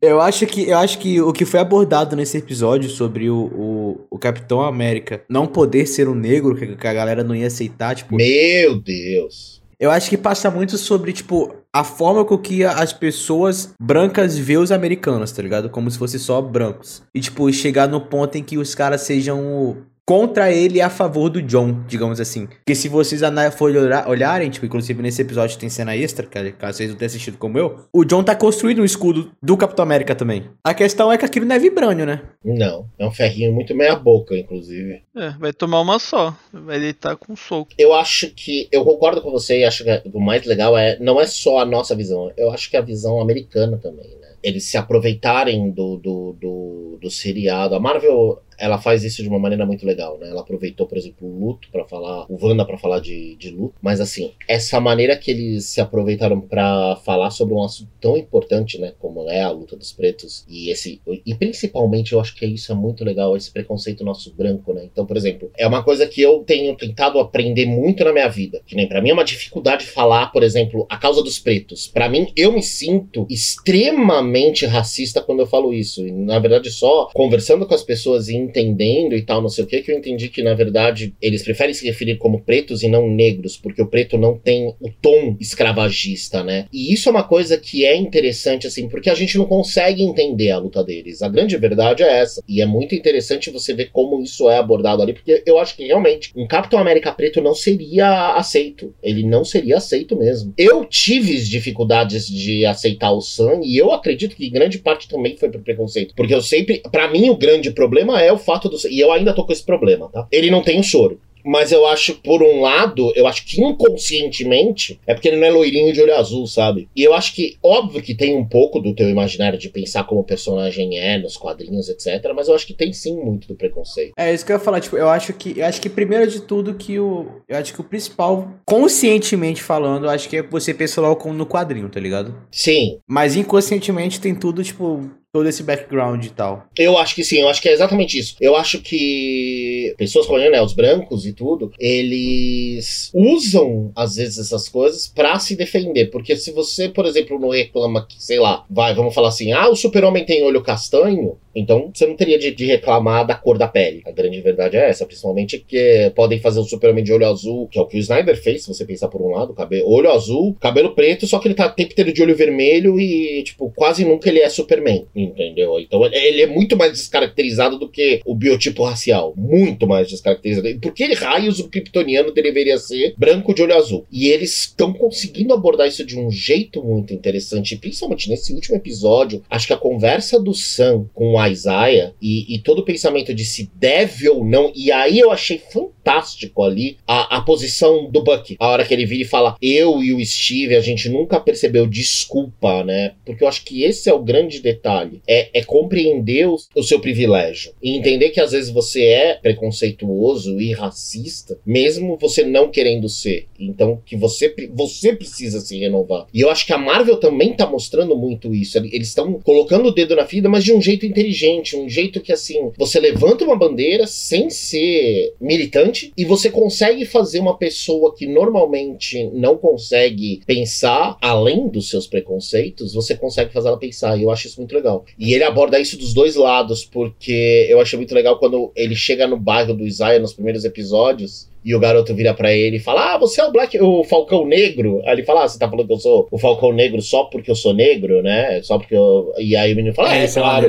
Eu 0.00 0.20
acho 0.20 0.46
que 0.46 0.68
eu 0.68 0.78
acho 0.78 0.98
que 0.98 1.20
o 1.20 1.32
que 1.32 1.44
foi 1.44 1.60
abordado 1.60 2.14
nesse 2.14 2.38
episódio 2.38 2.88
sobre 2.88 3.28
o, 3.28 3.36
o, 3.36 4.00
o 4.10 4.18
Capitão 4.18 4.60
América 4.60 5.22
não 5.28 5.46
poder 5.46 5.86
ser 5.86 6.08
um 6.08 6.14
negro, 6.14 6.54
que 6.54 6.76
que 6.76 6.86
a 6.86 6.94
galera 6.94 7.24
não 7.24 7.34
ia 7.34 7.46
aceitar, 7.46 7.94
tipo, 7.94 8.16
Meu 8.16 8.80
Deus. 8.80 9.62
eu 9.78 9.90
acho 9.90 10.08
que 10.08 10.16
passa 10.16 10.50
muito 10.50 10.78
sobre, 10.78 11.12
tipo, 11.12 11.54
a 11.72 11.82
forma 11.82 12.24
com 12.24 12.38
que 12.38 12.62
as 12.64 12.92
pessoas 12.92 13.74
brancas 13.80 14.38
vê 14.38 14.56
os 14.56 14.70
americanos, 14.70 15.32
tá 15.32 15.42
ligado? 15.42 15.68
Como 15.68 15.90
se 15.90 15.98
fossem 15.98 16.20
só 16.20 16.40
brancos. 16.40 17.02
E, 17.14 17.20
tipo, 17.20 17.52
chegar 17.52 17.88
no 17.88 18.00
ponto 18.00 18.36
em 18.38 18.42
que 18.44 18.56
os 18.56 18.74
caras 18.74 19.00
sejam 19.02 19.78
contra 20.06 20.52
ele 20.52 20.78
e 20.78 20.80
a 20.80 20.90
favor 20.90 21.28
do 21.30 21.40
John, 21.42 21.82
digamos 21.86 22.20
assim. 22.20 22.46
Porque 22.46 22.74
se 22.74 22.88
vocês 22.88 23.22
forem 23.56 23.76
olhar- 23.76 24.08
olharem, 24.08 24.50
tipo, 24.50 24.66
inclusive 24.66 25.02
nesse 25.02 25.22
episódio 25.22 25.58
tem 25.58 25.68
cena 25.68 25.96
extra, 25.96 26.26
cara, 26.26 26.52
caso 26.52 26.78
vocês 26.78 26.90
não 26.90 26.96
tenham 26.96 27.06
assistido 27.06 27.38
como 27.38 27.58
eu, 27.58 27.80
o 27.92 28.04
John 28.04 28.22
tá 28.22 28.34
construindo 28.34 28.80
um 28.82 28.84
escudo 28.84 29.30
do 29.42 29.56
Capitão 29.56 29.82
América 29.82 30.14
também. 30.14 30.44
A 30.62 30.74
questão 30.74 31.10
é 31.10 31.16
que 31.18 31.24
aquilo 31.24 31.46
não 31.46 31.56
é 31.56 31.58
vibrânio, 31.58 32.04
né? 32.04 32.22
Não, 32.44 32.86
é 32.98 33.06
um 33.06 33.10
ferrinho 33.10 33.52
muito 33.52 33.74
meia 33.74 33.96
boca, 33.96 34.36
inclusive. 34.36 35.02
É, 35.16 35.30
vai 35.38 35.52
tomar 35.52 35.80
uma 35.80 35.98
só. 35.98 36.36
Vai 36.52 36.78
deitar 36.78 37.16
com 37.16 37.32
um 37.32 37.36
soco. 37.36 37.72
Eu 37.78 37.94
acho 37.94 38.28
que. 38.30 38.68
Eu 38.70 38.84
concordo 38.84 39.22
com 39.22 39.30
você 39.30 39.60
e 39.60 39.64
acho 39.64 39.84
que 39.84 40.02
o 40.12 40.20
mais 40.20 40.44
legal 40.44 40.76
é. 40.76 40.98
Não 40.98 41.20
é 41.20 41.26
só 41.26 41.58
a 41.58 41.64
nossa 41.64 41.94
visão, 41.94 42.30
eu 42.36 42.50
acho 42.50 42.68
que 42.70 42.76
é 42.76 42.80
a 42.80 42.82
visão 42.82 43.20
americana 43.20 43.78
também, 43.78 44.08
né? 44.20 44.28
Eles 44.42 44.64
se 44.64 44.76
aproveitarem 44.76 45.70
do, 45.70 45.96
do, 45.96 46.36
do, 46.38 46.98
do 47.00 47.10
seriado. 47.10 47.74
A 47.74 47.80
Marvel, 47.80 48.42
ela 48.58 48.78
faz 48.78 49.04
isso 49.04 49.22
de 49.22 49.28
uma 49.28 49.38
maneira 49.38 49.66
muito 49.66 49.86
legal, 49.86 50.18
né? 50.18 50.28
Ela 50.28 50.40
aproveitou, 50.40 50.86
por 50.86 50.98
exemplo, 50.98 51.28
o 51.28 51.38
luto 51.38 51.68
pra 51.70 51.84
falar. 51.84 52.26
O 52.28 52.38
Wanda 52.44 52.64
pra 52.64 52.78
falar 52.78 53.00
de, 53.00 53.36
de 53.36 53.50
luto. 53.50 53.74
Mas 53.80 54.00
assim, 54.00 54.32
essa 54.48 54.80
maneira 54.80 55.16
que 55.16 55.30
eles 55.30 55.64
se 55.66 55.80
aproveitaram 55.80 56.40
pra 56.40 56.96
falar 57.04 57.30
sobre 57.30 57.54
um 57.54 57.62
assunto 57.62 57.90
tão 58.00 58.16
importante, 58.16 58.78
né? 58.78 58.92
Como 58.98 59.28
é 59.28 59.42
a 59.42 59.50
luta 59.50 59.76
dos 59.76 59.92
pretos. 59.92 60.44
E 60.48 60.70
esse. 60.70 61.00
E 61.24 61.34
principalmente 61.34 62.12
eu 62.12 62.20
acho 62.20 62.34
que 62.34 62.46
isso 62.46 62.72
é 62.72 62.74
muito 62.74 63.04
legal, 63.04 63.36
esse 63.36 63.50
preconceito 63.50 64.04
nosso 64.04 64.32
branco, 64.34 64.72
né? 64.72 64.84
Então, 64.84 65.06
por 65.06 65.16
exemplo, 65.16 65.50
é 65.56 65.66
uma 65.66 65.82
coisa 65.82 66.06
que 66.06 66.20
eu 66.20 66.40
tenho 66.40 66.76
tentado 66.76 67.18
aprender 67.18 67.66
muito 67.66 68.04
na 68.04 68.12
minha 68.12 68.28
vida. 68.28 68.62
Que 68.66 68.76
nem 68.76 68.88
pra 68.88 69.00
mim 69.00 69.10
é 69.10 69.14
uma 69.14 69.24
dificuldade 69.24 69.86
falar, 69.86 70.32
por 70.32 70.42
exemplo, 70.42 70.86
a 70.88 70.96
causa 70.96 71.22
dos 71.22 71.38
pretos. 71.38 71.86
Pra 71.86 72.08
mim, 72.08 72.32
eu 72.36 72.52
me 72.52 72.62
sinto 72.62 73.26
extremamente 73.30 74.66
racista 74.66 75.20
quando 75.20 75.40
eu 75.40 75.46
falo 75.46 75.72
isso. 75.72 76.06
E, 76.06 76.12
na 76.12 76.38
verdade, 76.38 76.70
só 76.70 77.10
conversando 77.14 77.66
com 77.66 77.74
as 77.74 77.82
pessoas 77.82 78.28
e 78.28 78.36
entendendo 78.44 79.14
e 79.14 79.22
tal, 79.22 79.42
não 79.42 79.48
sei 79.48 79.64
o 79.64 79.66
que, 79.66 79.82
que 79.82 79.90
eu 79.90 79.98
entendi 79.98 80.28
que, 80.28 80.42
na 80.42 80.54
verdade, 80.54 81.14
eles 81.20 81.42
preferem 81.42 81.74
se 81.74 81.86
referir 81.86 82.16
como 82.16 82.42
pretos 82.42 82.82
e 82.82 82.88
não 82.88 83.08
negros, 83.08 83.56
porque 83.56 83.82
o 83.82 83.86
preto 83.86 84.16
não 84.16 84.38
tem 84.38 84.68
o 84.80 84.90
tom 85.00 85.36
escravagista, 85.40 86.42
né? 86.42 86.66
E 86.72 86.92
isso 86.92 87.08
é 87.08 87.12
uma 87.12 87.24
coisa 87.24 87.58
que 87.58 87.84
é 87.84 87.96
interessante, 87.96 88.66
assim, 88.66 88.88
porque 88.88 89.10
a 89.10 89.14
gente 89.14 89.36
não 89.36 89.46
consegue 89.46 90.02
entender 90.02 90.50
a 90.50 90.58
luta 90.58 90.82
deles. 90.84 91.22
A 91.22 91.28
grande 91.28 91.56
verdade 91.56 92.02
é 92.02 92.20
essa. 92.20 92.42
E 92.48 92.60
é 92.60 92.66
muito 92.66 92.94
interessante 92.94 93.50
você 93.50 93.74
ver 93.74 93.90
como 93.90 94.22
isso 94.22 94.48
é 94.48 94.58
abordado 94.58 95.02
ali, 95.02 95.12
porque 95.12 95.42
eu 95.46 95.58
acho 95.58 95.76
que 95.76 95.84
realmente 95.84 96.30
um 96.36 96.46
Capitão 96.46 96.78
América 96.78 97.12
preto 97.12 97.40
não 97.40 97.54
seria 97.54 98.34
aceito. 98.34 98.94
Ele 99.02 99.22
não 99.22 99.44
seria 99.44 99.78
aceito 99.78 100.16
mesmo. 100.16 100.54
Eu 100.56 100.84
tive 100.84 101.34
dificuldades 101.42 102.26
de 102.26 102.64
aceitar 102.64 103.12
o 103.12 103.20
Sam 103.20 103.60
e 103.62 103.76
eu 103.76 103.92
acredito 103.92 104.36
que 104.36 104.48
grande 104.50 104.78
parte 104.78 105.08
também 105.08 105.36
foi 105.36 105.50
por 105.50 105.62
preconceito. 105.62 106.14
Porque 106.14 106.34
eu 106.34 106.42
sempre, 106.42 106.82
Pra 106.90 107.08
mim, 107.08 107.30
o 107.30 107.36
grande 107.36 107.70
problema 107.70 108.22
é 108.22 108.32
o 108.34 108.38
fato 108.38 108.68
do. 108.68 108.76
E 108.88 109.00
eu 109.00 109.12
ainda 109.12 109.34
tô 109.34 109.44
com 109.44 109.52
esse 109.52 109.64
problema, 109.64 110.08
tá? 110.10 110.26
Ele 110.30 110.50
não 110.50 110.62
tem 110.62 110.80
o 110.80 110.84
soro. 110.84 111.20
Mas 111.44 111.70
eu 111.70 111.86
acho, 111.86 112.14
por 112.14 112.42
um 112.42 112.62
lado, 112.62 113.12
eu 113.14 113.26
acho 113.26 113.44
que 113.44 113.60
inconscientemente 113.60 114.98
é 115.06 115.12
porque 115.12 115.28
ele 115.28 115.36
não 115.36 115.46
é 115.46 115.50
loirinho 115.50 115.92
de 115.92 116.00
olho 116.00 116.14
azul, 116.14 116.46
sabe? 116.46 116.88
E 116.96 117.02
eu 117.02 117.12
acho 117.12 117.34
que, 117.34 117.58
óbvio 117.62 118.00
que 118.00 118.14
tem 118.14 118.34
um 118.34 118.46
pouco 118.46 118.80
do 118.80 118.94
teu 118.94 119.10
imaginário 119.10 119.58
de 119.58 119.68
pensar 119.68 120.04
como 120.04 120.22
o 120.22 120.24
personagem 120.24 120.98
é 120.98 121.18
nos 121.18 121.36
quadrinhos, 121.36 121.88
etc. 121.88 122.32
Mas 122.34 122.48
eu 122.48 122.54
acho 122.54 122.66
que 122.66 122.72
tem 122.72 122.92
sim 122.92 123.16
muito 123.16 123.46
do 123.46 123.54
preconceito. 123.54 124.14
É 124.16 124.32
isso 124.32 124.46
que 124.46 124.52
eu 124.52 124.56
ia 124.56 124.60
falar, 124.60 124.80
tipo, 124.80 124.96
eu 124.96 125.08
acho 125.08 125.34
que 125.34 125.58
eu 125.58 125.66
acho 125.66 125.80
que 125.80 125.90
primeiro 125.90 126.26
de 126.30 126.40
tudo 126.40 126.74
que 126.74 126.98
o 126.98 127.26
eu 127.46 127.58
acho 127.58 127.74
que 127.74 127.80
o 127.80 127.84
principal, 127.84 128.48
conscientemente 128.64 129.62
falando, 129.62 130.04
eu 130.04 130.10
acho 130.10 130.28
que 130.28 130.38
é 130.38 130.42
você 130.42 130.72
pensa 130.72 131.00
logo 131.00 131.16
como 131.16 131.34
no 131.34 131.46
quadrinho, 131.46 131.90
tá 131.90 132.00
ligado? 132.00 132.34
Sim, 132.50 132.98
Mas 133.06 133.36
inconscientemente 133.36 134.20
tem 134.20 134.34
tudo, 134.34 134.62
tipo, 134.62 135.10
todo 135.34 135.48
esse 135.48 135.64
background 135.64 136.24
e 136.24 136.30
tal. 136.30 136.64
Eu 136.78 136.96
acho 136.96 137.12
que 137.12 137.24
sim, 137.24 137.40
eu 137.40 137.48
acho 137.48 137.60
que 137.60 137.68
é 137.68 137.72
exatamente 137.72 138.16
isso. 138.16 138.36
Eu 138.40 138.54
acho 138.54 138.80
que 138.80 139.92
pessoas 139.98 140.26
como 140.26 140.38
né, 140.38 140.62
os 140.62 140.74
brancos 140.74 141.26
e 141.26 141.32
tudo, 141.32 141.72
eles 141.76 143.10
usam 143.12 143.90
às 143.96 144.14
vezes 144.14 144.38
essas 144.38 144.68
coisas 144.68 145.08
pra 145.08 145.36
se 145.40 145.56
defender. 145.56 146.06
Porque 146.06 146.36
se 146.36 146.52
você, 146.52 146.88
por 146.88 147.04
exemplo, 147.04 147.36
não 147.40 147.48
reclama 147.48 148.06
que, 148.06 148.22
sei 148.22 148.38
lá, 148.38 148.64
vai, 148.70 148.94
vamos 148.94 149.12
falar 149.12 149.26
assim, 149.26 149.50
ah, 149.50 149.68
o 149.68 149.74
super-homem 149.74 150.24
tem 150.24 150.44
olho 150.44 150.62
castanho, 150.62 151.36
então 151.54 151.90
você 151.92 152.06
não 152.06 152.16
teria 152.16 152.38
de, 152.38 152.50
de 152.50 152.66
reclamar 152.66 153.26
da 153.26 153.34
cor 153.34 153.58
da 153.58 153.68
pele. 153.68 154.02
A 154.06 154.10
grande 154.10 154.40
verdade 154.40 154.76
é 154.76 154.88
essa, 154.88 155.06
principalmente 155.06 155.58
que 155.58 156.12
podem 156.14 156.40
fazer 156.40 156.60
o 156.60 156.64
super-homem 156.64 157.04
de 157.04 157.12
olho 157.12 157.26
azul, 157.26 157.68
que 157.68 157.78
é 157.78 157.82
o 157.82 157.86
que 157.86 157.96
o 157.96 158.00
Snyder 158.00 158.40
fez, 158.40 158.62
se 158.62 158.68
você 158.68 158.84
pensar 158.84 159.08
por 159.08 159.22
um 159.22 159.30
lado, 159.30 159.54
cabelo, 159.54 159.88
olho 159.88 160.10
azul, 160.10 160.56
cabelo 160.60 160.94
preto, 160.94 161.26
só 161.26 161.38
que 161.38 161.48
ele 161.48 161.54
tá 161.54 161.66
o 161.66 161.70
tempo 161.70 161.92
inteiro 161.92 162.12
de 162.12 162.22
olho 162.22 162.36
vermelho 162.36 163.00
e, 163.00 163.42
tipo, 163.42 163.72
quase 163.74 164.04
nunca 164.04 164.28
ele 164.28 164.40
é 164.40 164.48
Superman, 164.48 165.06
entendeu? 165.14 165.78
Então 165.80 166.04
ele 166.06 166.42
é 166.42 166.46
muito 166.46 166.76
mais 166.76 166.92
descaracterizado 166.92 167.78
do 167.78 167.88
que 167.88 168.20
o 168.24 168.34
biotipo 168.34 168.84
racial. 168.84 169.34
Muito 169.36 169.86
mais 169.86 170.08
descaracterizado. 170.08 170.68
E 170.68 170.78
por 170.78 170.92
que 170.92 171.12
raios 171.14 171.58
o 171.60 171.68
kryptoniano 171.68 172.32
deveria 172.32 172.78
ser 172.78 173.14
branco 173.16 173.54
de 173.54 173.62
olho 173.62 173.76
azul? 173.76 174.06
E 174.10 174.28
eles 174.28 174.62
estão 174.62 174.92
conseguindo 174.92 175.54
abordar 175.54 175.88
isso 175.88 176.04
de 176.04 176.18
um 176.18 176.30
jeito 176.30 176.82
muito 176.82 177.12
interessante, 177.12 177.76
principalmente 177.76 178.28
nesse 178.28 178.52
último 178.52 178.76
episódio. 178.76 179.42
Acho 179.48 179.66
que 179.66 179.72
a 179.72 179.78
conversa 179.78 180.40
do 180.40 180.54
Sam 180.54 181.06
com 181.12 181.38
o 181.44 181.52
Isaiah 181.52 182.12
e, 182.20 182.54
e 182.54 182.58
todo 182.58 182.80
o 182.80 182.84
pensamento 182.84 183.34
de 183.34 183.44
se 183.44 183.70
deve 183.74 184.28
ou 184.28 184.44
não, 184.44 184.72
e 184.74 184.90
aí 184.90 185.18
eu 185.18 185.30
achei 185.30 185.58
fantástico 185.58 186.62
ali 186.62 186.96
a, 187.06 187.38
a 187.38 187.40
posição 187.40 188.10
do 188.10 188.22
Buck. 188.22 188.56
A 188.58 188.68
hora 188.68 188.84
que 188.84 188.92
ele 188.92 189.06
vira 189.06 189.22
e 189.22 189.26
fala, 189.26 189.56
eu 189.60 190.02
e 190.02 190.12
o 190.12 190.24
Steve, 190.24 190.74
a 190.74 190.80
gente 190.80 191.08
nunca 191.08 191.40
percebeu 191.40 191.86
desculpa, 191.86 192.84
né? 192.84 193.12
Porque 193.24 193.44
eu 193.44 193.48
acho 193.48 193.64
que 193.64 193.82
esse 193.82 194.08
é 194.08 194.12
o 194.12 194.22
grande 194.22 194.60
detalhe. 194.60 195.20
É, 195.26 195.50
é 195.52 195.62
compreender 195.62 196.48
o, 196.48 196.56
o 196.74 196.82
seu 196.82 197.00
privilégio. 197.00 197.72
E 197.82 197.96
entender 197.96 198.30
que 198.30 198.40
às 198.40 198.52
vezes 198.52 198.70
você 198.70 199.04
é 199.04 199.34
preconceituoso 199.34 200.60
e 200.60 200.72
racista, 200.72 201.58
mesmo 201.64 202.18
você 202.20 202.44
não 202.44 202.70
querendo 202.70 203.08
ser. 203.08 203.46
Então, 203.58 204.00
que 204.04 204.16
você, 204.16 204.54
você 204.72 205.14
precisa 205.14 205.60
se 205.60 205.78
renovar. 205.78 206.26
E 206.32 206.40
eu 206.40 206.50
acho 206.50 206.66
que 206.66 206.72
a 206.72 206.78
Marvel 206.78 207.16
também 207.16 207.54
tá 207.54 207.66
mostrando 207.66 208.16
muito 208.16 208.54
isso. 208.54 208.78
Eles 208.78 209.08
estão 209.08 209.40
colocando 209.40 209.88
o 209.88 209.94
dedo 209.94 210.16
na 210.16 210.26
ferida, 210.26 210.48
mas 210.48 210.64
de 210.64 210.72
um 210.72 210.80
jeito 210.80 211.06
inteligente, 211.06 211.33
um 211.76 211.88
jeito 211.88 212.20
que, 212.20 212.32
assim, 212.32 212.70
você 212.78 213.00
levanta 213.00 213.44
uma 213.44 213.56
bandeira 213.56 214.06
sem 214.06 214.50
ser 214.50 215.34
militante 215.40 216.12
e 216.16 216.24
você 216.24 216.50
consegue 216.50 217.04
fazer 217.04 217.40
uma 217.40 217.56
pessoa 217.56 218.14
que 218.14 218.26
normalmente 218.26 219.24
não 219.32 219.56
consegue 219.56 220.40
pensar 220.46 221.16
além 221.20 221.68
dos 221.68 221.88
seus 221.88 222.06
preconceitos, 222.06 222.94
você 222.94 223.14
consegue 223.14 223.52
fazer 223.52 223.68
ela 223.68 223.78
pensar. 223.78 224.16
E 224.16 224.22
eu 224.22 224.30
acho 224.30 224.46
isso 224.46 224.60
muito 224.60 224.74
legal. 224.74 225.04
E 225.18 225.34
ele 225.34 225.44
aborda 225.44 225.78
isso 225.78 225.98
dos 225.98 226.14
dois 226.14 226.36
lados, 226.36 226.84
porque 226.84 227.66
eu 227.68 227.80
achei 227.80 227.96
muito 227.96 228.14
legal 228.14 228.38
quando 228.38 228.72
ele 228.74 228.94
chega 228.94 229.26
no 229.26 229.36
bairro 229.36 229.74
do 229.74 229.86
Isaiah 229.86 230.20
nos 230.20 230.32
primeiros 230.32 230.64
episódios 230.64 231.52
e 231.64 231.74
o 231.74 231.80
garoto 231.80 232.14
vira 232.14 232.34
para 232.34 232.52
ele 232.52 232.76
e 232.76 232.80
fala: 232.80 233.14
Ah, 233.14 233.18
você 233.18 233.40
é 233.40 233.44
o 233.44 233.50
Black, 233.50 233.80
o 233.80 234.04
Falcão 234.04 234.46
Negro. 234.46 235.00
Aí 235.06 235.14
ele 235.14 235.24
fala: 235.24 235.44
Ah, 235.44 235.48
você 235.48 235.58
tá 235.58 235.68
falando 235.68 235.86
que 235.86 235.92
eu 235.92 235.98
sou 235.98 236.28
o 236.30 236.38
Falcão 236.38 236.72
Negro 236.72 237.00
só 237.00 237.24
porque 237.24 237.50
eu 237.50 237.54
sou 237.54 237.72
negro, 237.72 238.22
né? 238.22 238.60
Só 238.62 238.78
porque 238.78 238.94
eu. 238.94 239.32
E 239.38 239.56
aí 239.56 239.72
o 239.72 239.76
menino 239.76 239.94
fala: 239.94 240.14
É, 240.14 240.24
é, 240.24 240.28
claro. 240.28 240.68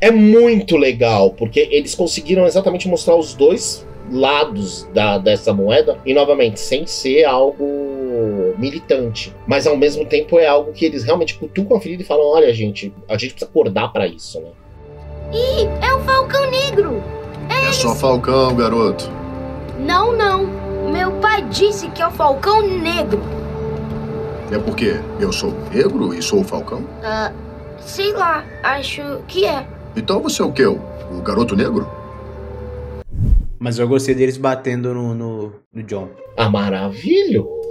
É, 0.00 0.08
é 0.08 0.10
muito 0.10 0.76
legal, 0.76 1.30
porque 1.30 1.68
eles 1.70 1.94
conseguiram 1.94 2.46
exatamente 2.46 2.88
mostrar 2.88 3.16
os 3.16 3.34
dois 3.34 3.86
lados 4.10 4.88
da, 4.94 5.18
dessa 5.18 5.52
moeda 5.52 5.98
e 6.04 6.12
novamente 6.14 6.60
sem 6.60 6.86
ser 6.86 7.24
algo 7.24 8.54
militante, 8.58 9.32
mas 9.46 9.66
ao 9.66 9.76
mesmo 9.76 10.04
tempo 10.04 10.38
é 10.38 10.46
algo 10.46 10.72
que 10.72 10.84
eles 10.84 11.04
realmente 11.04 11.34
cutucam 11.34 11.76
a 11.76 11.80
ferida 11.80 12.02
e 12.02 12.06
falam: 12.06 12.26
olha, 12.26 12.52
gente, 12.54 12.92
a 13.08 13.18
gente 13.18 13.34
precisa 13.34 13.50
acordar 13.50 13.92
para 13.92 14.06
isso, 14.06 14.40
né? 14.40 14.48
Ih, 15.32 15.86
é 15.86 15.92
o 15.92 16.00
Falcão 16.00 16.50
Negro! 16.50 17.02
É, 17.50 17.68
é 17.68 17.72
só 17.72 17.94
Falcão, 17.94 18.54
garoto. 18.54 19.23
Não, 19.84 20.16
não. 20.16 20.46
Meu 20.90 21.12
pai 21.20 21.42
disse 21.50 21.88
que 21.90 22.00
é 22.00 22.06
o 22.06 22.10
Falcão 22.10 22.66
Negro. 22.66 23.20
É 24.50 24.58
porque 24.58 24.94
eu 25.20 25.30
sou 25.30 25.52
negro 25.70 26.14
e 26.14 26.22
sou 26.22 26.40
o 26.40 26.44
Falcão? 26.44 26.84
Ah, 27.02 27.30
sei 27.80 28.12
lá, 28.12 28.44
acho 28.62 29.02
que 29.28 29.44
é. 29.44 29.66
Então 29.94 30.20
você 30.20 30.40
é 30.40 30.44
o 30.44 30.52
quê? 30.52 30.64
O, 30.64 30.80
o 31.10 31.20
garoto 31.22 31.54
negro? 31.54 31.86
Mas 33.58 33.78
eu 33.78 33.86
gostei 33.86 34.14
deles 34.14 34.38
batendo 34.38 34.94
no, 34.94 35.14
no, 35.14 35.52
no 35.72 35.82
John. 35.82 36.08
Ah, 36.36 36.48
maravilhoso. 36.48 37.63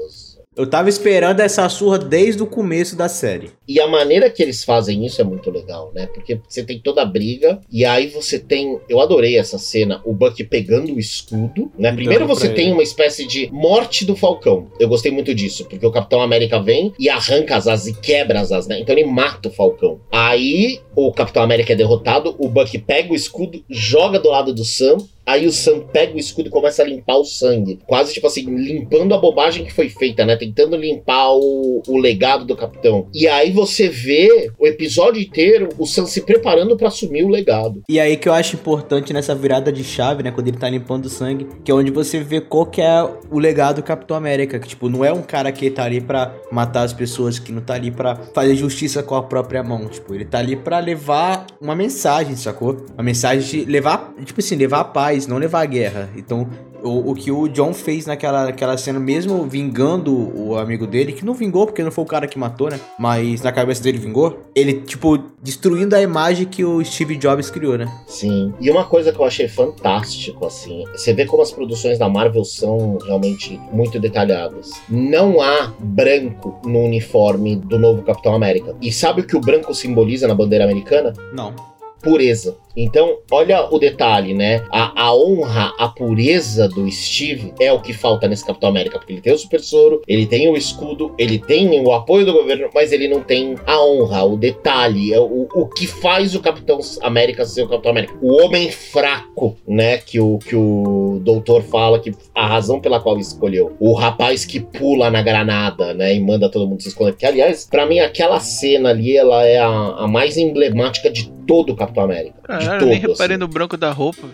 Eu 0.55 0.67
tava 0.67 0.87
esperando 0.87 1.39
essa 1.39 1.67
surra 1.67 1.97
desde 1.97 2.43
o 2.43 2.47
começo 2.47 2.95
da 2.95 3.09
série. 3.09 3.51
E 3.67 3.79
a 3.79 3.87
maneira 3.87 4.29
que 4.29 4.43
eles 4.43 4.63
fazem 4.63 5.05
isso 5.05 5.19
é 5.19 5.23
muito 5.23 5.49
legal, 5.49 5.91
né? 5.95 6.05
Porque 6.07 6.39
você 6.47 6.63
tem 6.63 6.79
toda 6.79 7.01
a 7.01 7.05
briga 7.05 7.59
e 7.71 7.83
aí 7.83 8.07
você 8.07 8.37
tem, 8.37 8.79
eu 8.87 8.99
adorei 8.99 9.37
essa 9.37 9.57
cena, 9.57 10.01
o 10.05 10.13
Buck 10.13 10.43
pegando 10.43 10.93
o 10.93 10.99
escudo, 10.99 11.71
né? 11.77 11.91
Primeiro 11.91 12.27
você 12.27 12.49
tem 12.49 12.71
uma 12.71 12.83
espécie 12.83 13.25
de 13.25 13.49
morte 13.51 14.05
do 14.05 14.15
Falcão. 14.15 14.67
Eu 14.79 14.87
gostei 14.87 15.11
muito 15.11 15.33
disso, 15.33 15.65
porque 15.65 15.85
o 15.85 15.91
Capitão 15.91 16.21
América 16.21 16.61
vem 16.61 16.93
e 16.99 17.09
arranca 17.09 17.55
as 17.55 17.67
asas 17.67 17.87
e 17.87 17.93
quebra 17.93 18.39
as 18.39 18.51
asas, 18.51 18.67
né? 18.67 18.79
Então 18.79 18.95
ele 18.95 19.05
mata 19.05 19.49
o 19.49 19.51
Falcão. 19.51 19.99
Aí 20.11 20.79
o 20.95 21.11
Capitão 21.11 21.41
América 21.41 21.73
é 21.73 21.75
derrotado, 21.75 22.35
o 22.37 22.47
Buck 22.47 22.77
pega 22.79 23.11
o 23.11 23.15
escudo, 23.15 23.63
joga 23.69 24.19
do 24.19 24.29
lado 24.29 24.53
do 24.53 24.63
Sam 24.63 24.97
Aí 25.25 25.45
o 25.47 25.51
Sam 25.51 25.81
pega 25.91 26.15
o 26.15 26.19
escudo 26.19 26.47
e 26.49 26.51
começa 26.51 26.81
a 26.81 26.85
limpar 26.85 27.17
o 27.17 27.25
sangue. 27.25 27.79
Quase 27.85 28.13
tipo 28.13 28.27
assim, 28.27 28.43
limpando 28.43 29.13
a 29.13 29.17
bobagem 29.17 29.65
que 29.65 29.73
foi 29.73 29.89
feita, 29.89 30.25
né? 30.25 30.35
Tentando 30.35 30.75
limpar 30.75 31.31
o, 31.33 31.81
o 31.87 31.97
legado 31.97 32.45
do 32.45 32.55
capitão. 32.55 33.07
E 33.13 33.27
aí 33.27 33.51
você 33.51 33.87
vê 33.89 34.51
o 34.57 34.67
episódio 34.67 35.21
inteiro 35.21 35.69
o 35.77 35.85
Sam 35.85 36.05
se 36.05 36.21
preparando 36.21 36.75
para 36.75 36.87
assumir 36.87 37.23
o 37.23 37.29
legado. 37.29 37.81
E 37.87 37.99
aí 37.99 38.17
que 38.17 38.27
eu 38.27 38.33
acho 38.33 38.55
importante 38.55 39.13
nessa 39.13 39.33
virada 39.33 39.71
de 39.71 39.83
chave, 39.83 40.23
né? 40.23 40.31
Quando 40.31 40.47
ele 40.47 40.57
tá 40.57 40.69
limpando 40.69 41.05
o 41.05 41.09
sangue, 41.09 41.47
que 41.63 41.71
é 41.71 41.73
onde 41.73 41.91
você 41.91 42.19
vê 42.19 42.41
qual 42.41 42.65
que 42.65 42.81
é 42.81 43.03
o 43.29 43.39
legado 43.39 43.73
do 43.73 43.83
Capitão 43.83 44.15
América. 44.15 44.59
Que, 44.59 44.67
tipo, 44.67 44.89
não 44.89 45.03
é 45.03 45.11
um 45.11 45.21
cara 45.21 45.51
que 45.51 45.69
tá 45.69 45.83
ali 45.83 46.01
para 46.01 46.33
matar 46.51 46.83
as 46.83 46.93
pessoas, 46.93 47.39
que 47.39 47.51
não 47.51 47.61
tá 47.61 47.73
ali 47.73 47.91
para 47.91 48.15
fazer 48.33 48.55
justiça 48.55 49.03
com 49.03 49.15
a 49.15 49.23
própria 49.23 49.63
mão. 49.63 49.87
Tipo, 49.87 50.13
ele 50.13 50.25
tá 50.25 50.39
ali 50.39 50.55
para 50.55 50.79
levar 50.79 51.45
uma 51.61 51.75
mensagem, 51.75 52.35
sacou? 52.35 52.85
Uma 52.93 53.03
mensagem 53.03 53.65
de 53.65 53.71
levar, 53.71 54.13
tipo 54.23 54.39
assim, 54.39 54.55
levar 54.55 54.81
a 54.81 54.83
paz 54.85 55.12
paz, 55.13 55.27
não 55.27 55.37
levar 55.37 55.61
à 55.61 55.65
guerra. 55.65 56.09
Então, 56.15 56.47
o, 56.81 57.11
o 57.11 57.15
que 57.15 57.31
o 57.31 57.47
John 57.47 57.73
fez 57.73 58.05
naquela, 58.05 58.45
naquela 58.45 58.77
cena, 58.77 58.99
mesmo 58.99 59.47
vingando 59.47 60.13
o 60.37 60.57
amigo 60.57 60.85
dele, 60.85 61.13
que 61.13 61.23
não 61.23 61.33
vingou 61.33 61.65
porque 61.65 61.83
não 61.83 61.91
foi 61.91 62.03
o 62.03 62.07
cara 62.07 62.27
que 62.27 62.37
matou, 62.37 62.69
né? 62.69 62.79
Mas 62.99 63.41
na 63.41 63.51
cabeça 63.51 63.81
dele 63.81 63.97
vingou, 63.97 64.41
ele, 64.53 64.81
tipo, 64.81 65.17
destruindo 65.41 65.95
a 65.95 66.01
imagem 66.01 66.45
que 66.45 66.65
o 66.65 66.83
Steve 66.83 67.15
Jobs 67.15 67.49
criou, 67.49 67.77
né? 67.77 67.89
Sim. 68.07 68.53
E 68.59 68.69
uma 68.69 68.85
coisa 68.85 69.13
que 69.13 69.19
eu 69.19 69.25
achei 69.25 69.47
fantástico, 69.47 70.45
assim, 70.45 70.83
você 70.91 71.13
vê 71.13 71.25
como 71.25 71.41
as 71.41 71.51
produções 71.51 71.97
da 71.97 72.09
Marvel 72.09 72.43
são 72.43 72.97
realmente 73.05 73.59
muito 73.71 73.99
detalhadas. 73.99 74.71
Não 74.89 75.41
há 75.41 75.71
branco 75.79 76.59
no 76.65 76.79
uniforme 76.79 77.55
do 77.55 77.79
novo 77.79 78.01
Capitão 78.01 78.33
América. 78.33 78.75
E 78.81 78.91
sabe 78.91 79.21
o 79.21 79.23
que 79.27 79.37
o 79.37 79.41
branco 79.41 79.73
simboliza 79.73 80.27
na 80.27 80.35
bandeira 80.35 80.65
americana? 80.65 81.13
Não. 81.33 81.72
Pureza. 82.03 82.57
Então, 82.75 83.19
olha 83.31 83.67
o 83.69 83.77
detalhe, 83.77 84.33
né? 84.33 84.63
A, 84.71 85.03
a, 85.03 85.15
honra, 85.15 85.73
a 85.77 85.87
pureza 85.87 86.67
do 86.67 86.89
Steve 86.91 87.53
é 87.59 87.71
o 87.71 87.79
que 87.79 87.93
falta 87.93 88.27
nesse 88.27 88.45
Capitão 88.45 88.69
América, 88.69 88.97
porque 88.97 89.13
ele 89.13 89.21
tem 89.21 89.33
o 89.33 89.37
super 89.37 89.59
soro, 89.59 90.01
ele 90.07 90.25
tem 90.25 90.49
o 90.49 90.57
escudo, 90.57 91.13
ele 91.17 91.37
tem 91.37 91.79
o 91.79 91.91
apoio 91.93 92.25
do 92.25 92.33
governo, 92.33 92.69
mas 92.73 92.91
ele 92.91 93.07
não 93.07 93.21
tem 93.21 93.55
a 93.65 93.83
honra, 93.83 94.23
o 94.23 94.35
detalhe, 94.35 95.13
é 95.13 95.19
o, 95.19 95.47
o 95.53 95.67
que 95.67 95.85
faz 95.85 96.33
o 96.33 96.41
Capitão 96.41 96.79
América 97.01 97.45
ser 97.45 97.63
o 97.63 97.69
Capitão 97.69 97.91
América. 97.91 98.15
O 98.21 98.41
homem 98.41 98.71
fraco, 98.71 99.55
né? 99.67 99.97
Que 99.99 100.19
o, 100.19 100.39
que 100.39 100.55
o 100.55 101.19
doutor 101.21 101.61
fala 101.61 101.99
que 101.99 102.11
a 102.33 102.47
razão 102.47 102.79
pela 102.79 102.99
qual 102.99 103.15
ele 103.15 103.23
escolheu. 103.23 103.73
O 103.79 103.93
rapaz 103.93 104.45
que 104.45 104.59
pula 104.59 105.11
na 105.11 105.21
granada, 105.21 105.93
né? 105.93 106.15
E 106.15 106.19
manda 106.19 106.49
todo 106.49 106.67
mundo 106.67 106.81
se 106.81 106.89
esconder. 106.89 107.15
Que, 107.15 107.25
aliás, 107.25 107.67
para 107.69 107.85
mim, 107.85 107.99
aquela 107.99 108.39
cena 108.39 108.89
ali, 108.89 109.15
ela 109.15 109.45
é 109.45 109.59
a, 109.59 109.67
a 109.67 110.07
mais 110.07 110.37
emblemática 110.37 111.09
de 111.09 111.31
todo 111.47 111.73
o 111.73 111.75
Capitão 111.75 112.03
América. 112.03 112.35
Caralho, 112.43 112.79
todo, 112.79 112.89
nem 112.89 112.99
reparei 112.99 113.35
assim. 113.35 113.39
no 113.39 113.47
branco 113.47 113.77
da 113.77 113.91
roupa. 113.91 114.27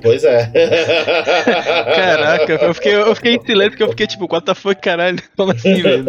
Pois 0.00 0.24
é. 0.24 0.46
Caraca, 1.94 2.52
eu 2.52 2.74
fiquei, 2.74 2.94
eu 2.94 3.14
fiquei 3.14 3.34
em 3.34 3.44
silêncio 3.44 3.70
porque 3.72 3.82
eu 3.82 3.90
fiquei 3.90 4.06
tipo, 4.06 4.32
what 4.32 4.44
the 4.44 4.54
fuck, 4.54 4.80
caralho? 4.80 5.18
Como 5.36 5.52
assim, 5.52 5.82
velho? 5.82 6.04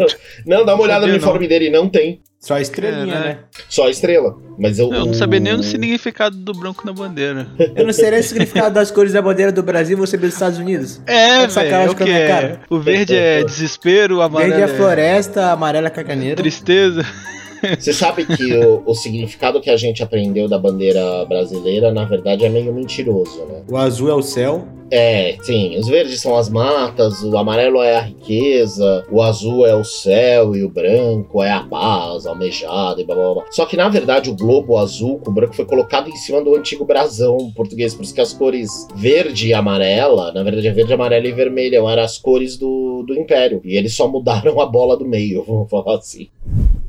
Não, 0.46 0.64
dá 0.64 0.74
uma 0.74 0.84
olhada 0.84 1.06
no 1.06 1.12
uniforme 1.12 1.48
dele, 1.48 1.70
não 1.70 1.88
tem. 1.88 2.20
Só 2.44 2.56
a 2.56 2.60
estrelinha, 2.60 3.02
é, 3.02 3.06
né? 3.06 3.20
né? 3.20 3.38
Só 3.70 3.86
a 3.86 3.90
estrela. 3.90 4.36
Mas 4.58 4.78
eu, 4.78 4.92
eu 4.92 5.06
não 5.06 5.14
sabia 5.14 5.40
nem 5.40 5.54
o 5.54 5.62
significado 5.62 6.36
do 6.36 6.52
branco 6.52 6.84
na 6.84 6.92
bandeira. 6.92 7.46
Eu 7.74 7.86
não 7.86 7.92
sei 7.92 8.10
nem 8.10 8.20
o 8.20 8.22
significado 8.22 8.74
das 8.74 8.90
cores 8.90 9.14
da 9.14 9.22
bandeira 9.22 9.50
do 9.50 9.62
Brasil 9.62 9.96
você 9.96 10.18
dos 10.18 10.34
Estados 10.34 10.58
Unidos. 10.58 11.00
É, 11.06 11.46
velho. 11.46 11.92
O, 11.92 11.94
que 11.94 12.10
é? 12.10 12.58
o 12.68 12.78
verde 12.78 13.16
é 13.16 13.42
desespero, 13.42 14.18
o 14.18 14.20
amarelo 14.20 14.56
verde 14.56 14.74
é 14.74 14.76
floresta, 14.76 15.52
amarela 15.52 15.86
é 15.86 15.90
caganeira. 15.90 16.36
Tristeza. 16.36 17.02
Você 17.78 17.94
sabe 17.94 18.26
que 18.26 18.54
o, 18.58 18.82
o 18.84 18.94
significado 18.94 19.58
que 19.58 19.70
a 19.70 19.76
gente 19.78 20.02
aprendeu 20.02 20.46
da 20.46 20.58
bandeira 20.58 21.24
brasileira, 21.24 21.90
na 21.90 22.04
verdade, 22.04 22.44
é 22.44 22.50
meio 22.50 22.74
mentiroso, 22.74 23.42
né? 23.46 23.62
O 23.66 23.78
azul 23.78 24.10
é 24.10 24.14
o 24.14 24.20
céu. 24.20 24.68
É, 24.90 25.36
sim. 25.42 25.76
Os 25.78 25.88
verdes 25.88 26.20
são 26.20 26.36
as 26.36 26.48
matas, 26.48 27.22
o 27.22 27.36
amarelo 27.36 27.82
é 27.82 27.96
a 27.96 28.00
riqueza, 28.00 29.04
o 29.10 29.22
azul 29.22 29.66
é 29.66 29.74
o 29.74 29.84
céu 29.84 30.54
e 30.54 30.62
o 30.62 30.68
branco 30.68 31.42
é 31.42 31.50
a 31.50 31.64
paz, 31.64 32.26
almejada 32.26 33.00
e 33.00 33.04
blá 33.04 33.14
blá 33.14 33.34
blá. 33.34 33.44
Só 33.50 33.66
que 33.66 33.76
na 33.76 33.88
verdade 33.88 34.30
o 34.30 34.36
globo 34.36 34.76
azul 34.76 35.18
com 35.18 35.30
o 35.30 35.34
branco 35.34 35.54
foi 35.54 35.64
colocado 35.64 36.08
em 36.08 36.16
cima 36.16 36.42
do 36.42 36.54
antigo 36.54 36.84
brasão 36.84 37.52
português, 37.54 37.94
por 37.94 38.02
isso 38.02 38.14
que 38.14 38.20
as 38.20 38.32
cores 38.32 38.86
verde 38.94 39.48
e 39.48 39.54
amarela, 39.54 40.32
na 40.32 40.42
verdade 40.42 40.68
é 40.68 40.72
verde, 40.72 40.92
amarela 40.92 41.26
e 41.26 41.32
vermelha, 41.32 41.78
eram 41.78 42.02
as 42.02 42.18
cores 42.18 42.56
do, 42.56 43.02
do 43.06 43.14
império. 43.14 43.60
E 43.64 43.76
eles 43.76 43.94
só 43.94 44.06
mudaram 44.06 44.60
a 44.60 44.66
bola 44.66 44.96
do 44.96 45.04
meio, 45.04 45.42
vamos 45.46 45.70
falar 45.70 45.96
assim. 45.96 46.28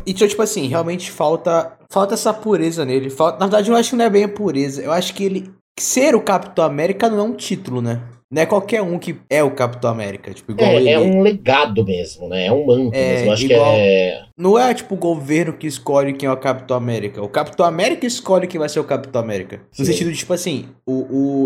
Então, 0.06 0.28
tipo 0.28 0.42
assim, 0.42 0.68
realmente 0.68 1.10
falta 1.10 1.76
falta 1.90 2.14
essa 2.14 2.34
pureza 2.34 2.86
nele. 2.86 3.10
Falta, 3.10 3.40
na 3.40 3.48
verdade, 3.48 3.72
eu 3.72 3.76
acho 3.76 3.92
que 3.92 3.96
não 3.96 4.06
é 4.06 4.10
bem 4.10 4.24
a 4.26 4.30
pureza. 4.30 4.82
Eu 4.82 4.92
acho 4.92 5.14
que 5.14 5.24
ele 5.24 5.50
ser 5.80 6.16
o 6.16 6.22
Capitão 6.22 6.64
América 6.66 7.10
não 7.10 7.20
é 7.20 7.24
um 7.24 7.34
título, 7.34 7.82
né? 7.82 8.02
Não 8.32 8.42
é 8.42 8.46
qualquer 8.46 8.82
um 8.82 8.98
que 8.98 9.16
é 9.30 9.44
o 9.44 9.52
Capitão 9.52 9.90
América. 9.90 10.34
Tipo, 10.34 10.52
igual 10.54 10.72
É, 10.72 10.76
ele. 10.78 10.90
é 10.90 11.00
um 11.00 11.22
legado 11.22 11.86
mesmo, 11.86 12.28
né? 12.28 12.48
É 12.48 12.52
um 12.52 12.66
manto 12.66 12.94
É, 12.96 13.12
mesmo. 13.14 13.28
Eu 13.28 13.34
acho 13.34 13.46
igual- 13.46 13.76
que 13.76 13.80
é. 13.82 14.22
Não 14.38 14.60
é 14.60 14.74
tipo 14.74 14.96
o 14.96 14.98
governo 14.98 15.54
que 15.54 15.68
escolhe 15.68 16.12
quem 16.12 16.28
é 16.28 16.32
o 16.32 16.36
Capitão 16.38 16.76
América. 16.76 17.22
O 17.22 17.30
Capitão 17.30 17.66
América 17.66 18.06
escolhe 18.06 18.48
quem 18.48 18.60
vai 18.60 18.68
ser 18.68 18.80
o 18.80 18.84
Capitão 18.84 19.22
América. 19.22 19.62
No 19.78 19.86
Sim. 19.86 19.92
sentido 19.92 20.12
de, 20.12 20.18
tipo 20.18 20.34
assim, 20.34 20.66
o, 20.86 20.94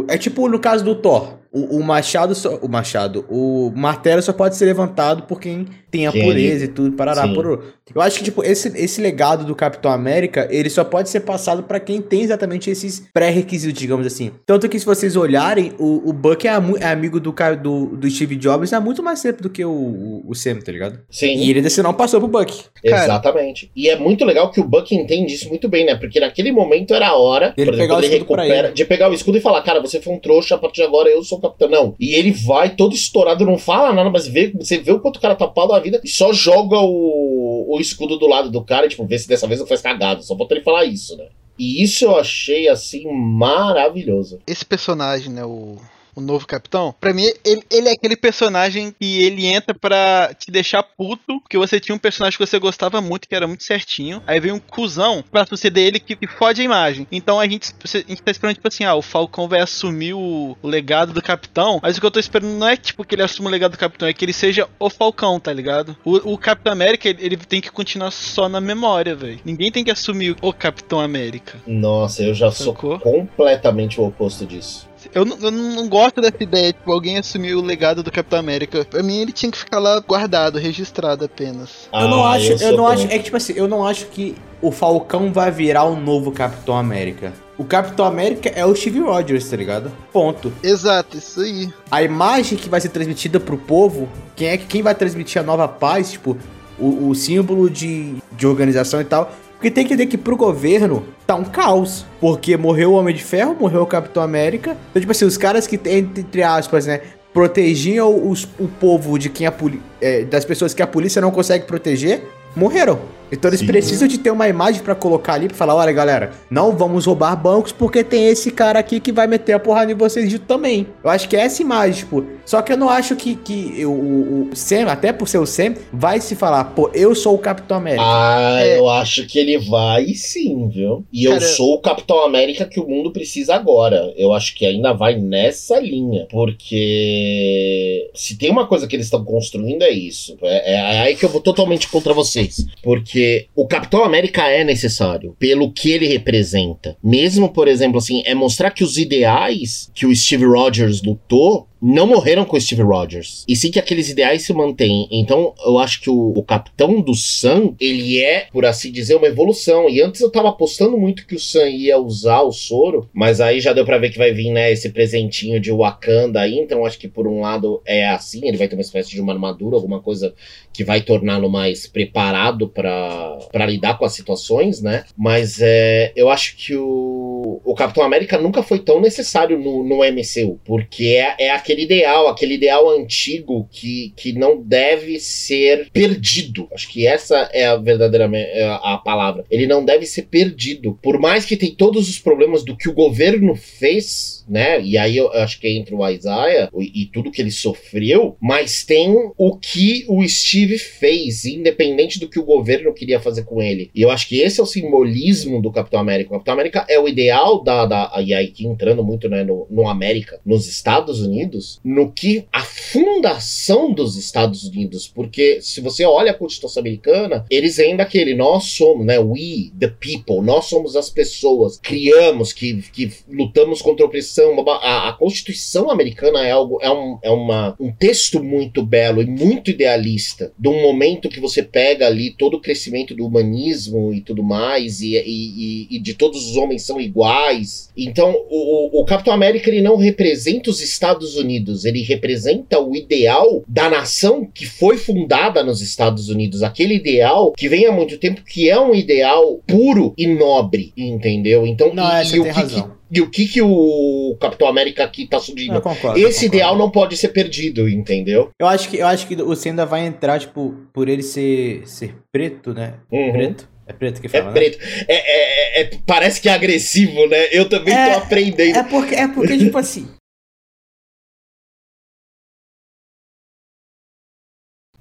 o. 0.01 0.05
É 0.07 0.17
tipo 0.17 0.47
no 0.47 0.57
caso 0.57 0.83
do 0.85 0.95
Thor. 0.95 1.37
O, 1.51 1.77
o 1.77 1.83
machado 1.83 2.35
só. 2.35 2.57
O 2.57 2.67
machado. 2.67 3.25
O 3.29 3.71
martelo 3.75 4.21
só 4.21 4.31
pode 4.33 4.55
ser 4.55 4.65
levantado 4.65 5.23
por 5.23 5.39
quem 5.39 5.67
tem 5.89 6.07
a 6.07 6.11
Quem 6.11 6.23
pureza 6.23 6.65
e 6.65 6.67
tudo. 6.67 6.95
Parará, 6.95 7.27
pororô. 7.27 7.63
Eu 7.93 8.01
acho 8.01 8.19
que, 8.19 8.23
tipo, 8.23 8.43
esse, 8.43 8.67
esse 8.77 9.01
legado 9.01 9.43
do 9.43 9.55
Capitão 9.55 9.91
América, 9.91 10.47
ele 10.51 10.69
só 10.69 10.83
pode 10.83 11.09
ser 11.09 11.21
passado 11.21 11.63
pra 11.63 11.79
quem 11.79 12.01
tem 12.01 12.21
exatamente 12.21 12.69
esses 12.69 13.07
pré-requisitos, 13.11 13.79
digamos 13.79 14.05
assim. 14.05 14.31
Tanto 14.45 14.69
que, 14.69 14.79
se 14.79 14.85
vocês 14.85 15.15
olharem, 15.15 15.73
o, 15.79 16.09
o 16.09 16.13
Buck 16.13 16.47
é, 16.47 16.51
é 16.51 16.87
amigo 16.87 17.19
do, 17.19 17.33
do, 17.61 17.85
do 17.97 18.09
Steve 18.09 18.35
Jobs 18.35 18.71
há 18.73 18.79
muito 18.79 19.01
mais 19.01 19.21
tempo 19.21 19.41
do 19.41 19.49
que 19.49 19.65
o, 19.65 19.71
o, 19.71 20.23
o 20.27 20.35
Sam, 20.35 20.59
tá 20.59 20.71
ligado? 20.71 20.99
Sim. 21.09 21.35
E 21.37 21.49
ele 21.49 21.61
desse 21.61 21.81
não 21.81 21.93
passou 21.93 22.19
pro 22.19 22.29
Buck. 22.29 22.65
Cara. 22.83 23.05
Exatamente. 23.05 23.71
E 23.75 23.89
é 23.89 23.97
muito 23.97 24.23
legal 24.23 24.51
que 24.51 24.61
o 24.61 24.63
Buck 24.63 24.93
entende 24.93 25.33
isso 25.33 25.49
muito 25.49 25.67
bem, 25.67 25.85
né? 25.85 25.95
Porque 25.95 26.19
naquele 26.19 26.51
momento 26.51 26.93
era 26.93 27.07
a 27.07 27.17
hora, 27.17 27.53
Ele 27.57 27.65
por 27.65 27.73
exemplo, 27.73 27.95
pegar 27.95 28.05
ele 28.05 28.17
recupera, 28.19 28.67
ele. 28.67 28.73
de 28.73 28.85
pegar 28.85 29.09
o 29.09 29.13
escudo 29.13 29.39
e 29.39 29.41
falar, 29.41 29.63
cara, 29.63 29.81
você 29.81 29.99
foi 29.99 30.13
um 30.13 30.19
trouxa, 30.19 30.53
a 30.53 30.57
partir 30.59 30.81
de 30.81 30.87
agora 30.87 31.09
eu 31.09 31.23
sou 31.23 31.38
capitão. 31.39 31.69
Não. 31.69 31.95
E 31.99 32.15
ele 32.15 32.31
vai 32.31 32.75
todo 32.75 32.93
estourado, 32.93 33.45
não 33.45 33.57
fala 33.57 33.93
nada, 33.93 34.09
mas 34.09 34.27
vê, 34.27 34.51
você 34.51 34.77
vê 34.77 34.91
o 34.91 34.99
quanto 34.99 35.17
o 35.17 35.21
cara 35.21 35.35
tá 35.35 35.47
pau 35.47 35.67
da 35.67 35.79
vida 35.79 36.01
e 36.03 36.07
só 36.07 36.33
joga 36.33 36.77
o, 36.77 37.75
o 37.75 37.79
escudo 37.79 38.17
do 38.17 38.27
lado 38.27 38.49
do 38.49 38.63
cara 38.63 38.85
e, 38.85 38.89
tipo, 38.89 39.05
vê 39.05 39.17
se 39.17 39.27
dessa 39.27 39.47
vez 39.47 39.59
não 39.59 39.67
faz 39.67 39.81
cagado. 39.81 40.23
Só 40.23 40.35
falta 40.35 40.53
ele 40.53 40.63
falar 40.63 40.85
isso, 40.85 41.15
né? 41.17 41.27
E 41.57 41.83
isso 41.83 42.05
eu 42.05 42.15
achei, 42.15 42.69
assim, 42.69 43.05
maravilhoso. 43.11 44.39
Esse 44.47 44.65
personagem, 44.65 45.31
né, 45.31 45.43
o, 45.43 45.75
o 46.15 46.21
novo 46.21 46.45
capitão, 46.45 46.93
pra 46.99 47.13
mim, 47.13 47.31
ele, 47.43 47.63
ele 47.69 47.89
é 47.89 47.93
aquele 47.93 48.15
personagem 48.15 48.93
que 48.99 49.23
ele 49.23 49.45
entra 49.45 49.73
pra 49.73 50.33
te 50.37 50.51
deixar 50.51 50.83
puto, 50.83 51.39
porque 51.41 51.57
você 51.57 51.79
tinha 51.79 51.95
um 51.95 51.99
personagem 51.99 52.37
que 52.37 52.45
você 52.45 52.59
gostava 52.59 53.01
muito, 53.01 53.27
que 53.27 53.35
era 53.35 53.47
muito 53.47 53.63
certinho, 53.63 54.21
aí 54.25 54.39
vem 54.39 54.51
um 54.51 54.59
cuzão 54.59 55.23
pra 55.31 55.45
suceder 55.45 55.87
ele 55.87 55.99
que, 55.99 56.15
que 56.15 56.27
fode 56.27 56.61
a 56.61 56.65
imagem. 56.65 57.07
Então 57.11 57.39
a 57.39 57.47
gente, 57.47 57.73
a 57.83 57.97
gente 57.97 58.21
tá 58.21 58.31
esperando, 58.31 58.55
tipo 58.55 58.67
assim, 58.67 58.83
ah, 58.83 58.95
o 58.95 59.01
Falcão 59.01 59.47
vai 59.47 59.61
assumir 59.61 60.13
o, 60.13 60.57
o 60.61 60.67
legado 60.67 61.13
do 61.13 61.21
capitão, 61.21 61.79
mas 61.81 61.97
o 61.97 61.99
que 61.99 62.05
eu 62.05 62.11
tô 62.11 62.19
esperando 62.19 62.57
não 62.57 62.67
é, 62.67 62.75
tipo, 62.75 63.03
que 63.03 63.15
ele 63.15 63.23
assuma 63.23 63.49
o 63.49 63.51
legado 63.51 63.71
do 63.71 63.77
capitão, 63.77 64.07
é 64.07 64.13
que 64.13 64.25
ele 64.25 64.33
seja 64.33 64.67
o 64.79 64.89
Falcão, 64.89 65.39
tá 65.39 65.53
ligado? 65.53 65.95
O, 66.03 66.33
o 66.33 66.37
Capitão 66.37 66.73
América, 66.73 67.09
ele, 67.09 67.25
ele 67.25 67.37
tem 67.37 67.61
que 67.61 67.71
continuar 67.71 68.11
só 68.11 68.49
na 68.49 68.59
memória, 68.59 69.15
velho. 69.15 69.39
Ninguém 69.45 69.71
tem 69.71 69.83
que 69.83 69.91
assumir 69.91 70.35
o 70.41 70.53
Capitão 70.53 70.99
América. 70.99 71.57
Nossa, 71.67 72.23
eu 72.23 72.33
já 72.33 72.51
sou 72.51 72.73
Sacou? 72.73 72.99
completamente 72.99 73.99
o 73.99 74.05
oposto 74.05 74.45
disso. 74.45 74.88
Eu, 75.13 75.25
não- 75.25 75.37
eu 75.41 75.51
não 75.51 75.87
gosto 75.89 76.21
dessa 76.21 76.41
ideia, 76.41 76.71
tipo, 76.73 76.91
alguém 76.91 77.17
assumir 77.17 77.55
o 77.55 77.61
legado 77.61 78.03
do 78.03 78.11
Capitão 78.11 78.37
América. 78.39 78.85
Pra 78.85 79.01
mim, 79.01 79.19
ele 79.21 79.31
tinha 79.31 79.51
que 79.51 79.57
ficar 79.57 79.79
lá 79.79 79.99
guardado, 79.99 80.57
registrado 80.59 81.25
apenas. 81.25 81.89
Eu 81.93 82.07
não 82.07 82.23
Ah, 82.25 82.33
acho, 82.33 82.51
eu, 82.51 82.57
sou 82.59 82.77
não 82.77 82.87
acho, 82.87 83.01
também. 83.03 83.15
é 83.15 83.17
que 83.19 83.25
tipo 83.25 83.37
assim, 83.37 83.53
eu 83.55 83.67
não 83.67 83.85
acho 83.85 84.05
que 84.07 84.35
o 84.61 84.71
Falcão 84.71 85.31
vai 85.33 85.49
virar 85.51 85.85
o 85.85 85.95
novo 85.95 86.31
Capitão 86.31 86.77
América. 86.77 87.33
O 87.57 87.63
Capitão 87.65 88.05
América 88.05 88.49
é 88.49 88.65
o 88.65 88.73
Steve 88.75 88.99
Rogers, 88.99 89.49
tá 89.49 89.57
ligado? 89.57 89.91
Ponto. 90.13 90.51
Exato, 90.63 91.17
isso 91.17 91.41
aí. 91.41 91.69
A 91.91 92.01
imagem 92.03 92.57
que 92.57 92.69
vai 92.69 92.79
ser 92.79 92.89
transmitida 92.89 93.39
pro 93.39 93.57
povo, 93.57 94.07
quem 94.35 94.47
é 94.49 94.57
que 94.57 94.65
quem 94.65 94.81
vai 94.81 94.95
transmitir 94.95 95.41
a 95.41 95.43
nova 95.45 95.67
paz, 95.67 96.11
tipo, 96.11 96.37
o, 96.77 97.09
o 97.09 97.15
símbolo 97.15 97.69
de, 97.69 98.15
de 98.31 98.47
organização 98.47 99.01
e 99.01 99.05
tal. 99.05 99.31
Porque 99.59 99.69
tem 99.69 99.85
que 99.85 99.93
entender 99.93 100.09
que 100.09 100.17
pro 100.17 100.37
governo 100.37 101.03
tá 101.27 101.35
um 101.35 101.43
caos. 101.43 102.05
Porque 102.21 102.55
morreu 102.55 102.91
o 102.91 102.93
Homem 102.93 103.13
de 103.13 103.21
Ferro, 103.21 103.57
morreu 103.59 103.81
o 103.81 103.85
Capitão 103.85 104.23
América. 104.23 104.77
Então, 104.89 105.01
tipo 105.01 105.11
assim, 105.11 105.25
os 105.25 105.35
caras 105.37 105.67
que, 105.67 105.77
entre 105.85 106.41
aspas, 106.41 106.85
né, 106.85 107.01
protegiam 107.33 108.29
os- 108.29 108.47
o 108.57 108.69
povo 108.69 109.19
de 109.19 109.29
quem 109.29 109.45
a 109.45 109.53
é, 110.01 110.23
das 110.23 110.45
pessoas 110.45 110.73
que 110.73 110.81
a 110.81 110.87
polícia 110.87 111.21
não 111.21 111.29
consegue 111.29 111.65
proteger, 111.65 112.23
morreram. 112.55 112.99
Então 113.31 113.49
eles 113.49 113.59
Sim. 113.61 113.67
precisam 113.67 114.07
de 114.07 114.17
ter 114.17 114.31
uma 114.31 114.47
imagem 114.47 114.81
pra 114.81 114.95
colocar 114.95 115.33
ali, 115.33 115.47
pra 115.47 115.55
falar, 115.57 115.75
olha 115.75 115.91
galera, 115.91 116.31
não 116.49 116.75
vamos 116.75 117.05
roubar 117.05 117.35
bancos 117.35 117.71
porque 117.71 118.03
tem 118.03 118.27
esse 118.27 118.51
cara 118.51 118.79
aqui 118.79 118.99
que 118.99 119.11
vai 119.11 119.27
meter 119.27 119.53
a 119.53 119.59
porrada 119.59 119.91
em 119.91 119.95
vocês 119.95 120.33
também. 120.47 120.87
Eu 121.03 121.09
acho 121.09 121.27
que 121.29 121.35
é 121.35 121.41
essa 121.41 121.61
imagem, 121.61 121.99
tipo. 121.99 122.25
Só 122.45 122.61
que 122.61 122.73
eu 122.73 122.77
não 122.77 122.89
acho 122.89 123.15
que, 123.15 123.35
que 123.35 123.73
eu- 123.77 123.91
o, 123.91 124.49
o 124.51 124.55
Sam, 124.55 124.85
até 124.87 125.11
por 125.13 125.27
ser 125.27 125.37
o 125.37 125.45
Sam, 125.45 125.75
vai 125.93 126.19
se 126.19 126.35
falar, 126.35 126.63
pô, 126.65 126.89
eu 126.93 127.13
sou 127.13 127.35
o 127.35 127.39
Capitão 127.39 127.77
América. 127.77 128.03
Ah, 128.03 128.59
É. 128.61 128.77
eu 128.79 128.89
acho 128.89 129.25
que 129.27 129.37
ele 129.37 129.57
vai 129.59 130.07
sim, 130.15 130.67
viu? 130.69 131.03
E 131.13 131.25
eu 131.25 131.39
sou 131.39 131.75
o 131.75 131.79
Capitão 131.81 132.23
América 132.25 132.65
que 132.65 132.79
o 132.79 132.87
mundo 132.87 133.11
precisa 133.11 133.53
agora. 133.55 134.11
Eu 134.17 134.33
acho 134.33 134.55
que 134.55 134.65
ainda 134.65 134.93
vai 134.93 135.15
nessa 135.19 135.79
linha. 135.79 136.25
Porque 136.29 138.09
se 138.13 138.37
tem 138.37 138.49
uma 138.49 138.67
coisa 138.67 138.87
que 138.87 138.95
eles 138.95 139.05
estão 139.05 139.23
construindo 139.23 139.83
é 139.83 139.89
isso. 139.91 140.37
É, 140.41 140.75
é 140.75 140.99
aí 141.01 141.15
que 141.15 141.25
eu 141.25 141.29
vou 141.29 141.41
totalmente 141.41 141.87
contra 141.89 142.13
vocês. 142.13 142.65
Porque 142.81 143.18
o 143.55 143.67
Capitão 143.67 144.03
América 144.03 144.47
é 144.47 144.63
necessário 144.63 145.35
pelo 145.39 145.71
que 145.71 145.91
ele 145.91 146.07
representa. 146.07 146.97
Mesmo, 147.03 147.49
por 147.49 147.67
exemplo, 147.67 147.97
assim, 147.97 148.21
é 148.25 148.33
mostrar 148.33 148.71
que 148.71 148.83
os 148.83 148.97
ideais 148.97 149.89
que 149.93 150.05
o 150.05 150.15
Steve 150.15 150.45
Rogers 150.45 151.01
lutou 151.01 151.68
não 151.81 152.07
morreram 152.07 152.45
com 152.45 152.57
o 152.57 152.61
Steve 152.61 152.81
Rogers. 152.81 153.45
E 153.47 153.55
sim 153.55 153.71
que 153.71 153.79
aqueles 153.79 154.09
ideais 154.09 154.43
se 154.43 154.53
mantêm. 154.53 155.07
Então, 155.11 155.53
eu 155.65 155.77
acho 155.77 156.01
que 156.01 156.09
o, 156.09 156.33
o 156.35 156.43
Capitão 156.43 157.01
do 157.01 157.15
Sam, 157.15 157.73
ele 157.79 158.21
é, 158.21 158.47
por 158.51 158.65
assim 158.65 158.91
dizer, 158.91 159.15
uma 159.15 159.27
evolução. 159.27 159.89
E 159.89 160.01
antes 160.01 160.21
eu 160.21 160.31
tava 160.31 160.49
apostando 160.49 160.97
muito 160.97 161.25
que 161.25 161.35
o 161.35 161.39
Sam 161.39 161.69
ia 161.69 161.97
usar 161.97 162.41
o 162.41 162.51
soro, 162.51 163.09
mas 163.13 163.39
aí 163.41 163.59
já 163.59 163.73
deu 163.73 163.85
pra 163.85 163.97
ver 163.97 164.09
que 164.09 164.17
vai 164.17 164.31
vir, 164.31 164.51
né, 164.51 164.71
esse 164.71 164.89
presentinho 164.89 165.59
de 165.59 165.71
Wakanda 165.71 166.41
aí. 166.41 166.57
Então, 166.59 166.85
acho 166.85 166.99
que 166.99 167.07
por 167.07 167.27
um 167.27 167.41
lado 167.41 167.81
é 167.85 168.07
assim, 168.07 168.47
ele 168.47 168.57
vai 168.57 168.67
ter 168.67 168.75
uma 168.75 168.81
espécie 168.81 169.11
de 169.11 169.21
uma 169.21 169.33
armadura, 169.33 169.75
alguma 169.75 170.01
coisa 170.01 170.33
que 170.73 170.83
vai 170.83 171.01
torná-lo 171.01 171.49
mais 171.49 171.87
preparado 171.87 172.67
pra 172.67 173.65
lidar 173.65 173.97
com 173.97 174.05
as 174.05 174.13
situações, 174.13 174.81
né? 174.81 175.03
Mas 175.17 175.59
é, 175.61 176.11
eu 176.15 176.29
acho 176.29 176.55
que 176.55 176.75
o, 176.75 177.28
o 177.63 177.75
Capitão 177.75 178.03
América 178.03 178.37
nunca 178.37 178.63
foi 178.63 178.79
tão 178.79 178.99
necessário 178.99 179.57
no, 179.57 179.83
no 179.83 179.97
MCU, 179.97 180.59
porque 180.65 181.05
é, 181.05 181.35
é 181.47 181.51
aquele 181.51 181.83
ideal, 181.83 182.27
aquele 182.27 182.55
ideal 182.55 182.89
antigo 182.89 183.67
que, 183.71 184.13
que 184.15 184.33
não 184.33 184.61
deve 184.61 185.19
ser 185.19 185.89
perdido. 185.91 186.67
Acho 186.73 186.89
que 186.89 187.05
essa 187.05 187.49
é 187.53 187.65
a 187.65 187.75
verdadeira 187.75 188.29
é 188.33 188.65
a, 188.83 188.97
palavra. 188.97 189.45
Ele 189.49 189.67
não 189.67 189.83
deve 189.83 190.05
ser 190.05 190.23
perdido. 190.23 190.97
Por 191.01 191.19
mais 191.19 191.45
que 191.45 191.57
tem 191.57 191.73
todos 191.73 192.09
os 192.09 192.19
problemas 192.19 192.63
do 192.63 192.75
que 192.75 192.89
o 192.89 192.93
governo 192.93 193.55
fez, 193.55 194.45
né? 194.47 194.81
E 194.81 194.97
aí 194.97 195.17
eu 195.17 195.31
acho 195.33 195.59
que 195.59 195.67
entra 195.69 195.95
o 195.95 196.07
Isaiah 196.07 196.69
e, 196.77 197.03
e 197.03 197.05
tudo 197.05 197.31
que 197.31 197.41
ele 197.41 197.51
sofreu, 197.51 198.35
mas 198.41 198.83
tem 198.83 199.13
o 199.37 199.57
que 199.57 200.05
o 200.07 200.27
Steve 200.27 200.77
fez, 200.77 201.45
independente 201.45 202.19
do 202.19 202.27
que 202.27 202.39
o 202.39 202.45
governo 202.45 202.93
queria 202.93 203.19
fazer 203.19 203.43
com 203.43 203.61
ele. 203.61 203.89
E 203.93 204.01
eu 204.01 204.09
acho 204.09 204.27
que 204.27 204.39
esse 204.39 204.59
é 204.59 204.63
o 204.63 204.67
simbolismo 204.67 205.61
do 205.61 205.71
Capitão 205.71 205.99
América. 205.99 206.29
O 206.29 206.33
Capitão 206.33 206.53
América 206.53 206.85
é 206.89 206.99
o 206.99 207.07
ideal 207.07 207.28
da. 207.63 207.85
da 207.85 208.11
e 208.23 208.33
aí 208.33 208.53
entrando 208.59 209.03
muito 209.03 209.29
né, 209.29 209.43
no, 209.43 209.67
no 209.69 209.87
América, 209.87 210.39
nos 210.45 210.67
Estados 210.67 211.21
Unidos, 211.21 211.79
no 211.83 212.11
que 212.11 212.45
a 212.51 212.61
fundação 212.61 213.91
dos 213.93 214.15
Estados 214.15 214.63
Unidos. 214.63 215.07
Porque 215.07 215.59
se 215.61 215.81
você 215.81 216.05
olha 216.05 216.31
a 216.31 216.33
Constituição 216.33 216.81
Americana, 216.81 217.45
eles 217.49 217.79
ainda 217.79 218.03
aquele, 218.03 218.35
nós 218.35 218.65
somos, 218.65 219.05
né? 219.05 219.19
We, 219.19 219.71
the 219.79 219.87
people, 219.87 220.41
nós 220.41 220.65
somos 220.65 220.95
as 220.95 221.09
pessoas, 221.09 221.79
criamos, 221.81 222.53
que, 222.53 222.81
que 222.93 223.11
lutamos 223.27 223.81
contra 223.81 224.03
a 224.05 224.07
opressão. 224.07 224.55
A, 224.67 225.09
a 225.09 225.13
Constituição 225.13 225.89
Americana 225.89 226.45
é 226.45 226.51
algo, 226.51 226.79
é, 226.81 226.89
um, 226.91 227.17
é 227.21 227.29
uma, 227.29 227.75
um 227.79 227.91
texto 227.91 228.43
muito 228.43 228.83
belo 228.83 229.21
e 229.21 229.25
muito 229.25 229.71
idealista, 229.71 230.51
de 230.57 230.67
um 230.67 230.81
momento 230.81 231.29
que 231.29 231.39
você 231.39 231.63
pega 231.63 232.07
ali 232.07 232.31
todo 232.31 232.55
o 232.57 232.61
crescimento 232.61 233.15
do 233.15 233.25
humanismo 233.25 234.13
e 234.13 234.21
tudo 234.21 234.43
mais, 234.43 235.01
e, 235.01 235.15
e- 235.15 235.87
e 235.95 235.99
de 235.99 236.13
todos 236.13 236.49
os 236.49 236.55
homens 236.57 236.83
são 236.83 236.99
iguais 236.99 237.18
iguais. 237.23 237.89
Então, 237.97 238.33
o, 238.49 239.01
o 239.01 239.05
Capitão 239.05 239.33
América 239.33 239.69
ele 239.69 239.81
não 239.81 239.97
representa 239.97 240.69
os 240.69 240.81
Estados 240.81 241.35
Unidos, 241.35 241.83
ele 241.85 242.01
representa 242.01 242.79
o 242.79 242.95
ideal 242.95 243.63
da 243.67 243.89
nação 243.89 244.45
que 244.53 244.65
foi 244.65 244.97
fundada 244.97 245.63
nos 245.63 245.81
Estados 245.81 246.29
Unidos, 246.29 246.63
aquele 246.63 246.95
ideal 246.95 247.51
que 247.57 247.67
vem 247.67 247.85
há 247.85 247.91
muito 247.91 248.17
tempo, 248.17 248.41
que 248.43 248.69
é 248.69 248.79
um 248.79 248.95
ideal 248.95 249.59
puro 249.67 250.13
e 250.17 250.25
nobre, 250.27 250.93
entendeu? 250.95 251.67
Então, 251.67 251.93
Não, 251.93 252.03
e, 252.21 252.35
e 252.35 252.39
o 252.39 252.43
que, 252.43 252.49
razão. 252.49 252.83
que- 252.83 252.99
e 253.11 253.21
o 253.21 253.29
que 253.29 253.47
que 253.47 253.61
o 253.61 254.37
Capitão 254.39 254.67
América 254.67 255.03
aqui 255.03 255.27
tá 255.27 255.39
surgindo? 255.39 255.73
Eu 255.75 255.81
concordo. 255.81 256.17
Esse 256.19 256.21
eu 256.21 256.29
concordo. 256.29 256.45
ideal 256.45 256.77
não 256.77 256.89
pode 256.91 257.17
ser 257.17 257.29
perdido, 257.29 257.89
entendeu? 257.89 258.49
Eu 258.59 258.67
acho 258.67 258.87
que 258.89 258.97
eu 258.97 259.07
acho 259.07 259.27
que 259.27 259.35
você 259.35 259.69
ainda 259.69 259.85
vai 259.85 260.05
entrar, 260.05 260.39
tipo, 260.39 260.75
por 260.93 261.09
ele 261.09 261.23
ser, 261.23 261.81
ser 261.87 262.15
preto, 262.31 262.71
né? 262.73 262.93
Uhum. 263.11 263.31
Preto? 263.31 263.67
É 263.89 263.93
preto 263.93 264.21
que 264.21 264.27
É 264.27 264.29
fala, 264.29 264.45
né? 264.45 264.51
preto. 264.53 264.77
É, 265.07 265.13
é- 265.15 265.79
é- 265.79 265.81
é- 265.81 265.89
parece 266.05 266.39
que 266.39 266.47
é 266.47 266.53
agressivo, 266.53 267.27
né? 267.27 267.47
Eu 267.51 267.67
também 267.67 267.91
É, 267.93 268.13
tô 268.13 268.19
aprendendo. 268.19 268.77
É 268.77 268.83
porque, 268.83 269.15
é 269.15 269.27
porque 269.27 269.57
tipo 269.57 269.77
assim. 269.77 270.07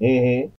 Uhum. 0.01 0.53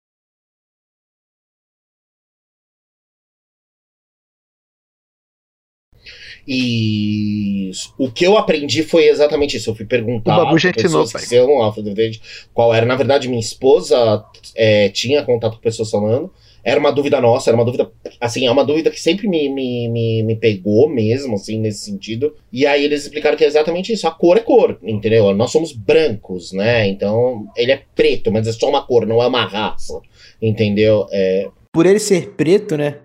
E 6.47 7.71
o 7.97 8.11
que 8.11 8.25
eu 8.25 8.37
aprendi 8.37 8.83
foi 8.83 9.07
exatamente 9.07 9.55
isso. 9.57 9.69
Eu 9.69 9.75
fui 9.75 9.85
perguntar 9.85 10.33
ensinou, 10.53 10.73
pessoas 10.73 11.13
que 11.13 11.19
são 11.19 11.61
afrodescendentes 11.63 12.47
qual 12.53 12.73
era. 12.73 12.85
Na 12.85 12.95
verdade, 12.95 13.27
minha 13.27 13.39
esposa 13.39 14.25
é, 14.55 14.89
tinha 14.89 15.23
contato 15.23 15.55
com 15.55 15.61
pessoas 15.61 15.89
falando. 15.89 16.33
Era 16.63 16.79
uma 16.79 16.91
dúvida 16.91 17.19
nossa, 17.21 17.49
era 17.49 17.57
uma 17.57 17.65
dúvida. 17.65 17.91
Assim, 18.19 18.45
é 18.45 18.51
uma 18.51 18.65
dúvida 18.65 18.89
que 18.89 18.99
sempre 18.99 19.27
me, 19.27 19.49
me, 19.49 19.87
me, 19.89 20.23
me 20.23 20.35
pegou 20.35 20.89
mesmo, 20.89 21.35
assim, 21.35 21.59
nesse 21.59 21.85
sentido. 21.85 22.35
E 22.51 22.65
aí 22.65 22.83
eles 22.83 23.03
explicaram 23.03 23.37
que 23.37 23.43
é 23.43 23.47
exatamente 23.47 23.93
isso. 23.93 24.07
A 24.07 24.11
cor 24.11 24.37
é 24.37 24.41
cor, 24.41 24.77
entendeu? 24.83 25.33
Nós 25.33 25.51
somos 25.51 25.71
brancos, 25.71 26.51
né? 26.51 26.87
Então, 26.87 27.47
ele 27.55 27.71
é 27.71 27.83
preto, 27.95 28.31
mas 28.31 28.47
é 28.47 28.51
só 28.51 28.69
uma 28.69 28.85
cor, 28.85 29.05
não 29.05 29.21
é 29.21 29.27
uma 29.27 29.45
raça. 29.45 29.99
Entendeu? 30.41 31.05
É, 31.11 31.47
Por 31.73 31.85
ele 31.85 31.99
ser 31.99 32.31
preto, 32.31 32.77
né? 32.77 32.99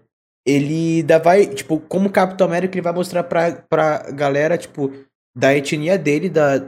Ele 0.47 0.99
ainda 0.99 1.19
vai, 1.19 1.47
tipo, 1.47 1.81
como 1.81 2.11
Capitão 2.11 2.47
América, 2.47 2.75
ele 2.75 2.83
vai 2.83 2.93
mostrar 2.93 3.25
pra, 3.25 3.53
pra 3.69 4.11
galera, 4.11 4.59
tipo, 4.59 4.93
da 5.37 5.57
etnia 5.57 5.99
dele, 5.99 6.29
da, 6.29 6.62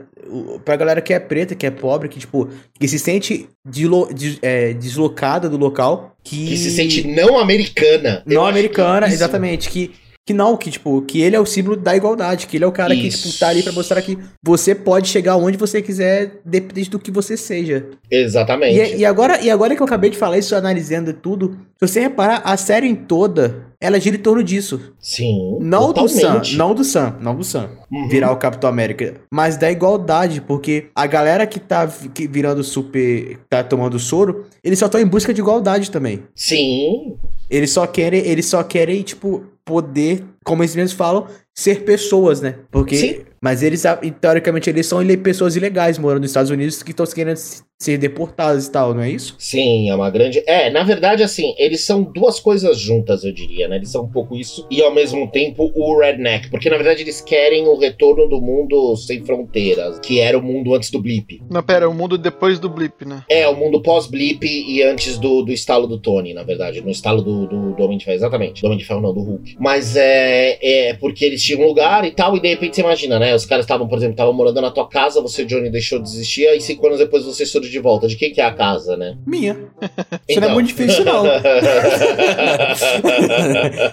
pra 0.65 0.77
galera 0.77 1.01
que 1.01 1.15
é 1.15 1.21
preta, 1.21 1.55
que 1.55 1.65
é 1.67 1.71
pobre, 1.71 2.09
que, 2.09 2.19
tipo, 2.19 2.49
que 2.79 2.89
se 2.89 2.99
sente 2.99 3.49
dilo- 3.65 4.13
des- 4.13 4.39
é, 4.43 4.73
deslocada 4.73 5.49
do 5.49 5.57
local. 5.57 6.17
Que, 6.25 6.49
que 6.49 6.57
se 6.57 6.71
sente 6.73 7.07
não 7.07 7.39
americana. 7.39 8.23
Não 8.27 8.45
americana, 8.45 9.07
exatamente. 9.07 9.69
Que, 9.71 9.93
que 10.27 10.35
não, 10.35 10.57
que 10.57 10.73
tipo, 10.73 11.01
que 11.03 11.21
ele 11.23 11.37
é 11.37 11.41
o 11.41 11.47
símbolo 11.47 11.77
da 11.77 11.95
igualdade, 11.97 12.49
que 12.49 12.57
ele 12.57 12.65
é 12.65 12.67
o 12.67 12.73
cara 12.73 12.93
que 12.97 13.07
Isso. 13.07 13.29
tipo, 13.29 13.39
tá 13.39 13.49
ali 13.49 13.63
pra 13.63 13.71
mostrar 13.73 14.03
que 14.03 14.19
você 14.43 14.75
pode 14.75 15.07
chegar 15.09 15.37
onde 15.37 15.57
você 15.57 15.81
quiser, 15.81 16.41
dependente 16.45 16.91
do 16.91 16.99
que 16.99 17.13
você 17.13 17.37
seja. 17.37 17.87
Exatamente. 18.11 18.77
E, 18.77 18.97
e 18.99 19.05
agora, 19.05 19.41
e 19.41 19.49
agora 19.49 19.77
que 19.77 19.81
eu 19.81 19.87
acabei 19.87 20.11
de 20.11 20.19
falar 20.19 20.37
isso, 20.39 20.57
analisando 20.57 21.13
tudo, 21.13 21.57
se 21.79 21.87
você 21.89 22.01
reparar, 22.01 22.43
a 22.45 22.57
série 22.57 22.89
em 22.89 22.95
toda, 22.97 23.67
ela 23.81 24.01
gira 24.01 24.17
em 24.17 24.21
torno 24.21 24.43
disso. 24.43 24.93
Sim. 24.99 25.59
Não 25.61 25.93
do 25.93 26.09
Sam, 26.09 26.21
totalmente. 26.21 26.57
não 26.57 26.75
do 26.75 26.83
Sam, 26.85 27.17
não 27.21 27.35
do 27.37 27.45
Sam 27.45 27.69
Uhum. 27.93 28.09
virar 28.09 28.33
o 28.33 28.37
Capitão 28.37 28.69
América, 28.69 29.15
mas 29.33 29.57
da 29.57 29.71
igualdade, 29.71 30.41
porque 30.41 30.87
a 30.93 31.07
galera 31.07 31.47
que 31.47 31.61
tá 31.61 31.85
vi- 31.87 32.09
que 32.09 32.27
virando 32.27 32.65
super, 32.65 33.39
tá 33.49 33.63
tomando 33.63 33.97
soro, 34.01 34.47
eles 34.65 34.77
só 34.81 34.87
estão 34.87 35.01
em 35.01 35.07
busca 35.07 35.33
de 35.33 35.41
igualdade 35.41 35.89
também. 35.89 36.25
Sim. 36.35 37.15
Eles 37.49 37.71
só 37.71 37.87
querem, 37.87 38.27
eles 38.27 38.47
só 38.47 38.63
querem, 38.63 39.03
tipo, 39.03 39.45
poder, 39.65 40.25
como 40.45 40.63
eles 40.63 40.75
mesmos 40.75 40.93
falam, 40.93 41.27
ser 41.55 41.85
pessoas, 41.85 42.41
né? 42.41 42.57
Porque. 42.71 42.97
Sim. 42.97 43.21
Mas 43.47 43.63
eles, 43.63 43.85
teoricamente, 44.21 44.69
eles 44.69 44.87
são 44.87 45.07
pessoas 45.19 45.55
ilegais 45.55 45.99
morando 45.99 46.23
nos 46.23 46.31
Estados 46.31 46.51
Unidos 46.51 46.83
que 46.83 46.91
estão 46.91 47.07
querendo 47.07 47.37
se- 47.37 47.63
ser 47.79 47.97
deportadas 47.97 48.67
e 48.67 48.73
tal, 48.73 48.93
não 48.93 49.03
é 49.03 49.11
isso? 49.11 49.37
Sim, 49.39 49.89
é 49.89 49.95
uma 49.95 50.11
grande. 50.11 50.43
É, 50.49 50.69
na 50.71 50.83
verdade, 50.83 51.23
assim, 51.23 51.55
eles 51.59 51.85
são 51.85 52.03
duas 52.03 52.41
coisas 52.41 52.77
juntas, 52.77 53.23
eu 53.23 53.31
diria, 53.33 53.69
né? 53.69 53.77
Eles 53.77 53.91
são 53.91 54.03
um 54.05 54.09
pouco 54.11 54.35
isso 54.35 54.67
e 54.69 54.83
ao 54.83 54.93
mesmo 54.93 55.31
tempo 55.31 55.71
o 55.77 55.97
redneck. 56.01 56.51
Porque 56.51 56.69
na 56.71 56.77
verdade 56.77 57.03
eles 57.03 57.21
querem 57.21 57.69
o 57.69 57.77
retorno 57.79 58.27
do 58.29 58.41
mundo 58.41 58.97
sem 58.97 59.23
fronteiras, 59.25 60.01
que 60.01 60.19
era 60.19 60.37
o 60.37 60.43
mundo 60.43 60.75
antes 60.75 60.91
do 60.91 60.99
blip. 61.01 61.41
Não, 61.51 61.63
pera, 61.63 61.89
o 61.89 61.95
mundo 61.95 62.17
depois 62.19 62.59
do 62.59 62.69
blip, 62.69 63.05
né? 63.05 63.23
É, 63.31 63.47
o 63.47 63.55
mundo 63.55 63.81
pós-blip 63.83 64.45
e 64.47 64.83
antes 64.83 65.19
do, 65.19 65.43
do 65.43 65.53
estalo 65.53 65.87
do 65.87 65.99
Tony, 66.01 66.33
na 66.35 66.43
verdade. 66.43 66.81
No 66.81 66.91
estalo 66.91 67.21
do, 67.23 67.47
do, 67.47 67.75
do 67.75 67.83
Homem 67.85 67.99
de 67.99 68.07
Ferro, 68.07 68.17
exatamente. 68.17 68.63
Do 68.63 68.67
Homem 68.67 68.79
de 68.79 68.85
Ferro, 68.87 69.03
não, 69.03 69.13
do 69.15 69.21
Hulk. 69.21 69.55
Mas 69.61 69.95
é, 69.97 70.59
é 70.89 70.95
porque 70.95 71.25
eles 71.27 71.43
tinham 71.45 71.61
um 71.61 71.67
lugar 71.69 72.05
e 72.07 72.11
tal, 72.11 72.35
e 72.37 72.41
de 72.41 72.49
repente 72.49 72.75
você 72.77 72.81
imagina, 72.81 73.19
né? 73.19 73.36
Os 73.37 73.47
caras 73.47 73.65
estavam, 73.65 73.87
por 73.89 73.99
exemplo, 73.99 74.13
estavam 74.15 74.33
morando 74.33 74.61
na 74.61 74.71
tua 74.71 74.89
casa, 74.89 75.21
você, 75.21 75.45
Johnny, 75.45 75.71
deixou 75.71 76.01
de 76.01 76.09
existir, 76.09 76.47
aí 76.49 76.61
cinco 76.61 76.87
anos 76.87 76.99
depois 76.99 77.25
você 77.25 77.45
surge 77.47 77.71
de 77.71 77.79
volta. 77.79 78.07
De 78.09 78.17
quem 78.17 78.33
que 78.33 78.41
é 78.41 78.45
a 78.45 78.53
casa, 78.53 78.97
né? 78.97 79.17
Minha. 79.27 79.55
Isso 80.29 80.41
não 80.41 80.49
Então. 80.49 80.51
é 80.51 80.53
muito 80.55 80.67
difícil, 80.69 81.05
não. 81.05 81.25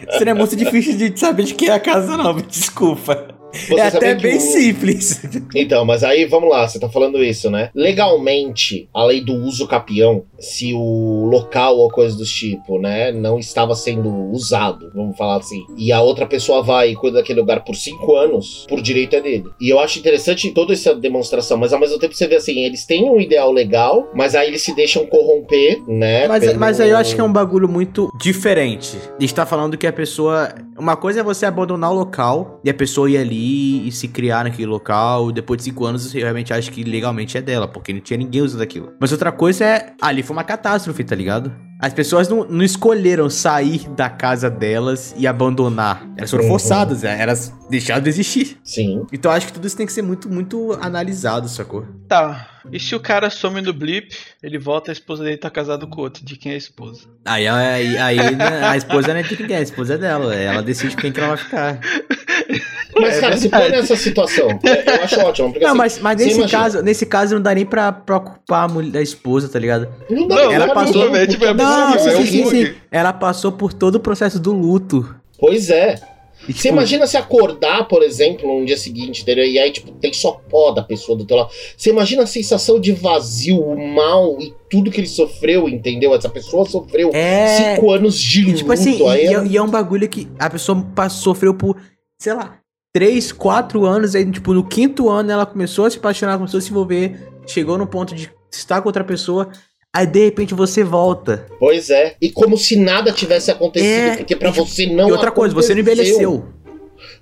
Isso 0.10 0.25
não 0.25 0.32
é 0.32 0.34
muito 0.34 0.56
difícil 0.56 0.97
de 0.97 1.19
saber 1.19 1.43
de 1.43 1.53
quem 1.53 1.69
é 1.69 1.73
a 1.73 1.79
casa, 1.79 2.17
não. 2.17 2.36
Desculpa. 2.38 3.33
Você 3.53 3.73
é 3.79 3.87
até 3.87 4.15
bem 4.15 4.37
o- 4.37 4.41
simples. 4.41 5.21
Então, 5.55 5.85
mas 5.85 6.03
aí 6.03 6.25
vamos 6.25 6.49
lá, 6.49 6.67
você 6.67 6.79
tá 6.79 6.89
falando 6.89 7.23
isso, 7.23 7.49
né? 7.49 7.69
Legalmente, 7.75 8.89
a 8.93 9.03
lei 9.05 9.21
do 9.21 9.33
uso 9.33 9.67
capião, 9.67 10.23
se 10.39 10.73
o 10.73 11.25
local 11.31 11.77
ou 11.77 11.89
coisa 11.89 12.17
do 12.17 12.25
tipo, 12.25 12.79
né, 12.79 13.11
não 13.11 13.37
estava 13.39 13.75
sendo 13.75 14.09
usado, 14.31 14.91
vamos 14.93 15.15
falar 15.17 15.37
assim, 15.37 15.63
e 15.77 15.91
a 15.91 16.01
outra 16.01 16.25
pessoa 16.25 16.61
vai 16.63 16.89
e 16.91 16.95
cuida 16.95 17.17
daquele 17.17 17.39
lugar 17.39 17.63
por 17.63 17.75
cinco 17.75 18.15
anos, 18.15 18.65
por 18.67 18.81
direito 18.81 19.15
é 19.15 19.21
dele. 19.21 19.45
E 19.61 19.69
eu 19.69 19.79
acho 19.79 19.99
interessante 19.99 20.51
toda 20.51 20.73
essa 20.73 20.93
demonstração, 20.95 21.57
mas 21.57 21.71
ao 21.73 21.79
mesmo 21.79 21.99
tempo 21.99 22.13
você 22.15 22.27
vê 22.27 22.35
assim, 22.35 22.59
eles 22.65 22.85
têm 22.85 23.09
um 23.09 23.19
ideal 23.19 23.51
legal, 23.51 24.09
mas 24.15 24.35
aí 24.35 24.47
eles 24.47 24.61
se 24.63 24.75
deixam 24.75 25.05
corromper, 25.05 25.81
né? 25.87 26.27
Mas, 26.27 26.45
pelo- 26.45 26.59
mas 26.59 26.79
aí 26.81 26.89
eu 26.89 26.97
acho 26.97 27.15
que 27.15 27.21
é 27.21 27.23
um 27.23 27.31
bagulho 27.33 27.69
muito 27.69 28.11
diferente. 28.19 28.97
A 29.17 29.21
gente 29.21 29.33
tá 29.33 29.45
falando 29.45 29.77
que 29.77 29.87
a 29.87 29.93
pessoa. 29.93 30.49
Uma 30.77 30.95
coisa 30.95 31.19
é 31.19 31.23
você 31.23 31.45
abandonar 31.45 31.91
o 31.91 31.93
local 31.93 32.59
e 32.63 32.69
a 32.69 32.73
pessoa 32.73 33.09
ir 33.09 33.17
ali 33.17 33.42
e 33.43 33.91
se 33.91 34.08
criar 34.08 34.43
naquele 34.43 34.67
local. 34.67 35.29
E 35.29 35.34
depois 35.34 35.58
de 35.58 35.63
cinco 35.65 35.86
anos 35.86 36.03
você 36.03 36.19
realmente 36.19 36.53
acha 36.53 36.71
que 36.71 36.84
legalmente 36.84 37.38
é 37.38 37.41
dela, 37.41 37.67
porque 37.67 37.93
não 37.93 38.01
tinha 38.01 38.17
ninguém 38.17 38.41
usando 38.41 38.62
aquilo. 38.62 38.93
Mas 38.99 39.12
outra 39.12 39.32
coisa 39.32 39.65
é. 39.65 39.93
Ali 40.01 40.23
foi 40.23 40.36
uma 40.36 40.43
catástrofe, 40.43 41.03
tá 41.03 41.15
ligado? 41.15 41.51
As 41.79 41.93
pessoas 41.93 42.29
não, 42.29 42.45
não 42.45 42.63
escolheram 42.63 43.29
sair 43.29 43.89
da 43.89 44.10
casa 44.10 44.49
delas 44.49 45.13
e 45.17 45.27
abandonar. 45.27 46.08
Elas 46.15 46.32
foram 46.32 46.45
Uhum. 46.45 46.51
forçadas, 46.51 47.01
né? 47.01 47.17
elas 47.19 47.53
deixaram 47.69 48.01
de 48.01 48.08
existir. 48.08 48.58
Sim. 48.63 49.06
Então 49.12 49.29
eu 49.29 49.36
acho 49.36 49.47
que 49.47 49.53
tudo 49.53 49.67
isso 49.67 49.75
tem 49.75 49.86
que 49.86 49.91
ser 49.91 50.01
muito, 50.01 50.29
muito 50.29 50.77
analisado, 50.82 51.49
sacou? 51.49 51.86
Tá. 52.08 52.47
E 52.71 52.79
se 52.79 52.95
o 52.95 53.01
cara 53.01 53.29
some 53.29 53.60
no 53.62 53.73
blip, 53.73 54.15
ele 54.41 54.58
volta, 54.58 54.91
a 54.91 54.93
esposa 54.93 55.25
dele 55.25 55.36
tá 55.36 55.49
casado 55.49 55.86
com 55.86 55.99
outro. 55.99 56.23
De 56.23 56.38
quem 56.38 56.53
é 56.53 56.56
a 56.56 56.58
esposa? 56.58 57.01
Aí, 57.25 57.45
aí, 57.45 57.97
aí 57.97 58.36
né, 58.36 58.63
a 58.63 58.77
esposa 58.77 59.10
não 59.10 59.17
é 59.17 59.23
de 59.23 59.41
ninguém, 59.41 59.58
a 59.58 59.62
esposa 59.62 59.95
é 59.95 59.97
dela. 59.97 60.34
Ela 60.34 60.63
decide 60.63 60.95
com 60.95 61.01
quem 61.01 61.12
que 61.12 61.19
ela 61.19 61.36
vai 61.36 61.38
ficar. 61.38 61.79
Mas, 62.99 63.17
É 63.17 63.21
cara, 63.21 63.36
se 63.38 63.41
verdade. 63.47 63.63
põe 63.71 63.71
nessa 63.82 63.95
situação, 63.95 64.47
é, 64.63 64.97
eu 64.97 65.03
acho 65.03 65.19
ótimo, 65.21 65.49
porque 65.51 65.63
Não, 65.65 65.71
assim, 65.71 65.77
mas, 65.77 65.99
mas 65.99 66.17
você 66.19 66.25
nesse 66.25 66.38
imagina- 66.39 66.60
caso, 66.63 66.82
nesse 66.82 67.06
caso 67.06 67.36
não 67.36 67.41
dá 67.41 67.53
nem 67.56 67.65
pra 67.65 67.91
preocupar 67.91 68.65
a, 68.65 68.67
mulher, 68.71 68.99
a 68.99 69.01
esposa, 69.01 69.47
tá 69.49 69.58
ligado? 69.60 69.88
Não, 70.10 70.27
dá 70.27 70.36
Não, 70.36 70.51
ela 70.51 70.67
falar 70.67 70.86
passou- 70.86 71.15
é 71.15 71.27
tipo, 71.27 71.43
é 71.45 71.47
porque- 71.49 71.63
Não, 71.63 71.99
sim, 71.99 72.10
é 72.10 72.17
um 72.17 72.25
sim, 72.25 72.45
sim. 72.45 72.73
Ela 72.91 73.13
passou 73.13 73.51
por 73.51 73.73
todo 73.73 73.95
o 73.95 73.99
processo 73.99 74.39
do 74.39 74.51
luto. 74.51 75.15
Pois 75.39 75.69
é. 75.69 75.95
E, 76.45 76.51
Você 76.51 76.63
tipo, 76.63 76.73
imagina 76.73 77.08
se 77.08 77.15
acordar, 77.15 77.88
por 77.88 78.03
exemplo, 78.03 78.60
no 78.60 78.65
dia 78.65 78.75
seguinte, 78.75 79.21
entendeu? 79.21 79.45
E 79.45 79.58
aí, 79.58 79.71
tipo, 79.71 79.93
tem 79.93 80.12
só 80.12 80.34
pó 80.49 80.71
da 80.71 80.84
pessoa 80.84 81.17
do 81.17 81.23
teu 81.23 81.38
lado. 81.38 81.49
Você 81.77 81.89
imagina 81.89 82.23
a 82.23 82.27
sensação 82.27 82.82
de 82.82 82.91
vazio, 82.91 83.62
o 83.62 83.77
mal 83.95 84.36
e 84.41 84.53
tudo 84.69 84.91
que 84.91 84.99
ele 84.99 85.08
sofreu, 85.08 85.69
entendeu? 85.69 86.13
Essa 86.13 86.27
pessoa 86.27 86.65
sofreu 86.65 87.12
É. 87.13 87.75
cinco 87.75 87.91
anos 87.91 88.19
de 88.19 88.41
E, 88.41 88.43
luto. 88.43 88.58
tipo 88.58 88.71
assim, 88.73 89.08
aí 89.08 89.23
e, 89.23 89.27
é- 89.27 89.34
é, 89.38 89.45
e 89.45 89.56
é 89.56 89.62
um 89.62 89.69
bagulho 89.69 90.10
que 90.10 90.27
a 90.38 90.49
pessoa 90.49 90.86
passou, 90.93 91.34
sofreu 91.34 91.53
por, 91.53 91.77
sei 92.19 92.34
lá, 92.34 92.58
3, 92.93 93.32
4 93.32 93.86
anos, 93.86 94.13
aí, 94.15 94.23
tipo, 94.29 94.53
no 94.53 94.63
quinto 94.63 95.10
ano 95.10 95.32
ela 95.32 95.45
começou 95.47 95.86
a 95.86 95.89
se 95.89 95.97
apaixonar, 95.97 96.38
começou 96.38 96.60
a 96.60 96.62
se 96.62 96.69
envolver, 96.69 97.17
chegou 97.47 97.75
no 97.77 97.88
ponto 97.88 98.13
de 98.13 98.32
estar 98.51 98.82
com 98.82 98.88
outra 98.89 99.03
pessoa, 99.03 99.49
aí 99.91 100.06
de 100.06 100.23
repente 100.25 100.53
você 100.53 100.84
volta. 100.84 101.47
Pois 101.60 101.89
é. 101.89 102.15
E 102.21 102.29
como 102.29 102.56
se 102.56 102.75
nada 102.75 103.12
tivesse 103.12 103.49
acontecido, 103.49 103.89
É, 103.89 104.17
porque 104.17 104.36
pra 104.36 104.49
e, 104.49 104.51
tipo, 104.51 104.65
você 104.67 104.86
não 104.86 105.10
e 105.10 105.12
outra 105.12 105.32
coisa, 105.32 105.56
você 105.56 105.73
não 105.73 105.82
envelheceu. 105.82 106.45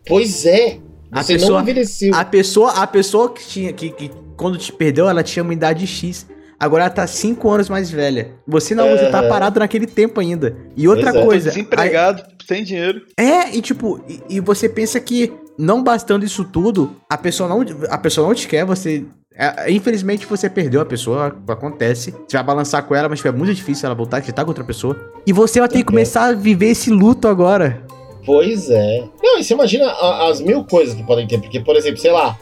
Pois 0.06 0.46
é. 0.46 0.78
A 1.10 1.24
Você 1.24 1.34
pessoa- 1.34 1.54
não 1.54 1.62
envelheceu. 1.62 2.14
A 2.16 2.26
pessoa, 2.26 2.72
a 2.72 2.88
pessoa 2.88 3.34
que 3.34 3.46
tinha 3.46 3.74
que, 3.74 3.90
que 3.92 4.12
quando 4.38 4.58
te 4.58 4.72
perdeu, 4.74 5.08
ela 5.10 5.24
tinha 5.24 5.44
uma 5.44 5.54
idade 5.54 5.86
X. 5.88 6.26
Agora 6.60 6.84
ela 6.84 6.90
tá 6.94 7.08
5 7.08 7.50
anos 7.50 7.70
mais 7.70 7.90
velha. 7.90 8.34
Você 8.48 8.76
não, 8.76 8.88
você 8.90 9.10
tá 9.10 9.24
parado 9.24 9.60
naquele 9.60 9.88
tempo 9.88 10.20
ainda. 10.20 10.56
E 10.78 10.88
outra 10.88 11.12
Pois 11.12 11.22
é. 11.22 11.26
coisa. 11.26 11.50
Desempregado, 11.50 12.24
sem 12.48 12.64
dinheiro. 12.64 13.02
aí- 13.18 13.26
é, 13.30 13.56
e 13.56 13.62
tipo, 13.62 14.00
e, 14.08 14.36
e 14.38 14.40
você 14.40 14.70
pensa 14.70 15.00
que 15.00 15.34
não 15.58 15.84
bastando 15.84 16.26
isso 16.26 16.44
tudo, 16.44 16.96
a 17.10 17.18
pessoa 17.18 17.48
não, 17.48 17.64
a 17.90 17.98
pessoa 17.98 18.28
não 18.28 18.34
te 18.34 18.48
quer, 18.48 18.66
você. 18.66 19.06
é, 19.36 19.72
infelizmente 19.72 20.26
você 20.26 20.50
perdeu 20.50 20.82
a 20.82 20.86
pessoa, 20.86 21.36
acontece. 21.48 22.12
Você 22.28 22.38
vai 22.38 22.44
balançar 22.44 22.84
com 22.84 22.96
ela, 22.96 23.10
mas 23.10 23.24
é 23.24 23.32
muito 23.32 23.54
difícil 23.54 23.86
ela 23.86 23.96
voltar, 23.96 24.22
que 24.22 24.32
tá 24.32 24.44
com 24.44 24.50
outra 24.50 24.64
pessoa. 24.64 24.98
E 25.26 25.34
você 25.34 25.60
vai 25.60 25.70
ter 25.70 25.80
que 25.80 25.86
começar 25.86 26.26
a 26.26 26.34
viver 26.34 26.68
esse 26.68 26.90
luto 26.90 27.28
agora. 27.28 27.84
Pois 28.26 28.70
é. 28.70 29.04
Não, 29.22 29.40
e 29.40 29.44
você 29.44 29.54
imagina 29.54 29.92
as 30.30 30.42
mil 30.42 30.64
coisas 30.64 30.94
que 30.94 31.04
podem 31.04 31.28
ter, 31.28 31.40
porque, 31.40 31.60
por 31.60 31.76
exemplo, 31.76 32.00
sei 32.00 32.12
lá, 32.12 32.38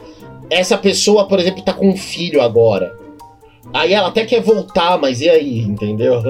essa 0.50 0.76
pessoa, 0.76 1.26
por 1.26 1.38
exemplo, 1.38 1.62
tá 1.62 1.72
com 1.72 1.88
um 1.88 1.96
filho 1.96 2.42
agora. 2.42 2.98
Aí 3.72 3.92
ela 3.92 4.08
até 4.08 4.24
quer 4.26 4.42
voltar, 4.42 4.98
mas 4.98 5.20
e 5.20 5.28
aí, 5.28 5.60
entendeu? 5.60 6.20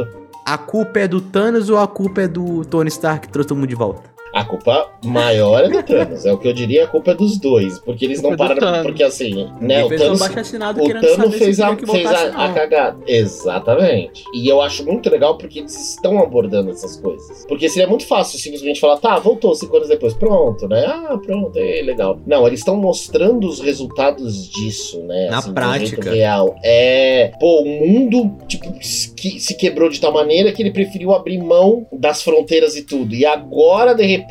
A 0.45 0.59
culpa 0.59 1.01
é 1.01 1.09
do 1.09 1.21
Thanos 1.21 1.71
ou 1.71 1.79
a 1.79 1.89
culpa 1.89 2.23
é 2.23 2.29
do 2.29 2.65
Tony 2.65 2.89
Stark 2.89 3.27
que 3.27 3.33
trouxe 3.33 3.49
todo 3.49 3.59
mundo 3.59 3.69
de 3.69 3.75
volta? 3.75 4.10
A 4.41 4.45
culpa 4.47 4.91
maior 5.05 5.65
é 5.65 5.69
do 5.69 5.83
Thanos. 5.85 6.25
É 6.25 6.33
o 6.33 6.39
que 6.39 6.49
eu 6.49 6.53
diria, 6.55 6.85
a 6.85 6.87
culpa 6.87 7.11
é 7.11 7.15
dos 7.15 7.39
dois. 7.39 7.79
Porque 7.81 8.07
eles 8.07 8.23
não 8.23 8.33
é 8.33 8.37
pararam. 8.37 8.83
Porque 8.83 9.03
assim, 9.03 9.47
né? 9.61 9.85
O 9.85 9.87
um 9.87 9.89
Thanos. 9.91 10.21
O 10.23 10.29
Thanos 10.29 11.37
fez, 11.37 11.61
a, 11.61 11.77
fez 11.77 12.07
a, 12.07 12.47
a 12.47 12.53
cagada. 12.53 12.99
Exatamente. 13.07 14.25
E 14.35 14.49
eu 14.49 14.63
acho 14.63 14.83
muito 14.87 15.11
legal 15.11 15.37
porque 15.37 15.59
eles 15.59 15.77
estão 15.91 16.19
abordando 16.19 16.71
essas 16.71 16.97
coisas. 16.97 17.45
Porque 17.47 17.69
seria 17.69 17.87
muito 17.87 18.07
fácil 18.07 18.39
simplesmente 18.39 18.81
falar, 18.81 18.97
tá, 18.97 19.19
voltou 19.19 19.55
cinco 19.55 19.77
anos 19.77 19.89
depois, 19.89 20.15
pronto, 20.15 20.67
né? 20.67 20.87
Ah, 20.87 21.19
pronto, 21.23 21.59
é 21.59 21.83
legal. 21.83 22.19
Não, 22.27 22.47
eles 22.47 22.61
estão 22.61 22.77
mostrando 22.77 23.47
os 23.47 23.61
resultados 23.61 24.49
disso, 24.49 25.03
né? 25.03 25.29
Na 25.29 25.41
um 25.41 25.53
prática. 25.53 26.11
real. 26.11 26.57
É. 26.65 27.33
Pô, 27.39 27.63
o 27.63 27.67
mundo, 27.67 28.39
tipo, 28.49 28.73
se 28.83 29.55
quebrou 29.55 29.91
de 29.91 30.01
tal 30.01 30.13
maneira 30.13 30.51
que 30.51 30.63
ele 30.63 30.71
preferiu 30.71 31.13
abrir 31.13 31.39
mão 31.39 31.87
das 31.93 32.23
fronteiras 32.23 32.75
e 32.77 32.83
tudo. 32.83 33.15
E 33.15 33.27
agora, 33.27 33.95
de 33.95 34.05
repente, 34.05 34.30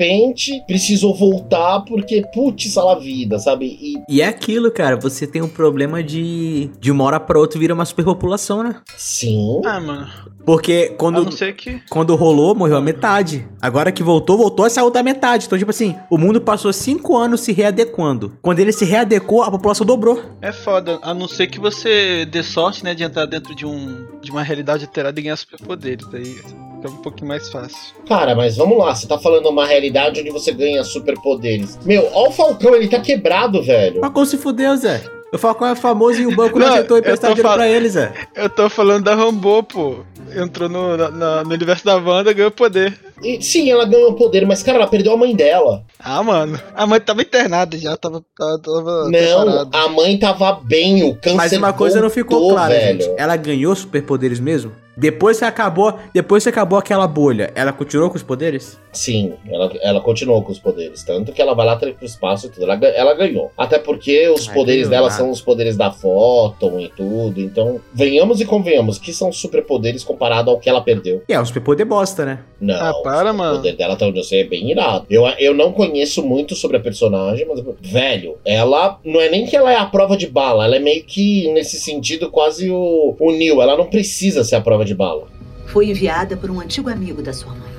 precisou 0.66 1.14
voltar 1.14 1.82
porque, 1.82 2.24
putz, 2.34 2.78
a 2.78 2.96
vida, 2.96 3.40
sabe? 3.40 3.66
E 3.82 4.02
E 4.08 4.22
é 4.22 4.28
aquilo, 4.28 4.72
cara, 4.72 4.96
você 4.96 5.28
tem 5.28 5.42
um 5.42 5.50
problema 5.50 6.02
de. 6.02 6.70
De 6.80 6.92
uma 6.92 7.04
hora 7.04 7.20
pra 7.20 7.40
outra 7.40 7.60
vira 7.60 7.74
uma 7.74 7.86
superpopulação, 7.86 8.64
né? 8.64 8.76
sim. 8.98 9.62
Ah, 9.66 9.80
mano. 9.80 10.08
Porque 10.46 10.90
A 10.92 10.96
quando, 10.96 11.30
que. 11.54 11.82
quando 11.90 12.16
rolou, 12.16 12.56
morreu 12.56 12.78
a 12.78 12.82
metade. 12.82 13.48
Agora 13.62 13.92
que 13.92 14.02
voltou, 14.02 14.38
voltou 14.38 14.66
essa 14.66 14.84
outra 14.84 15.04
metade. 15.04 15.46
Então, 15.46 15.58
tipo 15.58 15.70
assim, 15.70 15.96
o 16.10 16.18
mundo 16.18 16.42
passou 16.42 16.72
cinco 16.74 17.16
anos 17.16 17.42
se 17.42 17.52
readequando. 17.52 18.38
Quando 18.42 18.60
ele 18.60 18.72
se 18.72 18.86
readequou, 18.86 19.44
a 19.44 19.52
população 19.52 19.86
dobrou. 19.86 20.22
É 20.42 20.52
foda, 20.52 20.98
a 21.04 21.14
não 21.14 21.28
ser 21.28 21.48
que 21.48 21.60
você 21.60 22.26
dê 22.26 22.42
sorte, 22.42 22.84
né, 22.84 22.96
de 22.96 23.04
entrar 23.04 23.26
dentro 23.26 23.54
de 23.54 23.66
um 23.66 24.08
de 24.22 24.32
uma 24.32 24.44
realidade 24.44 24.86
alterada 24.86 25.20
e 25.20 25.24
ganhar 25.24 25.36
superpoderes. 25.36 26.08
Aí 26.14 26.24
fica 26.26 26.90
um 26.90 27.02
pouquinho 27.02 27.28
mais 27.28 27.50
fácil. 27.50 27.96
Cara, 28.08 28.36
mas 28.36 28.58
vamos 28.58 28.78
lá, 28.78 28.96
você 28.96 29.08
tá 29.08 29.18
falando 29.18 29.48
uma 29.50 29.66
realidade 29.66 29.89
onde 29.98 30.30
você 30.30 30.52
ganha 30.52 30.84
superpoderes. 30.84 31.78
Meu, 31.86 32.10
ó 32.14 32.28
o 32.30 32.32
Falcão, 32.32 32.76
ele 32.76 32.88
tá 32.88 33.00
quebrado, 33.00 33.62
velho. 33.64 34.00
Mas 34.02 34.12
como 34.12 34.26
se 34.26 34.38
fudeu, 34.38 34.76
Zé? 34.78 35.02
O 35.32 35.38
Falcão 35.38 35.68
é 35.68 35.76
famoso 35.76 36.20
e 36.20 36.26
o 36.26 36.36
banco 36.36 36.58
não, 36.58 36.66
Não, 36.68 36.74
aceitou 36.74 36.98
emprestar 36.98 37.30
dinheiro 37.32 37.48
fal- 37.48 37.58
pra 37.58 37.68
ele, 37.68 37.88
Zé. 37.90 38.12
Eu 38.36 38.50
tô 38.50 38.68
falando 38.70 39.04
da 39.04 39.14
Rambo, 39.16 39.62
pô. 39.64 39.98
Entrou 40.36 40.68
no, 40.70 40.98
na- 40.98 41.12
na- 41.12 41.44
no 41.44 41.52
universo 41.54 41.86
da 41.86 41.98
Wanda, 41.98 42.34
ganhou 42.34 42.50
poder. 42.52 42.98
E, 43.24 43.42
sim, 43.42 43.70
ela 43.70 43.86
ganhou 43.86 44.14
poder, 44.14 44.46
mas, 44.46 44.64
cara, 44.64 44.78
ela 44.78 44.88
perdeu 44.88 45.14
a 45.14 45.18
mãe 45.18 45.36
dela. 45.36 45.84
Ah, 46.00 46.24
mano. 46.24 46.60
A 46.76 46.86
mãe 46.88 47.00
tava 47.00 47.22
internada 47.22 47.78
já, 47.78 47.96
tava. 47.98 48.24
tava, 48.38 48.60
tava 48.60 49.10
Não, 49.10 49.70
a 49.74 49.88
mãe 49.90 50.18
tava 50.18 50.54
bem, 50.64 51.04
o 51.04 51.16
câncer 51.16 51.36
Mas 51.36 51.52
uma 51.54 51.74
coisa 51.74 52.02
não 52.02 52.10
ficou 52.10 52.50
clara, 52.54 52.74
velho. 52.74 53.02
gente. 53.04 53.14
Ela 53.18 53.36
ganhou 53.36 53.76
superpoderes 53.76 54.40
mesmo? 54.40 54.72
Depois 54.98 55.40
que 55.40 55.46
acabou, 55.46 55.98
depois 56.14 56.44
que 56.44 56.50
acabou 56.50 56.78
aquela 56.78 57.08
bolha, 57.08 57.52
ela 57.56 57.72
continuou 57.72 58.10
com 58.10 58.18
os 58.18 58.24
poderes? 58.24 58.78
Sim, 58.92 59.34
ela, 59.50 59.72
ela 59.82 60.02
continuou 60.02 60.42
com 60.44 60.52
os 60.52 60.60
poderes. 60.60 61.04
Tanto 61.04 61.32
que 61.32 61.42
ela 61.42 61.54
vai 61.56 61.66
lá 61.66 61.78
pro 61.78 61.96
espaço 62.02 62.48
e 62.48 62.50
tudo. 62.50 62.64
Ela, 62.70 62.76
ela 62.88 63.14
ganhou. 63.14 63.50
Até 63.58 63.80
porque 63.80 64.28
os 64.28 64.50
Ai, 64.50 64.54
poderes 64.54 64.90
dela 64.90 65.08
nada. 65.08 65.14
são 65.18 65.30
os 65.32 65.40
poderes 65.40 65.78
da 65.78 65.90
Photon 65.90 66.82
e 66.82 66.90
tudo. 66.90 67.40
Então, 67.40 67.80
venhamos 67.94 68.42
e 68.42 68.46
convenhamos 68.46 68.98
que 68.98 69.14
são 69.14 69.32
superpoderes 69.32 70.04
comparado 70.04 70.50
ao 70.52 70.60
que 70.60 70.70
ela 70.70 70.82
perdeu. 70.82 71.24
E 71.30 71.34
é 71.34 71.40
um 71.40 71.46
superpoder 71.46 71.86
bosta, 71.86 72.26
né? 72.26 72.40
Não, 72.60 72.76
Ah, 72.76 72.94
para, 73.12 73.32
o 73.32 73.38
mano. 73.38 73.56
poder 73.58 73.76
dela, 73.76 73.94
até 73.94 74.06
onde 74.06 74.20
eu 74.20 74.24
sei, 74.24 74.42
é 74.42 74.44
bem 74.44 74.72
irado. 74.72 75.06
Eu, 75.10 75.26
eu 75.38 75.54
não 75.54 75.72
conheço 75.72 76.24
muito 76.24 76.56
sobre 76.56 76.78
a 76.78 76.80
personagem, 76.80 77.46
mas, 77.48 77.62
velho, 77.82 78.38
ela 78.46 79.00
não 79.04 79.20
é 79.20 79.30
nem 79.30 79.46
que 79.46 79.56
ela 79.56 79.72
é 79.72 79.76
a 79.76 79.86
prova 79.86 80.16
de 80.16 80.28
bala, 80.28 80.66
ela 80.66 80.76
é 80.76 80.80
meio 80.80 81.04
que, 81.04 81.48
nesse 81.52 81.80
sentido, 81.80 82.30
quase 82.30 82.70
o, 82.70 83.16
o 83.20 83.32
Neo. 83.32 83.62
Ela 83.62 83.78
não 83.78 83.86
precisa 83.86 84.44
ser 84.44 84.56
a 84.56 84.62
prova 84.62 84.86
de 84.86 84.96
bala. 84.96 85.28
Foi 85.68 85.88
enviada 85.88 86.36
por 86.36 86.50
um 86.50 86.60
antigo 86.60 86.90
amigo 86.90 87.22
da 87.22 87.34
sua 87.34 87.54
mãe. 87.54 87.70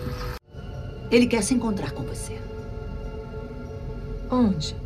Ele 1.10 1.26
quer 1.26 1.42
se 1.42 1.54
encontrar 1.54 1.92
com 1.92 2.04
você. 2.04 2.34
Onde? 4.30 4.76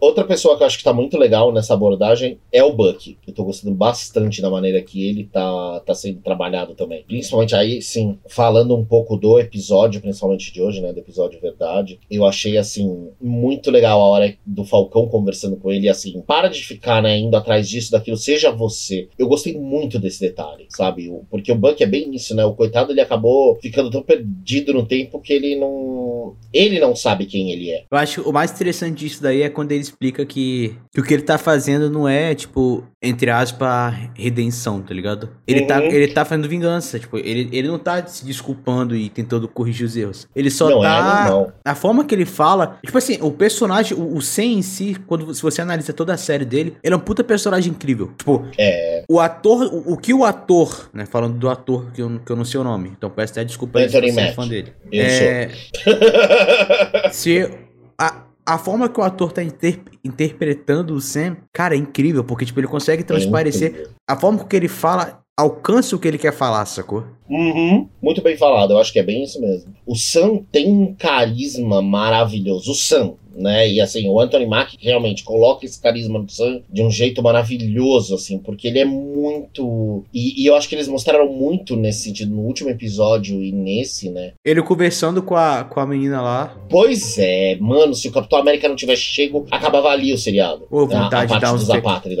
Outra 0.00 0.24
pessoa 0.24 0.56
que 0.56 0.62
eu 0.62 0.66
acho 0.66 0.78
que 0.78 0.84
tá 0.84 0.92
muito 0.92 1.18
legal 1.18 1.52
nessa 1.52 1.74
abordagem 1.74 2.38
é 2.50 2.64
o 2.64 2.72
Buck. 2.72 3.18
Eu 3.26 3.34
tô 3.34 3.44
gostando 3.44 3.74
bastante 3.74 4.40
da 4.40 4.48
maneira 4.48 4.80
que 4.80 5.06
ele 5.08 5.24
tá, 5.24 5.80
tá 5.80 5.94
sendo 5.94 6.20
trabalhado 6.20 6.74
também. 6.74 7.04
Principalmente 7.04 7.54
aí, 7.54 7.82
sim, 7.82 8.18
falando 8.26 8.74
um 8.74 8.84
pouco 8.84 9.16
do 9.16 9.38
episódio, 9.38 10.00
principalmente 10.00 10.52
de 10.52 10.62
hoje, 10.62 10.80
né? 10.80 10.92
Do 10.92 11.00
episódio 11.00 11.40
Verdade. 11.40 12.00
Eu 12.10 12.24
achei, 12.24 12.56
assim, 12.56 13.10
muito 13.20 13.70
legal 13.70 14.00
a 14.00 14.08
hora 14.08 14.34
do 14.44 14.64
Falcão 14.64 15.08
conversando 15.08 15.56
com 15.56 15.70
ele, 15.70 15.88
assim, 15.88 16.22
para 16.26 16.48
de 16.48 16.62
ficar, 16.64 17.02
né, 17.02 17.18
indo 17.18 17.36
atrás 17.36 17.68
disso, 17.68 17.92
daquilo, 17.92 18.16
seja 18.16 18.50
você. 18.50 19.08
Eu 19.18 19.28
gostei 19.28 19.56
muito 19.58 19.98
desse 19.98 20.20
detalhe, 20.20 20.66
sabe? 20.70 21.12
Porque 21.30 21.52
o 21.52 21.56
Buck 21.56 21.82
é 21.82 21.86
bem 21.86 22.14
isso, 22.14 22.34
né? 22.34 22.44
O 22.44 22.54
coitado, 22.54 22.92
ele 22.92 23.00
acabou 23.00 23.56
ficando 23.60 23.90
tão 23.90 24.02
perdido 24.02 24.72
no 24.72 24.86
tempo 24.86 25.20
que 25.20 25.32
ele 25.32 25.56
não... 25.56 26.34
Ele 26.52 26.78
não 26.78 26.96
sabe 26.96 27.26
quem 27.26 27.50
ele 27.52 27.70
é. 27.70 27.84
Eu 27.90 27.98
acho 27.98 28.22
que 28.22 28.28
o 28.28 28.32
mais 28.32 28.50
interessante 28.52 28.98
disso 28.98 29.22
daí 29.22 29.42
é 29.42 29.48
quando 29.48 29.72
ele 29.72 29.89
explica 29.90 30.24
que, 30.24 30.76
que 30.92 31.00
o 31.00 31.04
que 31.04 31.12
ele 31.14 31.22
tá 31.22 31.36
fazendo 31.38 31.90
não 31.90 32.08
é, 32.08 32.34
tipo, 32.34 32.84
entre 33.02 33.30
aspas, 33.30 33.94
redenção, 34.14 34.80
tá 34.80 34.94
ligado? 34.94 35.30
Ele, 35.46 35.62
tá, 35.66 35.78
Uhum. 35.80 35.86
ele 35.86 36.08
tá 36.08 36.24
fazendo 36.24 36.48
vingança, 36.48 36.98
tipo, 36.98 37.18
ele, 37.18 37.48
ele 37.52 37.68
não 37.68 37.78
tá 37.78 38.06
se 38.06 38.24
desculpando 38.24 38.96
e 38.96 39.08
tentando 39.08 39.46
corrigir 39.48 39.86
os 39.86 39.96
erros. 39.96 40.26
Ele 40.34 40.50
só 40.50 40.70
não 40.70 40.80
tá. 40.80 41.24
é, 41.26 41.30
não. 41.30 41.52
A 41.64 41.74
forma 41.74 42.04
que 42.04 42.14
ele 42.14 42.24
fala. 42.24 42.78
Tipo 42.84 42.98
assim, 42.98 43.18
o 43.20 43.30
personagem, 43.30 43.96
o, 43.96 44.16
o 44.16 44.22
Sen 44.22 44.58
em 44.58 44.62
si, 44.62 44.96
quando 45.06 45.34
se 45.34 45.42
você 45.42 45.60
analisa 45.62 45.92
toda 45.92 46.14
a 46.14 46.16
série 46.16 46.44
dele, 46.44 46.76
ele 46.82 46.94
é 46.94 46.96
um 46.96 47.00
puta 47.00 47.22
personagem 47.24 47.72
incrível. 47.72 48.12
Tipo, 48.16 48.46
É. 48.58 49.04
o 49.08 49.18
ator. 49.20 49.62
O, 49.72 49.92
o 49.94 49.96
que 49.96 50.14
o 50.14 50.24
ator, 50.24 50.88
né? 50.92 51.04
Falando 51.06 51.36
do 51.38 51.48
ator, 51.48 51.90
que 51.92 52.00
eu, 52.02 52.20
que 52.24 52.30
eu 52.30 52.36
não 52.36 52.44
sei 52.44 52.60
o 52.60 52.64
nome. 52.64 52.92
Então 52.96 53.10
peço 53.10 53.32
até 53.32 53.44
desculpa 53.44 53.78
aí 53.78 53.88
se 53.88 54.00
você 54.00 54.20
é 54.20 54.32
fã 54.32 54.46
dele. 54.46 54.72
Eu 54.92 55.04
é, 55.04 55.50
se 57.12 57.50
a, 57.98 58.22
a 58.46 58.58
forma 58.58 58.88
que 58.88 58.98
o 58.98 59.02
ator 59.02 59.32
tá 59.32 59.42
inter- 59.42 59.80
interpretando 60.04 60.94
o 60.94 61.00
Sam, 61.00 61.36
cara, 61.52 61.74
é 61.74 61.78
incrível, 61.78 62.24
porque 62.24 62.44
tipo, 62.44 62.58
ele 62.60 62.66
consegue 62.66 63.02
transparecer 63.04 63.70
incrível. 63.70 63.90
a 64.08 64.16
forma 64.16 64.44
que 64.44 64.56
ele 64.56 64.68
fala, 64.68 65.20
alcança 65.38 65.94
o 65.94 65.98
que 65.98 66.08
ele 66.08 66.18
quer 66.18 66.32
falar, 66.32 66.64
sacou? 66.66 67.06
Uhum. 67.30 67.86
Muito 68.02 68.20
bem 68.20 68.36
falado, 68.36 68.72
eu 68.72 68.78
acho 68.78 68.92
que 68.92 68.98
é 68.98 69.02
bem 69.04 69.22
isso 69.22 69.40
mesmo. 69.40 69.72
O 69.86 69.94
Sam 69.94 70.40
tem 70.50 70.68
um 70.68 70.92
carisma 70.94 71.80
maravilhoso. 71.80 72.72
O 72.72 72.74
Sam, 72.74 73.12
né? 73.34 73.68
E 73.70 73.80
assim, 73.80 74.08
o 74.08 74.18
Anthony 74.20 74.46
Mack 74.46 74.76
realmente 74.80 75.22
coloca 75.22 75.64
esse 75.64 75.80
carisma 75.80 76.18
no 76.18 76.28
Sam 76.28 76.60
de 76.70 76.82
um 76.82 76.90
jeito 76.90 77.22
maravilhoso, 77.22 78.14
assim, 78.16 78.38
porque 78.38 78.66
ele 78.68 78.80
é 78.80 78.84
muito. 78.84 80.04
E, 80.12 80.42
e 80.42 80.46
eu 80.46 80.56
acho 80.56 80.68
que 80.68 80.74
eles 80.74 80.88
mostraram 80.88 81.32
muito 81.32 81.76
nesse 81.76 82.04
sentido 82.04 82.34
no 82.34 82.42
último 82.42 82.68
episódio 82.70 83.42
e 83.42 83.52
nesse, 83.52 84.10
né? 84.10 84.32
Ele 84.44 84.62
conversando 84.62 85.22
com 85.22 85.36
a, 85.36 85.64
com 85.64 85.80
a 85.80 85.86
menina 85.86 86.20
lá, 86.20 86.56
Pois 86.68 87.18
é, 87.18 87.56
mano, 87.60 87.94
se 87.94 88.08
o 88.08 88.12
Capitão 88.12 88.38
América 88.38 88.68
não 88.68 88.76
tivesse 88.76 89.02
chego, 89.02 89.46
acabava 89.50 89.88
ali 89.88 90.12
o 90.12 90.18
seriado. 90.18 90.66
Ô, 90.70 90.80
A- 90.80 90.82
a, 90.82 90.86
vontade 90.86 91.32
de 91.32 91.40
dar 91.40 91.54
uns 91.54 91.66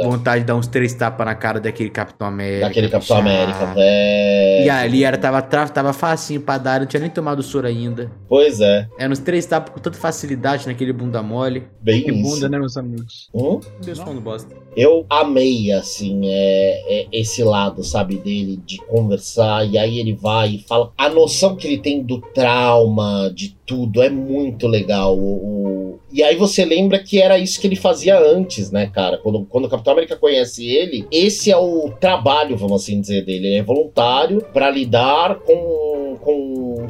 vontade 0.04 0.40
de 0.40 0.46
dar 0.46 0.56
uns 0.56 0.66
três 0.66 0.94
tapas 0.94 1.26
na 1.26 1.34
cara 1.34 1.60
daquele 1.60 1.90
Capitão 1.90 2.28
América. 2.28 2.66
Daquele 2.66 2.88
Capitão 2.88 3.16
já. 3.16 3.22
América, 3.22 3.66
velho. 3.74 4.66
E 4.66 4.70
ali 4.70 4.99
era, 5.04 5.16
tava, 5.18 5.40
tava 5.42 5.92
facinho 5.92 6.40
pra 6.40 6.58
dar, 6.58 6.80
não 6.80 6.86
tinha 6.86 7.00
nem 7.00 7.10
tomado 7.10 7.42
soro 7.42 7.66
ainda. 7.66 8.10
Pois 8.28 8.60
é, 8.60 8.88
Era 8.98 9.12
uns 9.12 9.18
três 9.18 9.46
tapas 9.46 9.72
com 9.72 9.80
tanta 9.80 9.98
facilidade 9.98 10.66
naquele 10.66 10.92
bunda 10.92 11.22
mole. 11.22 11.64
bem 11.80 12.02
Que 12.02 12.10
isso. 12.12 12.22
bunda, 12.22 12.48
né, 12.48 12.58
meus 12.58 12.76
amigos? 12.76 13.28
Hum? 13.34 13.60
Deus 13.84 13.98
falando 13.98 14.20
bosta. 14.20 14.54
Eu 14.76 15.04
amei, 15.10 15.72
assim, 15.72 16.20
é, 16.24 17.00
é 17.02 17.06
esse 17.12 17.42
lado, 17.42 17.82
sabe, 17.82 18.16
dele 18.16 18.56
de 18.64 18.78
conversar, 18.86 19.66
e 19.68 19.76
aí 19.76 19.98
ele 19.98 20.12
vai 20.14 20.50
e 20.54 20.58
fala. 20.58 20.92
A 20.96 21.08
noção 21.08 21.56
que 21.56 21.66
ele 21.66 21.78
tem 21.78 22.02
do 22.02 22.20
trauma, 22.20 23.30
de 23.34 23.56
tudo, 23.66 24.02
é 24.02 24.08
muito 24.08 24.66
legal. 24.68 25.16
O, 25.16 25.94
o- 25.94 26.00
E 26.12 26.22
aí 26.22 26.34
você 26.36 26.64
lembra 26.64 26.98
que 26.98 27.20
era 27.20 27.38
isso 27.38 27.60
que 27.60 27.66
ele 27.68 27.76
fazia 27.76 28.18
antes, 28.18 28.70
né, 28.70 28.86
cara? 28.86 29.16
Quando, 29.18 29.44
quando 29.46 29.66
o 29.66 29.68
Capitão 29.68 29.92
América 29.92 30.16
conhece 30.16 30.66
ele, 30.66 31.06
esse 31.10 31.50
é 31.52 31.56
o 31.56 31.90
trabalho, 32.00 32.56
vamos 32.56 32.82
assim 32.82 33.00
dizer, 33.00 33.24
dele. 33.24 33.46
Ele 33.48 33.56
é 33.56 33.62
voluntário 33.62 34.44
pra 34.52 34.70
lidar 34.70 35.36
com 35.40 35.52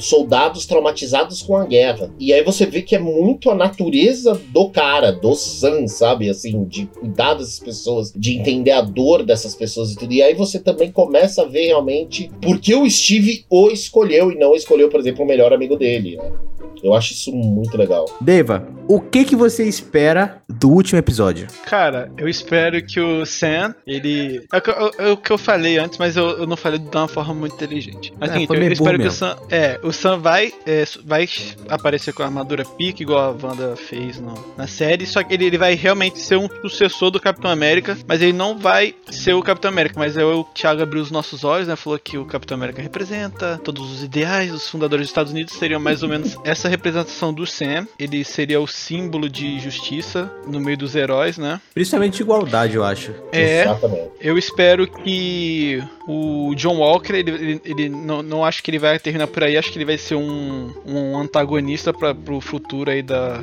soldados 0.00 0.66
traumatizados 0.66 1.42
com 1.42 1.56
a 1.56 1.64
guerra. 1.64 2.10
E 2.18 2.32
aí 2.32 2.42
você 2.42 2.66
vê 2.66 2.82
que 2.82 2.96
é 2.96 2.98
muito 2.98 3.50
a 3.50 3.54
natureza 3.54 4.40
do 4.52 4.68
cara, 4.68 5.12
do 5.12 5.34
Sam, 5.34 5.86
sabe? 5.86 6.28
Assim, 6.28 6.64
de 6.64 6.86
cuidar 6.86 7.34
dessas 7.34 7.58
pessoas, 7.58 8.12
de 8.14 8.38
entender 8.38 8.72
a 8.72 8.80
dor 8.80 9.24
dessas 9.24 9.54
pessoas 9.54 9.92
e 9.92 9.96
tudo. 9.96 10.12
E 10.12 10.22
aí 10.22 10.34
você 10.34 10.58
também 10.58 10.90
começa 10.90 11.42
a 11.42 11.46
ver 11.46 11.66
realmente 11.66 12.30
por 12.40 12.58
que 12.58 12.74
o 12.74 12.88
Steve 12.88 13.44
o 13.48 13.70
escolheu 13.70 14.32
e 14.32 14.38
não 14.38 14.54
escolheu, 14.54 14.88
por 14.88 15.00
exemplo, 15.00 15.24
o 15.24 15.28
melhor 15.28 15.52
amigo 15.52 15.76
dele, 15.76 16.16
né? 16.16 16.49
Eu 16.82 16.94
acho 16.94 17.12
isso 17.12 17.32
muito 17.32 17.76
legal. 17.76 18.06
Deva, 18.20 18.66
o 18.88 19.00
que 19.00 19.24
que 19.24 19.36
você 19.36 19.64
espera 19.64 20.42
do 20.48 20.68
último 20.68 20.98
episódio? 20.98 21.46
Cara, 21.64 22.10
eu 22.18 22.28
espero 22.28 22.82
que 22.82 23.00
o 23.00 23.24
Sam, 23.24 23.74
ele. 23.86 24.44
É 24.52 24.56
o 24.56 24.60
que 24.60 24.70
eu, 24.70 24.90
é 24.98 25.10
o 25.12 25.16
que 25.16 25.30
eu 25.30 25.38
falei 25.38 25.78
antes, 25.78 25.98
mas 25.98 26.16
eu, 26.16 26.30
eu 26.38 26.46
não 26.46 26.56
falei 26.56 26.78
de 26.78 26.96
uma 26.96 27.08
forma 27.08 27.34
muito 27.34 27.54
inteligente. 27.54 28.12
Mas 28.18 28.30
É, 28.30 28.32
seguinte, 28.32 28.48
foi 28.48 28.56
eu 28.56 28.60
meio 28.60 28.72
espero 28.72 28.98
que 28.98 29.04
burro 29.04 29.08
o 29.08 29.16
Sam. 29.16 29.36
É, 29.50 29.80
o 29.82 29.92
Sam 29.92 30.18
vai, 30.18 30.52
é, 30.66 30.84
vai 31.04 31.28
aparecer 31.68 32.12
com 32.12 32.22
a 32.22 32.26
armadura 32.26 32.64
pique, 32.64 33.02
igual 33.02 33.20
a 33.20 33.46
Wanda 33.46 33.76
fez 33.76 34.18
no, 34.18 34.34
na 34.56 34.66
série. 34.66 35.06
Só 35.06 35.22
que 35.22 35.34
ele, 35.34 35.44
ele 35.44 35.58
vai 35.58 35.74
realmente 35.74 36.18
ser 36.18 36.36
um 36.36 36.48
sucessor 36.62 37.10
do 37.10 37.20
Capitão 37.20 37.50
América. 37.50 37.96
Mas 38.06 38.22
ele 38.22 38.32
não 38.32 38.58
vai 38.58 38.94
ser 39.10 39.34
o 39.34 39.42
Capitão 39.42 39.70
América. 39.70 39.94
Mas 39.98 40.16
é 40.16 40.24
o 40.24 40.44
Thiago 40.44 40.82
abriu 40.82 41.02
os 41.02 41.10
nossos 41.10 41.44
olhos, 41.44 41.68
né? 41.68 41.76
Falou 41.76 41.98
que 41.98 42.18
o 42.18 42.24
Capitão 42.24 42.56
América 42.56 42.82
representa 42.82 43.60
todos 43.62 43.90
os 43.92 44.02
ideais 44.02 44.50
dos 44.50 44.68
fundadores 44.68 45.04
dos 45.04 45.10
Estados 45.10 45.32
Unidos. 45.32 45.54
Seriam 45.54 45.80
mais 45.80 46.02
ou 46.02 46.08
menos 46.08 46.36
essa 46.44 46.69
representação 46.70 47.32
do 47.32 47.46
Sam. 47.46 47.86
Ele 47.98 48.24
seria 48.24 48.60
o 48.60 48.66
símbolo 48.66 49.28
de 49.28 49.58
justiça 49.60 50.32
no 50.46 50.60
meio 50.60 50.78
dos 50.78 50.94
heróis, 50.94 51.36
né? 51.36 51.60
Principalmente 51.74 52.20
igualdade, 52.20 52.76
eu 52.76 52.84
acho. 52.84 53.12
É. 53.32 53.62
Exatamente. 53.62 54.10
Eu 54.20 54.38
espero 54.38 54.86
que 54.86 55.82
o 56.06 56.54
John 56.54 56.78
Walker, 56.78 57.12
ele, 57.12 57.30
ele, 57.30 57.60
ele 57.64 57.88
não, 57.88 58.22
não 58.22 58.44
acho 58.44 58.62
que 58.62 58.70
ele 58.70 58.78
vai 58.78 58.98
terminar 58.98 59.26
por 59.26 59.44
aí, 59.44 59.56
acho 59.56 59.70
que 59.70 59.78
ele 59.78 59.84
vai 59.84 59.98
ser 59.98 60.14
um, 60.14 60.72
um 60.86 61.18
antagonista 61.18 61.92
para 61.92 62.14
pro 62.14 62.40
futuro 62.40 62.90
aí 62.90 63.02
da, 63.02 63.42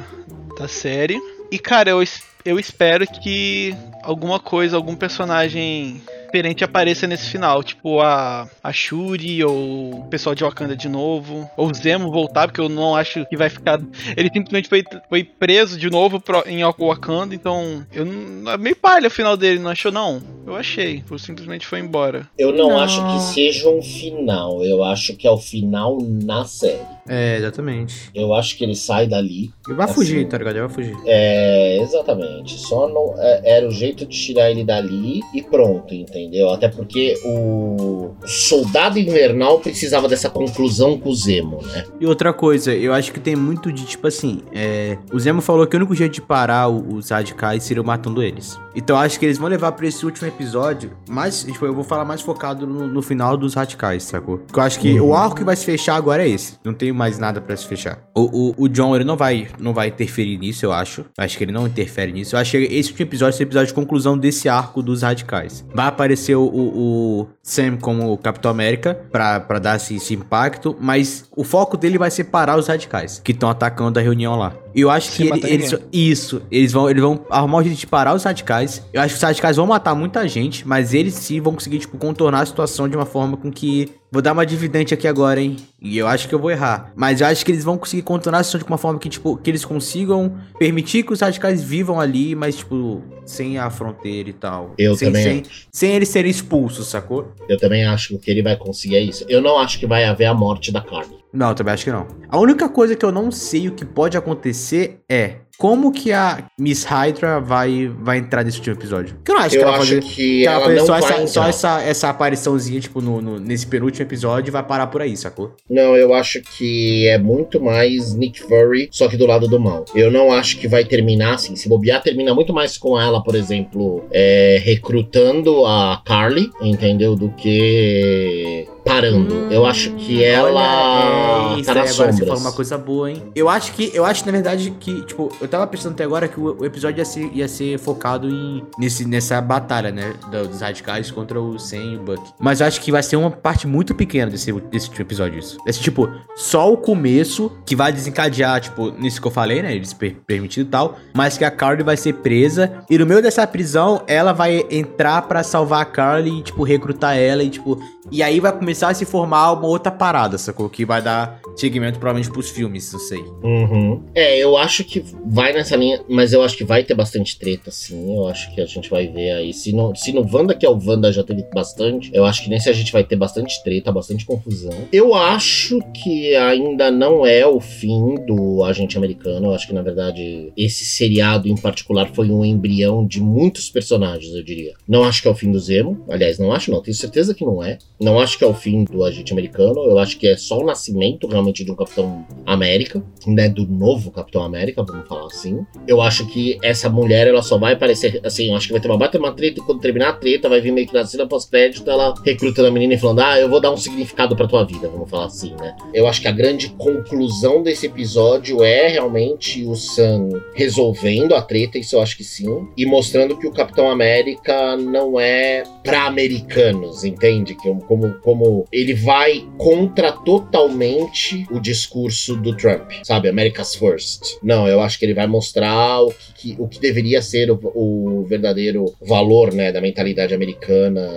da 0.58 0.68
série. 0.68 1.20
E 1.52 1.60
cara, 1.60 1.92
eu, 1.92 2.04
eu 2.44 2.60
espero 2.60 3.06
que 3.08 3.76
alguma 4.04 4.40
coisa, 4.40 4.76
algum 4.76 4.96
personagem 4.96 6.02
diferente 6.28 6.64
apareça 6.64 7.08
nesse 7.08 7.30
final, 7.30 7.64
tipo 7.64 8.00
a, 8.02 8.48
a 8.64 8.72
Shuri 8.74 9.44
ou 9.44 10.02
o 10.02 10.08
pessoal 10.10 10.36
de 10.36 10.44
Wakanda 10.44 10.76
de 10.76 10.88
novo, 10.90 11.50
ou 11.58 11.70
o 11.70 11.74
Zemo 11.74 12.12
voltar, 12.12 12.48
porque 12.48 12.62
eu 12.62 12.70
não 12.70 12.96
acho 12.96 13.26
que 13.26 13.36
vai 13.38 13.50
ficar. 13.50 13.80
Ele 14.16 14.30
simplesmente 14.32 14.70
foi, 14.70 14.84
foi 15.10 15.24
preso 15.24 15.78
de 15.80 15.90
novo 15.90 16.20
pro- 16.20 16.44
em 16.48 16.64
Wakanda, 16.64 17.34
então 17.34 17.86
eu 17.94 18.06
não, 18.06 18.52
é 18.52 18.58
meio 18.58 18.76
palha 18.76 19.08
o 19.08 19.12
final 19.12 19.36
dele, 19.36 19.60
não 19.60 19.72
achou 19.72 19.92
não? 19.92 20.22
Eu 20.46 20.56
achei, 20.56 21.04
ele 21.10 21.20
simplesmente 21.20 21.66
foi 21.66 21.80
embora. 21.80 22.28
Eu 22.38 22.52
não, 22.54 22.70
Não. 22.70 22.80
acho 22.80 23.02
que 23.06 23.20
seja 23.34 23.70
um 23.70 23.82
final. 23.82 24.64
Eu 24.64 24.84
acho 24.84 25.16
que 25.16 25.28
é 25.28 25.32
o 25.32 25.38
final 25.38 25.98
na 26.02 26.46
série. 26.46 26.80
É, 27.08 27.38
exatamente. 27.38 28.10
Eu 28.14 28.34
acho 28.34 28.56
que 28.58 28.64
ele 28.64 28.76
sai 28.76 29.08
dali. 29.08 29.52
Ele 29.68 29.76
vai 29.76 29.86
Assim. 29.86 29.94
fugir, 29.96 30.28
tá 30.28 30.38
ligado? 30.38 30.56
Ele 30.58 30.66
vai 30.68 30.74
fugir. 30.76 30.96
É, 31.06 31.78
exatamente. 31.82 32.58
Só 32.60 32.88
não 32.88 33.14
é- 33.22 33.42
era 33.58 33.68
o 33.68 33.72
jeito 33.72 34.06
de 34.06 34.18
tirar 34.18 34.50
ele 34.52 34.64
dali 34.64 35.22
e 35.34 35.42
pronto, 35.42 35.94
entendeu? 35.94 36.16
Até 36.53 36.68
porque 36.68 37.20
o 37.24 38.11
Soldado 38.26 38.99
Invernal 38.99 39.59
precisava 39.59 40.07
dessa 40.07 40.30
conclusão 40.30 40.97
com 40.99 41.09
o 41.09 41.15
Zemo, 41.15 41.61
né? 41.63 41.86
E 41.99 42.05
outra 42.05 42.34
coisa, 42.34 42.74
eu 42.74 42.93
acho 42.93 43.11
que 43.11 43.20
tem 43.20 43.36
muito 43.36 43.72
de, 43.72 43.86
tipo 43.86 44.07
assim, 44.07 44.41
é, 44.53 44.97
o 45.11 45.20
Zemo 45.20 45.41
falou 45.41 45.65
que 45.68 45.76
o 45.76 45.80
único 45.80 45.95
jeito 45.95 46.13
de 46.13 46.22
parar 46.22 46.68
os 46.68 47.09
radicais 47.09 47.63
seria 47.63 47.84
matando 47.84 48.22
eles. 48.22 48.59
Então 48.76 48.95
eu 48.95 49.01
acho 49.01 49.20
que 49.20 49.26
eles 49.26 49.38
vão 49.38 49.49
levar 49.49 49.72
pra 49.72 49.88
esse 49.88 50.05
último 50.05 50.28
episódio, 50.28 50.91
mas, 51.09 51.43
tipo, 51.43 51.65
eu 51.65 51.74
vou 51.74 51.84
falar 51.84 52.05
mais 52.05 52.22
focado 52.22 52.68
no, 52.68 52.88
no 52.88 53.01
final 53.01 53.36
dos 53.36 53.53
radicais, 53.53 54.03
sacou? 54.03 54.38
Porque 54.38 54.59
eu 54.59 54.63
acho 54.63 54.80
que 54.80 54.99
o 54.99 55.15
arco 55.15 55.36
que 55.36 55.43
vai 55.43 55.55
se 55.55 55.65
fechar 55.65 55.95
agora 55.95 56.24
é 56.24 56.30
esse. 56.30 56.57
Não 56.63 56.74
tem 56.74 56.91
mais 56.91 57.18
nada 57.18 57.41
pra 57.41 57.55
se 57.55 57.65
fechar. 57.65 57.99
O, 58.15 58.49
o, 58.49 58.65
o 58.65 58.70
John, 58.70 58.95
ele 58.95 59.03
não 59.03 59.18
vai, 59.18 59.47
não 59.59 59.74
vai 59.74 59.88
interferir 59.88 60.38
nisso, 60.38 60.65
eu 60.65 60.72
acho. 60.72 61.01
Eu 61.01 61.24
acho 61.24 61.38
que 61.38 61.43
ele 61.43 61.51
não 61.51 61.65
interfere 61.65 62.11
nisso. 62.11 62.36
Eu 62.36 62.39
acho 62.39 62.51
que 62.51 62.57
esse 62.57 62.91
último 62.91 63.07
episódio 63.07 63.38
é 63.38 63.39
o 63.39 63.47
episódio 63.47 63.68
de 63.68 63.74
conclusão 63.74 64.18
desse 64.18 64.47
arco 64.47 64.82
dos 64.84 65.01
radicais. 65.01 65.65
Vai 65.74 65.88
aparecer 65.88 66.07
o, 66.36 66.41
o, 66.41 67.22
o 67.22 67.28
Sam 67.41 67.78
como 67.78 68.18
Capitão 68.18 68.51
América 68.51 68.93
pra 69.12 69.60
dar 69.60 69.78
esse, 69.78 69.95
esse 69.95 70.14
impacto, 70.14 70.76
mas 70.80 71.26
o 71.36 71.43
foco 71.43 71.78
dele 71.78 71.97
vai 71.97 72.12
ser 72.12 72.26
parar 72.26 72.58
os 72.58 72.68
radicais 72.68 73.22
que 73.24 73.32
estão 73.32 73.49
atacando 73.49 73.99
a 73.99 74.01
reunião 74.01 74.36
lá. 74.36 74.53
Eu 74.76 74.89
acho 74.89 75.11
Sem 75.11 75.28
que 75.28 75.34
ele- 75.45 75.53
eles, 75.53 75.76
isso, 75.91 76.41
eles 76.51 76.72
vão, 76.72 76.89
eles 76.89 77.01
vão 77.01 77.26
arrumar 77.30 77.59
um 77.59 77.63
jeito 77.63 77.78
de 77.78 77.88
parar 77.88 78.13
os 78.15 78.24
radicais. 78.24 78.86
Eu 78.93 79.01
acho 79.01 79.13
que 79.13 79.18
os 79.18 79.24
radicais 79.24 79.57
vão 79.57 79.65
matar 79.65 79.95
muita 79.95 80.28
gente, 80.28 80.68
mas 80.68 80.93
eles 80.93 81.13
sim 81.15 81.41
vão 81.41 81.53
conseguir, 81.53 81.80
tipo, 81.80 81.97
contornar 81.97 82.41
a 82.41 82.45
situação 82.45 82.88
de 82.88 82.95
uma 82.95 83.05
forma 83.05 83.38
com 83.38 83.51
que. 83.51 83.89
Vou 84.09 84.22
dar 84.22 84.32
uma 84.32 84.45
dividente 84.45 84.93
aqui 84.93 85.05
agora, 85.05 85.41
hein? 85.41 85.57
E 85.82 85.97
eu 85.97 86.07
acho 86.07 86.30
que 86.30 86.34
eu 86.36 86.39
vou 86.39 86.49
errar. 86.49 86.93
Mas 86.95 87.20
eu 87.20 87.28
acho 87.28 87.45
que 87.45 87.51
eles 87.51 87.65
vão 87.65 87.78
conseguir 87.78 88.03
contornar 88.03 88.39
a 88.39 88.43
situação 88.43 88.65
de 88.65 88.72
uma 88.72 88.78
forma 88.78 88.97
que, 88.99 89.09
tipo, 89.09 89.36
que 89.36 89.49
eles 89.49 89.65
consigam 89.65 90.34
permitir 90.57 91.03
que 91.03 91.11
os 91.11 91.20
radicais 91.20 91.61
vivam 91.61 91.99
ali, 91.99 92.34
mas, 92.34 92.55
tipo, 92.55 93.03
sem 93.26 93.57
a 93.57 93.70
fronteira 93.70 94.30
e 94.30 94.34
tal. 94.34 94.74
Eu 94.78 94.95
sem, 94.95 95.07
também 95.09 95.24
sem, 95.24 95.43
sem 95.70 95.91
eles 95.91 96.07
serem 96.07 96.32
expulsos, 96.32 96.88
sacou? 96.88 97.34
Eu 97.49 97.57
também 97.57 97.84
acho 97.86 98.09
que 98.09 98.15
o 98.15 98.20
que 98.20 98.32
ele 98.32 98.41
vai 98.41 98.55
conseguir 98.55 98.95
é 98.95 99.01
isso. 99.01 99.26
Eu 99.28 99.41
não 99.41 99.59
acho 99.59 99.78
que 99.78 99.86
vai 99.86 100.05
haver 100.05 100.26
a 100.26 100.34
morte 100.34 100.72
da 100.72 100.80
Carly. 100.80 101.18
Não, 101.32 101.54
também 101.54 101.74
acho 101.74 101.84
que 101.84 101.92
não. 101.92 102.08
A 102.30 102.40
única 102.40 102.70
coisa 102.70 102.96
que 102.96 103.06
eu 103.06 103.12
não 103.12 103.32
sei 103.32 103.68
o 103.68 103.76
que 103.76 103.86
pode 103.86 104.18
acontecer 104.18 105.02
é 105.10 105.40
como 105.58 105.91
que 105.91 106.12
a 106.12 106.43
Miss 106.60 106.84
Hydra 106.84 107.39
vai, 107.39 107.91
vai 107.99 108.18
entrar 108.20 108.43
nesse 108.43 108.58
último 108.58 108.76
episódio. 108.76 109.16
Porque 109.16 109.32
eu 109.32 109.36
não 109.36 109.41
acho 109.41 109.49
que 109.51 109.58
Eu 109.58 109.62
ela 109.64 109.72
vai 109.72 109.80
acho 109.82 109.89
fazer. 109.95 110.01
que 110.01 110.16
que 110.16 110.45
ela 110.47 110.55
ela 110.55 110.66
fazer 110.66 110.80
só, 110.80 110.86
vai 110.88 110.99
essa, 111.24 111.28
só 111.28 111.43
essa, 111.47 111.82
essa 111.82 112.10
apariçãozinha, 112.10 112.80
tipo, 112.80 113.01
no, 113.01 113.22
no- 113.22 113.39
nesse 113.39 113.66
penúltimo 113.66 114.03
episódio 114.05 114.51
vai 114.53 114.64
parar 114.64 114.88
por 114.88 115.01
aí, 115.01 115.16
sacou? 115.18 115.53
Não, 115.70 115.95
eu 115.95 116.14
acho 116.14 116.41
que 116.41 117.08
é 117.08 117.18
muito 117.18 117.60
mais 117.62 118.14
Nick 118.14 118.41
Fury, 118.43 118.89
só 118.91 119.08
que 119.08 119.18
do 119.18 119.26
lado 119.26 119.47
do 119.47 119.60
mal. 119.60 119.86
Eu 119.95 120.12
não 120.12 120.32
acho 120.32 120.58
que 120.60 120.68
vai 120.68 120.84
terminar 120.86 121.36
assim. 121.36 121.55
Se 121.55 121.68
bobear, 121.68 122.01
termina 122.03 122.34
muito 122.34 122.53
mais 122.53 122.78
com 122.78 122.99
ela, 122.99 123.24
por 123.24 123.36
exemplo, 123.36 124.05
é, 124.12 124.60
recrutando 124.64 125.66
a 125.66 126.01
Carly, 126.05 126.49
entendeu? 126.62 127.16
Do 127.16 127.30
que 127.30 128.68
parando. 128.86 129.51
eu 129.51 129.66
acho 129.66 129.91
que 129.95 130.24
ela 130.24 131.49
Olha, 131.49 131.55
é, 131.58 131.60
isso 131.60 131.66
tá 131.66 131.72
aí, 131.74 131.78
nas 131.80 131.93
agora 131.99 132.12
você 132.12 132.18
sombras. 132.20 132.28
falou 132.28 132.39
uma 132.41 132.51
coisa 132.53 132.78
boa, 132.78 133.12
hein? 133.12 133.24
Eu 133.36 133.49
acho 133.49 133.74
que, 133.74 133.91
eu 133.93 134.05
acho, 134.05 134.26
na 134.26 134.32
verdade, 134.32 134.72
que, 134.80 135.01
tipo, 135.05 135.30
eu 135.48 135.52
tava 135.52 135.66
pensando 135.68 135.93
até 135.93 136.04
agora 136.04 136.28
que 136.28 136.39
o, 136.39 136.64
episódio 136.66 137.00
ia 137.00 137.06
ser, 137.06 137.32
ia 137.34 137.48
ser 137.48 137.80
focado 137.80 138.30
em, 138.30 138.64
nesse, 138.78 139.06
nessa 139.08 139.39
batalha, 139.41 139.91
né? 139.91 140.14
do- 140.32 140.48
Dos 140.48 140.62
radicais 140.62 141.10
contra 141.12 141.41
o 141.41 141.58
Sam 141.60 141.78
e 141.78 141.95
o 141.98 142.00
Buck. 142.02 142.22
Mas 142.39 142.62
eu 142.62 142.68
acho 142.68 142.80
que 142.82 142.91
vai 142.91 143.02
ser 143.04 143.16
uma 143.16 143.32
parte 143.32 143.66
muito 143.68 143.95
pequena 143.95 144.30
desse, 144.32 144.52
desse 144.52 144.88
último 144.88 145.06
episódio, 145.06 145.39
isso. 145.39 145.58
Esse, 145.66 145.80
tipo, 145.82 146.10
só 146.36 146.72
o 146.72 146.78
começo 146.78 147.52
que 147.66 147.76
vai 147.76 147.91
desencadear, 147.91 148.60
tipo, 148.62 148.91
nisso 148.91 149.20
que 149.22 149.28
eu 149.28 149.32
falei, 149.32 149.62
né? 149.62 149.74
Eles 149.76 149.93
per 149.93 150.16
permitido 150.26 150.68
e 150.68 150.70
tal. 150.70 150.98
Mas 151.16 151.38
que 151.38 151.45
a 151.45 151.52
Carly 151.52 151.84
vai 151.84 151.98
ser 151.98 152.14
presa. 152.14 152.84
E 152.89 152.98
no 152.98 153.06
meio 153.06 153.22
dessa 153.22 153.45
prisão, 153.48 154.04
ela 154.08 154.34
vai 154.34 154.66
entrar 154.70 155.22
pra 155.24 155.43
salvar 155.43 155.82
a 155.82 155.86
Carly 155.86 156.39
e, 156.39 156.43
tipo, 156.43 156.64
recrutar 156.64 157.18
ela 157.18 157.43
e, 157.43 157.50
tipo. 157.50 157.80
E 158.12 158.24
aí 158.24 158.39
vai 158.39 158.58
começar 158.58 158.89
a 158.89 158.93
se 158.93 159.05
formar 159.05 159.51
uma 159.53 159.68
outra 159.68 159.91
parada, 159.91 160.38
sacou? 160.38 160.70
Que 160.70 160.86
vai 160.86 161.01
dar 161.01 161.41
segmento 161.55 161.99
provavelmente 161.99 162.32
pros 162.32 162.49
filmes, 162.49 162.91
não 162.93 162.99
sei. 162.99 163.24
Uhum. 163.43 164.03
É, 164.16 164.38
eu 164.38 164.55
acho 164.55 164.84
que 164.84 165.03
vai 165.26 165.51
nessa 165.51 165.76
linha, 165.76 166.01
mas 166.08 166.32
eu 166.32 166.41
acho 166.41 166.55
que 166.55 166.64
vai 166.64 166.84
ter 166.84 166.93
bastante 166.93 167.38
treta, 167.38 167.72
sim. 167.72 168.16
Eu 168.16 168.28
acho 168.28 168.53
que 168.53 168.62
a 168.62 168.66
gente 168.66 168.89
vai 168.89 169.08
ver 169.08 169.32
aí. 169.32 169.53
Se 169.53 169.74
no, 169.74 169.95
se 169.95 170.14
no 170.14 170.22
Wanda, 170.32 170.55
que 170.55 170.66
é 170.66 170.70
o 170.70 170.80
Wanda, 170.82 171.12
já 171.12 171.24
teve 171.24 171.43
bastante, 171.53 172.10
eu 172.14 172.26
acho 172.26 172.43
que 172.43 172.49
nesse 172.49 172.70
a 172.70 172.74
gente 172.74 172.91
vai 172.91 173.03
ter 173.03 173.16
bastante 173.16 173.62
treta, 173.64 173.91
bastante 173.91 174.26
confusão. 174.26 174.74
Eu 174.91 175.14
acho 175.14 175.80
que 175.93 176.36
ainda 176.36 176.89
não 176.91 177.26
é 177.26 177.45
o 177.45 177.60
fim 177.60 178.16
do 178.26 178.64
agente 178.64 178.97
americano. 178.97 179.47
Eu 179.47 179.53
acho 179.53 179.68
que, 179.68 179.74
na 179.74 179.82
verdade, 179.82 180.51
esse 180.55 180.86
seriado 180.86 181.47
em 181.47 181.55
particular 181.55 182.10
foi 182.14 182.30
um 182.30 182.45
embrião 182.45 183.05
de 183.05 183.20
muitos 183.20 183.70
personagens, 183.70 184.34
eu 184.34 184.43
diria. 184.43 184.74
Não 184.88 185.03
acho 185.03 185.22
que 185.22 185.28
é 185.28 185.32
o 185.32 185.36
fim 185.36 185.51
do 185.51 185.60
Zemo. 185.60 186.05
Aliás, 186.10 186.39
não 186.39 186.53
acho, 186.53 186.72
não. 186.72 186.82
Tenho 186.82 186.95
certeza 186.95 187.34
que 187.34 187.45
não 187.45 187.64
é. 187.64 187.78
Não 188.00 188.20
acho 188.20 188.38
que 188.38 188.43
é 188.43 188.48
o 188.48 188.54
fim 188.54 188.84
do 188.84 189.04
agente 189.04 189.34
americano. 189.34 189.84
Eu 189.84 189.98
acho 189.98 190.18
que 190.18 190.28
é 190.28 190.38
só 190.38 190.60
o 190.60 190.66
nascimento 190.66 191.28
realmente 191.28 191.64
de 191.64 191.72
um 191.72 191.76
Capitão 191.76 192.26
América, 192.45 193.04
né? 193.26 193.50
Do 193.50 193.66
novo 193.66 194.12
Capitão 194.12 194.43
América, 194.43 194.84
vamos 194.84 195.08
falar 195.08 195.26
assim. 195.26 195.66
Eu 195.88 196.02
acho 196.02 196.28
que 196.28 196.58
essa 196.64 196.89
mulher, 196.89 197.28
ela 197.28 197.41
só 197.41 197.58
vai 197.58 197.74
aparecer. 197.74 198.22
Assim, 198.24 198.50
eu 198.50 198.56
acho 198.56 198.68
que 198.68 198.74
vai 198.74 198.82
ter 198.82 198.88
uma 198.88 198.98
baita 198.98 199.18
uma 199.18 199.32
treta 199.32 199.60
e 199.60 199.64
quando 199.64 199.82
terminar 199.82 200.10
a 200.10 200.14
treta, 200.14 200.48
vai 200.48 200.62
vir 200.62 200.72
meio 200.72 200.88
que 200.88 200.93
na 200.93 201.06
cena 201.06 201.28
pós-crédito, 201.28 201.89
ela 201.89 202.14
recrutando 202.24 202.68
a 202.68 202.72
menina 202.72 202.93
e 202.93 202.98
falando: 202.98 203.20
Ah, 203.20 203.39
eu 203.39 203.50
vou 203.50 203.60
dar 203.60 203.72
um 203.72 203.78
significado 203.78 204.36
pra 204.36 204.48
tua 204.48 204.64
vida, 204.64 204.88
vamos 204.88 205.10
falar 205.10 205.26
assim, 205.26 205.54
né? 205.60 205.76
Eu 205.93 206.08
acho 206.08 206.22
que 206.22 206.28
a 206.28 206.32
grande 206.32 206.70
conclusão 206.70 207.64
desse 207.64 207.88
episódio 207.88 208.64
é 208.64 208.88
realmente 208.88 209.64
o 209.66 209.76
Sam 209.76 210.30
resolvendo 210.54 211.34
a 211.34 211.41
treta, 211.41 211.78
isso 211.78 211.95
eu 211.95 212.02
acho 212.02 212.16
que 212.18 212.24
sim, 212.24 212.68
e 212.78 212.86
mostrando 212.86 213.38
que 213.38 213.48
o 213.48 213.52
Capitão 213.52 213.89
América 213.89 214.78
não 214.78 215.20
é 215.20 215.64
pra 215.84 216.06
americanos, 216.06 217.04
entende? 217.04 217.56
Que 217.56 217.68
é 217.68 217.72
como, 217.88 218.14
como 218.20 218.66
ele 218.72 218.94
vai 218.94 219.48
contra 219.58 220.12
totalmente 220.12 221.46
o 221.52 221.60
discurso 221.60 222.36
do 222.36 222.56
Trump, 222.56 222.92
sabe? 223.04 223.30
America's 223.30 223.76
First. 223.76 224.38
Não, 224.44 224.68
eu 224.68 224.82
acho 224.82 225.00
que 225.00 225.06
ele 225.06 225.14
vai 225.14 225.28
mostrar 225.28 226.02
o 226.02 226.14
que, 226.36 226.56
o 226.60 226.68
que 226.68 226.80
deveria 226.80 227.22
ser 227.22 227.50
o, 227.50 227.60
o 227.74 228.26
verdadeiro 228.26 228.94
valor, 229.02 229.54
né, 229.54 229.72
da 229.72 229.82
mentalidade 229.82 230.34
americana. 230.34 231.10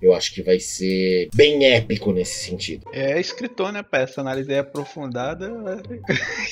Eu 0.00 0.14
acho 0.14 0.34
que 0.34 0.42
vai 0.42 0.60
ser 0.60 1.28
bem 1.34 1.64
épico 1.72 2.12
nesse 2.12 2.44
sentido. 2.44 2.86
É 2.92 3.18
escritor, 3.18 3.72
né, 3.72 3.82
essa 3.92 4.20
análise 4.20 4.52
aí 4.52 4.58
aprofundada. 4.58 5.48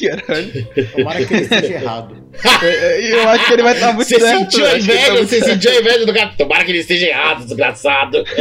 Caralho. 0.00 0.66
Tomara 0.92 1.24
que 1.26 1.34
ele 1.34 1.42
esteja 1.42 1.74
errado. 1.74 2.16
É, 2.62 3.12
Eu 3.12 3.28
acho 3.28 3.46
que 3.46 3.52
ele 3.52 3.62
vai 3.62 3.74
estar 3.74 3.92
muito 3.92 4.08
Você 4.08 4.18
certo. 4.18 4.38
sentiu 4.52 4.66
a 4.66 4.70
tá 4.70 4.78
inveja? 4.78 5.12
muito 5.12 5.28
Você 5.28 5.38
certo. 5.40 5.52
sentiu 5.52 5.70
a 5.70 5.74
inveja 5.80 6.06
do 6.06 6.14
cara? 6.14 6.32
Tomara 6.38 6.64
que 6.64 6.70
ele 6.70 6.78
esteja 6.78 7.06
errado, 7.06 7.44
desgraçado. 7.44 8.24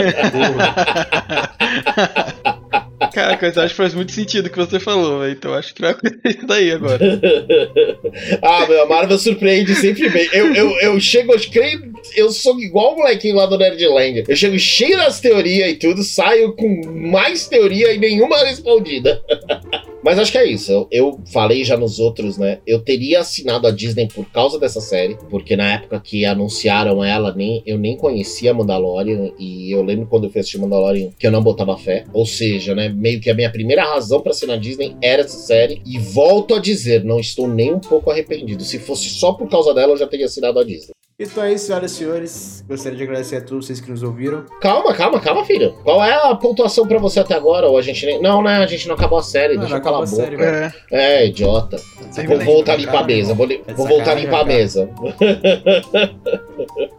Cara, 3.14 3.38
eu 3.42 3.62
acho 3.62 3.70
que 3.70 3.76
faz 3.76 3.94
muito 3.94 4.12
sentido 4.12 4.48
o 4.48 4.50
que 4.50 4.58
você 4.58 4.80
falou, 4.80 5.20
velho. 5.20 5.34
Então 5.34 5.54
acho 5.54 5.74
que 5.74 5.82
vai 5.82 5.92
acontecer 5.92 6.38
isso 6.38 6.48
daí 6.48 6.72
agora. 6.72 7.00
ah, 8.42 8.66
meu, 8.66 8.84
a 8.84 8.86
Marvel 8.88 9.20
surpreende 9.20 9.76
sempre 9.76 10.10
bem. 10.10 10.28
Eu, 10.34 10.54
eu, 10.56 10.72
eu 10.80 11.00
chego, 11.00 11.34
eu 11.34 11.40
creio, 11.52 11.94
eu 12.16 12.32
sou 12.32 12.60
igual 12.60 12.94
o 12.94 12.98
molequinho 12.98 13.36
lá 13.36 13.46
do 13.46 13.58
Nerdland. 13.58 14.24
Eu 14.28 14.36
chego 14.36 14.58
cheio 14.58 14.98
das 14.98 15.20
teorias 15.20 15.70
e 15.70 15.76
tudo, 15.76 16.04
saio 16.04 16.54
com 16.54 16.82
mais 16.88 17.48
teoria 17.48 17.94
e 17.94 18.00
nenhuma 18.00 18.38
respondida. 18.40 19.22
Mas 20.04 20.20
acho 20.20 20.32
que 20.32 20.38
é 20.38 20.46
isso. 20.46 20.72
Eu, 20.72 20.88
eu, 20.92 21.20
falei 21.32 21.64
já 21.64 21.78
nos 21.78 21.98
outros, 21.98 22.38
né? 22.38 22.60
Eu 22.68 22.82
teria 22.82 23.22
assinado 23.22 23.68
a 23.68 23.72
Disney 23.72 24.08
por 24.08 24.26
causa 24.26 24.60
dessa 24.60 24.82
série, 24.82 25.18
porque 25.30 25.56
na 25.56 25.76
época 25.76 26.00
que 26.00 26.26
anunciaram 26.26 27.04
ela, 27.04 27.34
nem, 27.34 27.64
eu 27.66 27.78
nem 27.78 27.96
conhecia 27.96 28.54
Mandalorian. 28.54 29.32
E 29.40 29.72
eu 29.72 29.82
lembro 29.82 30.08
quando 30.08 30.26
eu 30.26 30.30
fui 30.30 30.42
assistir 30.42 30.60
Mandalorian 30.60 31.10
que 31.18 31.26
eu 31.26 31.32
não 31.32 31.42
botava 31.42 31.78
fé. 31.78 32.04
Ou 32.12 32.26
seja, 32.26 32.76
né? 32.76 32.90
Meio 32.90 33.22
que 33.22 33.30
a 33.30 33.34
minha 33.34 33.50
primeira 33.50 33.84
razão 33.84 34.20
para 34.20 34.32
assinar 34.32 34.58
a 34.58 34.60
Disney 34.60 34.96
era 35.02 35.22
essa 35.22 35.38
série. 35.38 35.82
E 35.86 35.98
volto 35.98 36.54
a 36.54 36.60
dizer, 36.60 37.04
não 37.04 37.20
estou 37.20 37.48
nem 37.48 37.74
um 37.74 37.80
pouco 37.80 38.12
arrependido. 38.12 38.64
Se 38.64 38.80
fosse 38.80 39.10
só 39.10 39.34
por 39.34 39.50
causa 39.50 39.74
dela, 39.74 39.94
eu 39.94 39.98
já 39.98 40.08
teria 40.08 40.26
assinado 40.26 40.60
a 40.60 40.64
Disney. 40.64 40.93
Então 41.20 41.44
é 41.44 41.54
isso, 41.54 41.68
senhoras 41.68 41.92
e 41.92 41.96
senhores. 41.96 42.66
Gostaria 42.68 42.98
de 42.98 43.04
agradecer 43.04 43.36
a 43.38 43.42
todos 43.42 43.68
vocês 43.68 43.80
que 43.80 43.90
nos 43.92 44.02
ouviram. 44.02 44.44
Calma, 44.60 44.94
calma, 44.94 45.20
calma, 45.20 45.46
filho. 45.46 45.74
Qual 45.84 46.04
é 46.04 46.14
a 46.32 46.36
pontuação 46.36 46.88
pra 46.88 46.98
você 46.98 47.20
até 47.20 47.36
agora? 47.36 47.68
Ou 47.68 47.78
a 47.78 47.82
gente 47.84 48.04
nem. 48.06 48.20
Não, 48.22 48.42
né? 48.42 48.58
A 48.58 48.66
gente 48.66 48.88
não 48.88 48.96
acabou 48.96 49.20
a 49.20 49.24
série. 49.24 49.54
Não, 49.54 49.60
deixa 49.62 49.76
não 49.76 49.80
eu 49.80 49.84
calar 49.84 50.02
a 50.02 50.04
acabou 50.04 50.20
a 50.20 50.26
boca. 50.26 50.38
série, 50.38 50.52
velho. 50.70 50.74
É, 50.92 51.24
é, 51.24 51.28
idiota. 51.28 51.80
Vou 52.28 52.40
voltar 52.40 52.74
a 52.74 52.78
limpar 52.78 53.00
a 53.00 53.04
mesa. 53.04 53.34
Vou, 53.36 53.46
li- 53.46 53.64
É 53.68 53.74
vou 53.74 53.88
voltar 53.88 54.12
a 54.12 54.16
limpar 54.16 54.42
a 54.42 54.46
mesa. 54.46 54.90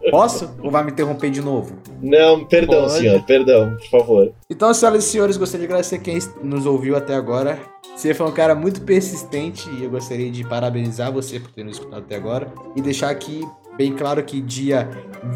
Posso? 0.09 0.49
Ou 0.63 0.71
vai 0.71 0.83
me 0.83 0.91
interromper 0.91 1.29
de 1.29 1.41
novo? 1.41 1.75
Não, 2.01 2.45
perdão, 2.45 2.81
Pode. 2.83 2.93
senhor. 2.93 3.21
Perdão, 3.23 3.75
por 3.77 3.89
favor. 3.99 4.31
Então, 4.49 4.73
senhoras 4.73 5.03
e 5.03 5.07
senhores, 5.09 5.37
gostaria 5.37 5.67
de 5.67 5.73
agradecer 5.73 5.99
quem 5.99 6.17
nos 6.43 6.65
ouviu 6.65 6.95
até 6.95 7.15
agora. 7.15 7.59
Você 7.95 8.13
foi 8.13 8.27
um 8.27 8.31
cara 8.31 8.53
muito 8.55 8.81
persistente 8.81 9.69
e 9.71 9.83
eu 9.85 9.89
gostaria 9.89 10.29
de 10.29 10.43
parabenizar 10.43 11.11
você 11.11 11.39
por 11.39 11.51
ter 11.51 11.63
nos 11.63 11.77
escutado 11.77 11.99
até 12.03 12.15
agora. 12.15 12.51
E 12.75 12.81
deixar 12.81 13.09
aqui 13.09 13.41
bem 13.77 13.93
claro 13.93 14.23
que 14.23 14.41
dia 14.41 14.89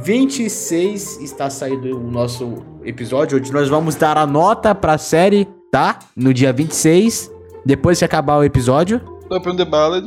26 0.03 1.21
está 1.21 1.49
saindo 1.49 1.97
o 1.97 2.11
nosso 2.11 2.57
episódio, 2.83 3.37
onde 3.37 3.51
nós 3.51 3.69
vamos 3.69 3.95
dar 3.95 4.17
a 4.17 4.25
nota 4.25 4.73
pra 4.75 4.97
série, 4.97 5.47
tá? 5.71 5.99
No 6.15 6.33
dia 6.33 6.51
26, 6.53 7.31
depois 7.65 7.99
que 7.99 8.05
acabar 8.05 8.37
o 8.37 8.43
episódio. 8.43 9.01
Open 9.29 9.55
the 9.55 9.65
Ballad. 9.65 10.05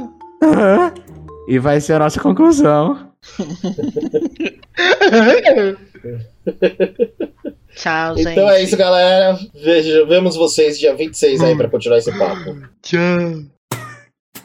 e 1.49 1.59
vai 1.59 1.81
ser 1.81 1.95
a 1.95 1.99
nossa 2.01 2.21
conclusão. 2.21 3.11
Tchau, 7.75 8.17
gente. 8.17 8.29
Então 8.31 8.51
é 8.51 8.63
isso, 8.63 8.77
galera. 8.77 9.39
Vejo, 9.55 10.07
vemos 10.07 10.37
vocês 10.37 10.79
dia 10.79 10.95
26 10.95 11.41
aí 11.43 11.57
pra 11.57 11.69
continuar 11.69 11.99
esse 11.99 12.17
papo. 12.17 12.57
Tchau. 12.83 12.99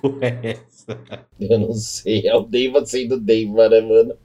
É 0.22 0.52
essa? 0.52 0.77
Eu 1.40 1.60
não 1.60 1.74
sei, 1.74 2.28
é 2.28 2.36
o 2.36 2.42
Deiva 2.44 2.86
sendo 2.86 3.20
Deiva, 3.20 3.70
né, 3.70 3.82
mano? 3.82 4.18